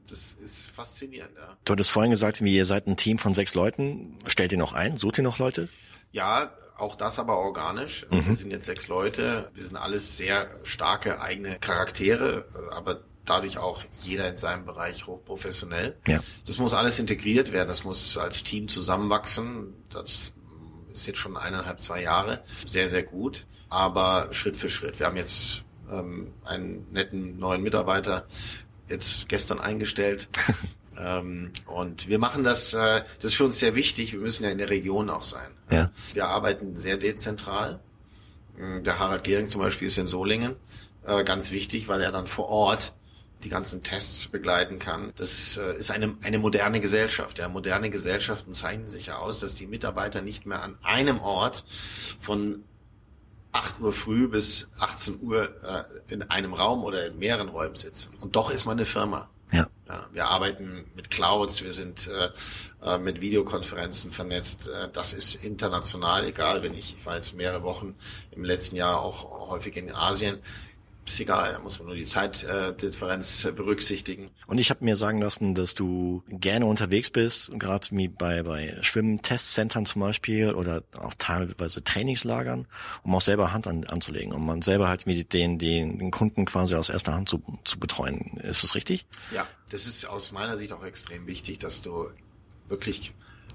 das 0.09 0.35
ist 0.41 0.69
faszinierend, 0.71 1.35
ja. 1.37 1.57
Du 1.65 1.73
hattest 1.73 1.91
vorhin 1.91 2.11
gesagt, 2.11 2.43
wie 2.43 2.55
ihr 2.55 2.65
seid 2.65 2.87
ein 2.87 2.97
Team 2.97 3.19
von 3.19 3.33
sechs 3.33 3.55
Leuten. 3.55 4.17
Stellt 4.27 4.51
ihr 4.51 4.57
noch 4.57 4.73
ein? 4.73 4.97
Sucht 4.97 5.17
ihr 5.17 5.23
noch 5.23 5.39
Leute? 5.39 5.69
Ja, 6.11 6.51
auch 6.77 6.95
das 6.95 7.19
aber 7.19 7.37
organisch. 7.37 8.07
Mhm. 8.09 8.27
Wir 8.27 8.35
sind 8.35 8.51
jetzt 8.51 8.65
sechs 8.65 8.87
Leute. 8.87 9.51
Wir 9.53 9.63
sind 9.63 9.75
alles 9.75 10.17
sehr 10.17 10.47
starke 10.63 11.21
eigene 11.21 11.59
Charaktere, 11.59 12.45
aber 12.71 13.01
dadurch 13.29 13.57
auch 13.57 13.83
jeder 14.01 14.29
in 14.29 14.37
seinem 14.37 14.65
Bereich 14.65 15.07
hochprofessionell. 15.07 15.97
Ja. 16.07 16.21
Das 16.45 16.57
muss 16.57 16.73
alles 16.73 16.99
integriert 16.99 17.51
werden. 17.51 17.67
Das 17.67 17.83
muss 17.83 18.17
als 18.17 18.43
Team 18.43 18.67
zusammenwachsen. 18.67 19.73
Das 19.89 20.33
ist 20.93 21.07
jetzt 21.07 21.19
schon 21.19 21.37
eineinhalb, 21.37 21.79
zwei 21.79 22.01
Jahre. 22.01 22.43
Sehr, 22.67 22.87
sehr 22.87 23.03
gut. 23.03 23.45
Aber 23.69 24.29
Schritt 24.31 24.57
für 24.57 24.69
Schritt. 24.69 24.99
Wir 24.99 25.05
haben 25.05 25.17
jetzt 25.17 25.63
ähm, 25.91 26.33
einen 26.43 26.91
netten 26.91 27.37
neuen 27.37 27.61
Mitarbeiter 27.61 28.25
jetzt 28.87 29.29
gestern 29.29 29.59
eingestellt. 29.59 30.27
Ähm, 31.01 31.53
und 31.65 32.09
wir 32.09 32.19
machen 32.19 32.43
das, 32.43 32.73
äh, 32.73 33.03
das 33.21 33.31
ist 33.31 33.35
für 33.35 33.45
uns 33.45 33.57
sehr 33.57 33.73
wichtig. 33.73 34.11
Wir 34.11 34.19
müssen 34.19 34.43
ja 34.43 34.49
in 34.49 34.57
der 34.57 34.69
Region 34.69 35.09
auch 35.09 35.23
sein. 35.23 35.47
Ja. 35.71 35.91
Wir 36.13 36.27
arbeiten 36.27 36.75
sehr 36.75 36.97
dezentral. 36.97 37.79
Der 38.57 38.99
Harald 38.99 39.23
Gehring 39.23 39.47
zum 39.47 39.61
Beispiel 39.61 39.87
ist 39.87 39.97
in 39.97 40.07
Solingen. 40.07 40.57
Äh, 41.05 41.23
ganz 41.23 41.51
wichtig, 41.51 41.87
weil 41.87 42.01
er 42.01 42.11
dann 42.11 42.27
vor 42.27 42.49
Ort 42.49 42.93
die 43.43 43.49
ganzen 43.49 43.83
Tests 43.83 44.27
begleiten 44.27 44.79
kann. 44.79 45.13
Das 45.15 45.57
äh, 45.57 45.77
ist 45.77 45.91
eine, 45.91 46.15
eine 46.23 46.39
moderne 46.39 46.81
Gesellschaft. 46.81 47.39
Ja, 47.39 47.47
moderne 47.47 47.89
Gesellschaften 47.89 48.53
zeichnen 48.53 48.89
sich 48.89 49.07
ja 49.07 49.17
aus, 49.17 49.39
dass 49.39 49.55
die 49.55 49.67
Mitarbeiter 49.67 50.21
nicht 50.21 50.45
mehr 50.45 50.61
an 50.61 50.77
einem 50.83 51.19
Ort 51.19 51.63
von 52.19 52.63
8 53.51 53.79
Uhr 53.79 53.93
früh 53.93 54.27
bis 54.27 54.69
18 54.79 55.21
Uhr 55.21 55.49
äh, 55.63 56.13
in 56.13 56.23
einem 56.23 56.53
Raum 56.53 56.83
oder 56.83 57.07
in 57.07 57.17
mehreren 57.17 57.49
Räumen 57.49 57.75
sitzen. 57.75 58.13
Und 58.19 58.35
doch 58.35 58.51
ist 58.51 58.65
man 58.65 58.77
eine 58.77 58.85
Firma. 58.85 59.29
Ja. 59.51 59.67
ja 59.87 60.07
wir 60.11 60.27
arbeiten 60.27 60.85
mit 60.95 61.09
Clouds, 61.09 61.63
wir 61.63 61.73
sind 61.73 62.07
äh, 62.07 62.29
äh, 62.83 62.97
mit 62.99 63.21
Videokonferenzen 63.21 64.11
vernetzt. 64.11 64.69
Das 64.93 65.13
ist 65.13 65.35
international, 65.43 66.25
egal, 66.25 66.61
wenn 66.61 66.73
ich, 66.73 66.95
ich 66.99 67.05
war 67.05 67.15
jetzt 67.15 67.33
mehrere 67.33 67.63
Wochen 67.63 67.95
im 68.31 68.43
letzten 68.43 68.75
Jahr 68.75 68.99
auch 69.01 69.49
häufig 69.49 69.77
in 69.77 69.91
Asien 69.95 70.39
ist 71.09 71.19
egal, 71.19 71.53
da 71.53 71.59
muss 71.59 71.79
man 71.79 71.87
nur 71.87 71.95
die 71.95 72.05
Zeitdifferenz 72.05 73.45
äh, 73.45 73.51
berücksichtigen. 73.51 74.29
Und 74.47 74.57
ich 74.57 74.69
habe 74.69 74.83
mir 74.83 74.95
sagen 74.95 75.21
lassen, 75.21 75.55
dass 75.55 75.75
du 75.75 76.23
gerne 76.27 76.65
unterwegs 76.65 77.09
bist, 77.09 77.51
gerade 77.57 77.87
wie 77.91 78.07
bei, 78.07 78.43
bei 78.43 78.77
Schwimmtestcentern 78.81 79.85
zum 79.85 80.01
Beispiel 80.01 80.53
oder 80.53 80.83
auch 80.97 81.13
teilweise 81.17 81.83
Trainingslagern, 81.83 82.67
um 83.03 83.15
auch 83.15 83.21
selber 83.21 83.53
Hand 83.53 83.67
an, 83.67 83.85
anzulegen, 83.85 84.33
um 84.33 84.45
man 84.45 84.61
selber 84.61 84.87
halt 84.87 85.05
mit 85.05 85.33
den, 85.33 85.59
den, 85.59 85.99
den 85.99 86.11
Kunden 86.11 86.45
quasi 86.45 86.75
aus 86.75 86.89
erster 86.89 87.13
Hand 87.13 87.29
zu, 87.29 87.41
zu 87.63 87.79
betreuen. 87.79 88.39
Ist 88.41 88.63
das 88.63 88.75
richtig? 88.75 89.05
Ja, 89.33 89.47
das 89.69 89.85
ist 89.85 90.05
aus 90.05 90.31
meiner 90.31 90.57
Sicht 90.57 90.71
auch 90.71 90.83
extrem 90.83 91.27
wichtig, 91.27 91.59
dass 91.59 91.81
du 91.81 92.09
wirklich 92.67 93.13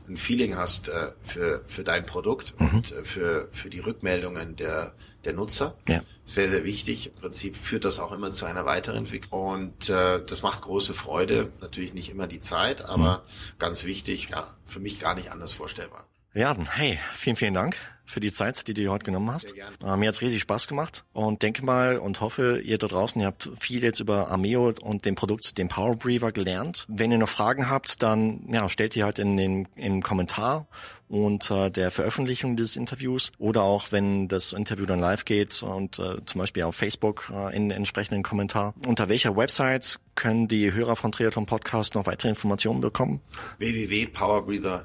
ein 0.08 0.16
Feeling 0.16 0.56
hast 0.56 0.88
äh, 0.88 1.12
für, 1.22 1.62
für 1.66 1.84
dein 1.84 2.04
Produkt 2.04 2.58
mhm. 2.58 2.68
und 2.68 2.92
äh, 2.92 3.04
für, 3.04 3.48
für 3.52 3.70
die 3.70 3.80
Rückmeldungen 3.80 4.56
der, 4.56 4.94
der 5.24 5.32
Nutzer. 5.32 5.76
Ja. 5.88 6.02
Sehr, 6.24 6.48
sehr 6.48 6.64
wichtig. 6.64 7.08
Im 7.08 7.14
Prinzip 7.14 7.56
führt 7.56 7.84
das 7.84 7.98
auch 7.98 8.12
immer 8.12 8.30
zu 8.30 8.44
einer 8.44 8.66
Weiterentwicklung. 8.66 9.40
Und 9.40 9.90
äh, 9.90 10.24
das 10.24 10.42
macht 10.42 10.62
große 10.62 10.94
Freude. 10.94 11.50
Natürlich 11.60 11.94
nicht 11.94 12.10
immer 12.10 12.26
die 12.26 12.40
Zeit, 12.40 12.84
aber 12.84 13.18
mhm. 13.18 13.58
ganz 13.58 13.84
wichtig, 13.84 14.28
ja, 14.30 14.48
für 14.66 14.80
mich 14.80 15.00
gar 15.00 15.14
nicht 15.14 15.30
anders 15.30 15.52
vorstellbar. 15.52 16.06
Ja, 16.34 16.52
dann 16.52 16.66
hey, 16.68 16.98
vielen, 17.12 17.36
vielen 17.36 17.54
Dank 17.54 17.76
für 18.04 18.18
die 18.18 18.32
Zeit, 18.32 18.66
die 18.66 18.74
du 18.74 18.88
heute 18.90 19.04
genommen 19.04 19.30
hast. 19.30 19.54
Äh, 19.84 19.96
mir 19.96 20.08
hat's 20.08 20.20
riesig 20.20 20.42
Spaß 20.42 20.66
gemacht 20.66 21.04
und 21.12 21.42
denke 21.42 21.64
mal 21.64 21.96
und 21.96 22.20
hoffe, 22.20 22.60
ihr 22.60 22.76
da 22.76 22.88
draußen, 22.88 23.20
ihr 23.20 23.28
habt 23.28 23.52
viel 23.60 23.84
jetzt 23.84 24.00
über 24.00 24.32
Ameo 24.32 24.72
und 24.82 25.04
dem 25.04 25.14
Produkt, 25.14 25.58
dem 25.58 25.68
Power 25.68 25.94
Breather 25.94 26.32
gelernt. 26.32 26.86
Wenn 26.88 27.12
ihr 27.12 27.18
noch 27.18 27.28
Fragen 27.28 27.70
habt, 27.70 28.02
dann 28.02 28.48
ja, 28.50 28.68
stellt 28.68 28.96
die 28.96 29.04
halt 29.04 29.20
in 29.20 29.36
den 29.36 29.68
im 29.76 30.02
Kommentar 30.02 30.66
unter 31.08 31.70
der 31.70 31.92
Veröffentlichung 31.92 32.56
dieses 32.56 32.76
Interviews 32.76 33.30
oder 33.38 33.62
auch 33.62 33.92
wenn 33.92 34.26
das 34.26 34.52
Interview 34.52 34.86
dann 34.86 34.98
live 34.98 35.24
geht 35.24 35.62
und 35.62 36.00
äh, 36.00 36.16
zum 36.26 36.40
Beispiel 36.40 36.64
auf 36.64 36.74
Facebook 36.74 37.30
äh, 37.32 37.54
in 37.54 37.70
entsprechenden 37.70 38.24
Kommentar. 38.24 38.74
Unter 38.88 39.08
welcher 39.08 39.36
Website 39.36 40.00
können 40.16 40.48
die 40.48 40.72
Hörer 40.72 40.96
von 40.96 41.12
Triathlon 41.12 41.46
Podcast 41.46 41.94
noch 41.94 42.06
weitere 42.06 42.30
Informationen 42.30 42.80
bekommen? 42.80 43.20
www.powerbreather 43.58 44.84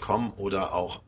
com 0.00 0.32
oder 0.36 0.74
auch 0.74 1.02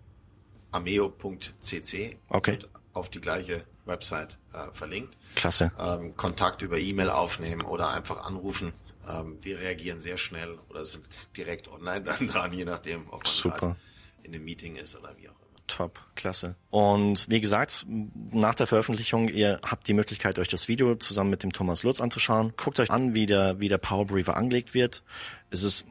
ameo.cc. 0.70 2.16
Okay. 2.28 2.59
Auf 2.92 3.09
die 3.09 3.20
gleiche 3.20 3.64
Website 3.85 4.38
äh, 4.52 4.71
verlinkt. 4.73 5.16
Klasse. 5.35 5.73
Ähm, 5.79 6.16
Kontakt 6.16 6.62
über 6.62 6.79
E-Mail 6.79 7.10
aufnehmen 7.10 7.62
oder 7.62 7.90
einfach 7.90 8.25
anrufen. 8.25 8.73
Ähm, 9.08 9.38
wir 9.40 9.58
reagieren 9.58 10.00
sehr 10.00 10.19
schnell 10.19 10.58
oder 10.69 10.85
sind 10.85 11.06
direkt 11.37 11.69
online 11.69 12.02
dann 12.02 12.27
dran, 12.29 12.52
je 12.52 12.64
nachdem, 12.64 13.06
ob 13.08 13.25
man 13.25 13.33
Super. 13.33 13.77
in 14.23 14.35
einem 14.35 14.44
Meeting 14.44 14.77
ist 14.77 14.96
oder 14.96 15.16
wie 15.16 15.29
auch 15.29 15.33
immer. 15.33 15.38
Top, 15.66 16.00
klasse. 16.14 16.56
Und 16.71 17.29
wie 17.29 17.40
gesagt, 17.42 17.85
nach 17.88 18.54
der 18.54 18.66
Veröffentlichung, 18.66 19.29
ihr 19.29 19.60
habt 19.62 19.87
die 19.87 19.92
Möglichkeit, 19.92 20.38
euch 20.38 20.48
das 20.48 20.66
Video 20.66 20.94
zusammen 20.94 21.29
mit 21.29 21.42
dem 21.42 21.52
Thomas 21.52 21.83
Lutz 21.83 22.00
anzuschauen. 22.00 22.54
Guckt 22.56 22.81
euch 22.81 22.90
an, 22.90 23.14
wie 23.14 23.27
der, 23.27 23.60
wie 23.60 23.69
der 23.69 23.77
Power 23.77 24.06
Briefer 24.06 24.37
angelegt 24.37 24.73
wird. 24.73 25.02
Es 25.50 25.62
ist 25.62 25.87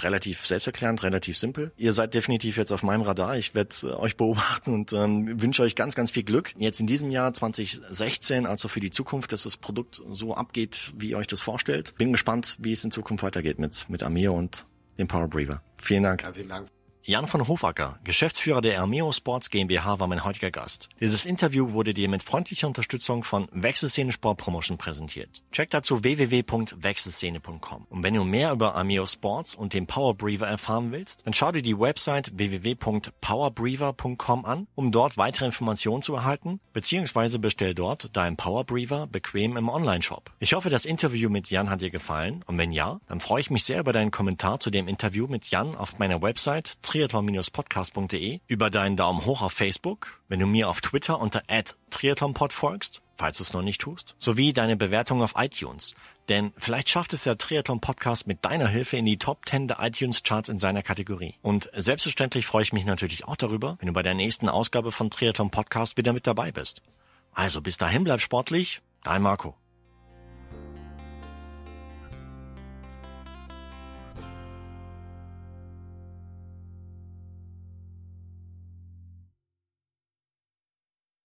relativ 0.00 0.46
selbsterklärend, 0.46 1.02
relativ 1.02 1.38
simpel. 1.38 1.72
Ihr 1.76 1.92
seid 1.92 2.14
definitiv 2.14 2.56
jetzt 2.56 2.72
auf 2.72 2.82
meinem 2.82 3.02
Radar. 3.02 3.36
Ich 3.36 3.54
werde 3.54 3.74
äh, 3.82 3.86
euch 3.86 4.16
beobachten 4.16 4.74
und 4.74 4.92
ähm, 4.92 5.40
wünsche 5.40 5.62
euch 5.62 5.74
ganz, 5.74 5.94
ganz 5.94 6.10
viel 6.10 6.24
Glück. 6.24 6.52
Jetzt 6.56 6.80
in 6.80 6.86
diesem 6.86 7.10
Jahr 7.10 7.32
2016, 7.32 8.46
also 8.46 8.68
für 8.68 8.80
die 8.80 8.90
Zukunft, 8.90 9.32
dass 9.32 9.44
das 9.44 9.56
Produkt 9.56 10.00
so 10.10 10.34
abgeht, 10.34 10.92
wie 10.96 11.10
ihr 11.10 11.18
euch 11.18 11.26
das 11.26 11.40
vorstellt. 11.40 11.94
Bin 11.96 12.12
gespannt, 12.12 12.56
wie 12.60 12.72
es 12.72 12.84
in 12.84 12.90
Zukunft 12.90 13.22
weitergeht 13.22 13.58
mit, 13.58 13.88
mit 13.88 14.02
Amir 14.02 14.32
und 14.32 14.66
dem 14.98 15.08
Power 15.08 15.28
Breather. 15.28 15.62
Vielen 15.76 16.02
Dank. 16.02 16.22
Herzlichen 16.22 16.48
Dank. 16.48 16.77
Jan 17.08 17.26
von 17.26 17.48
Hofacker, 17.48 17.98
Geschäftsführer 18.04 18.60
der 18.60 18.82
Armeo 18.82 19.10
Sports 19.12 19.48
GmbH, 19.48 19.98
war 19.98 20.08
mein 20.08 20.24
heutiger 20.24 20.50
Gast. 20.50 20.90
Dieses 21.00 21.24
Interview 21.24 21.72
wurde 21.72 21.94
dir 21.94 22.06
mit 22.06 22.22
freundlicher 22.22 22.66
Unterstützung 22.66 23.24
von 23.24 23.48
Wechselszene 23.50 24.12
Sport 24.12 24.36
Promotion 24.36 24.76
präsentiert. 24.76 25.42
Check 25.50 25.70
dazu 25.70 26.04
www.wechselszene.com. 26.04 27.86
Und 27.88 28.02
wenn 28.02 28.12
du 28.12 28.24
mehr 28.24 28.52
über 28.52 28.74
Armeo 28.74 29.06
Sports 29.06 29.54
und 29.54 29.72
den 29.72 29.86
Power 29.86 30.14
Breather 30.14 30.46
erfahren 30.46 30.92
willst, 30.92 31.24
dann 31.24 31.32
schau 31.32 31.50
dir 31.50 31.62
die 31.62 31.78
Website 31.78 32.36
www.powerbreather.com 32.36 34.44
an, 34.44 34.66
um 34.74 34.92
dort 34.92 35.16
weitere 35.16 35.46
Informationen 35.46 36.02
zu 36.02 36.14
erhalten, 36.14 36.60
beziehungsweise 36.74 37.38
bestell 37.38 37.74
dort 37.74 38.14
deinen 38.18 38.36
Power 38.36 38.64
Breather 38.64 39.06
bequem 39.06 39.56
im 39.56 39.70
Online-Shop. 39.70 40.30
Ich 40.40 40.52
hoffe, 40.52 40.68
das 40.68 40.84
Interview 40.84 41.30
mit 41.30 41.48
Jan 41.48 41.70
hat 41.70 41.80
dir 41.80 41.88
gefallen 41.88 42.44
und 42.46 42.58
wenn 42.58 42.70
ja, 42.70 43.00
dann 43.08 43.20
freue 43.20 43.40
ich 43.40 43.48
mich 43.48 43.64
sehr 43.64 43.80
über 43.80 43.94
deinen 43.94 44.10
Kommentar 44.10 44.60
zu 44.60 44.68
dem 44.68 44.88
Interview 44.88 45.26
mit 45.26 45.46
Jan 45.46 45.74
auf 45.74 45.98
meiner 45.98 46.20
Website 46.20 46.76
triathlon-podcast.de, 47.06 48.40
über 48.46 48.70
deinen 48.70 48.96
Daumen 48.96 49.24
hoch 49.24 49.42
auf 49.42 49.52
Facebook, 49.52 50.20
wenn 50.28 50.40
du 50.40 50.46
mir 50.46 50.68
auf 50.68 50.80
Twitter 50.80 51.20
unter 51.20 51.42
triathlonpod 51.90 52.52
folgst, 52.52 53.02
falls 53.16 53.38
du 53.38 53.44
es 53.44 53.52
noch 53.52 53.62
nicht 53.62 53.80
tust, 53.80 54.14
sowie 54.18 54.52
deine 54.52 54.76
Bewertung 54.76 55.22
auf 55.22 55.34
iTunes. 55.36 55.94
Denn 56.28 56.52
vielleicht 56.58 56.90
schafft 56.90 57.12
es 57.12 57.22
der 57.22 57.38
Triathlon 57.38 57.80
Podcast 57.80 58.26
mit 58.26 58.44
deiner 58.44 58.68
Hilfe 58.68 58.96
in 58.96 59.06
die 59.06 59.16
Top 59.16 59.46
10 59.46 59.68
der 59.68 59.78
iTunes 59.80 60.22
Charts 60.22 60.48
in 60.48 60.58
seiner 60.58 60.82
Kategorie. 60.82 61.34
Und 61.40 61.70
selbstverständlich 61.74 62.46
freue 62.46 62.64
ich 62.64 62.72
mich 62.72 62.84
natürlich 62.84 63.26
auch 63.26 63.36
darüber, 63.36 63.76
wenn 63.80 63.86
du 63.86 63.92
bei 63.92 64.02
der 64.02 64.14
nächsten 64.14 64.48
Ausgabe 64.48 64.92
von 64.92 65.10
Triathlon 65.10 65.50
Podcast 65.50 65.96
wieder 65.96 66.12
mit 66.12 66.26
dabei 66.26 66.52
bist. 66.52 66.82
Also 67.32 67.62
bis 67.62 67.78
dahin 67.78 68.04
bleib 68.04 68.20
sportlich, 68.20 68.80
dein 69.04 69.22
Marco. 69.22 69.54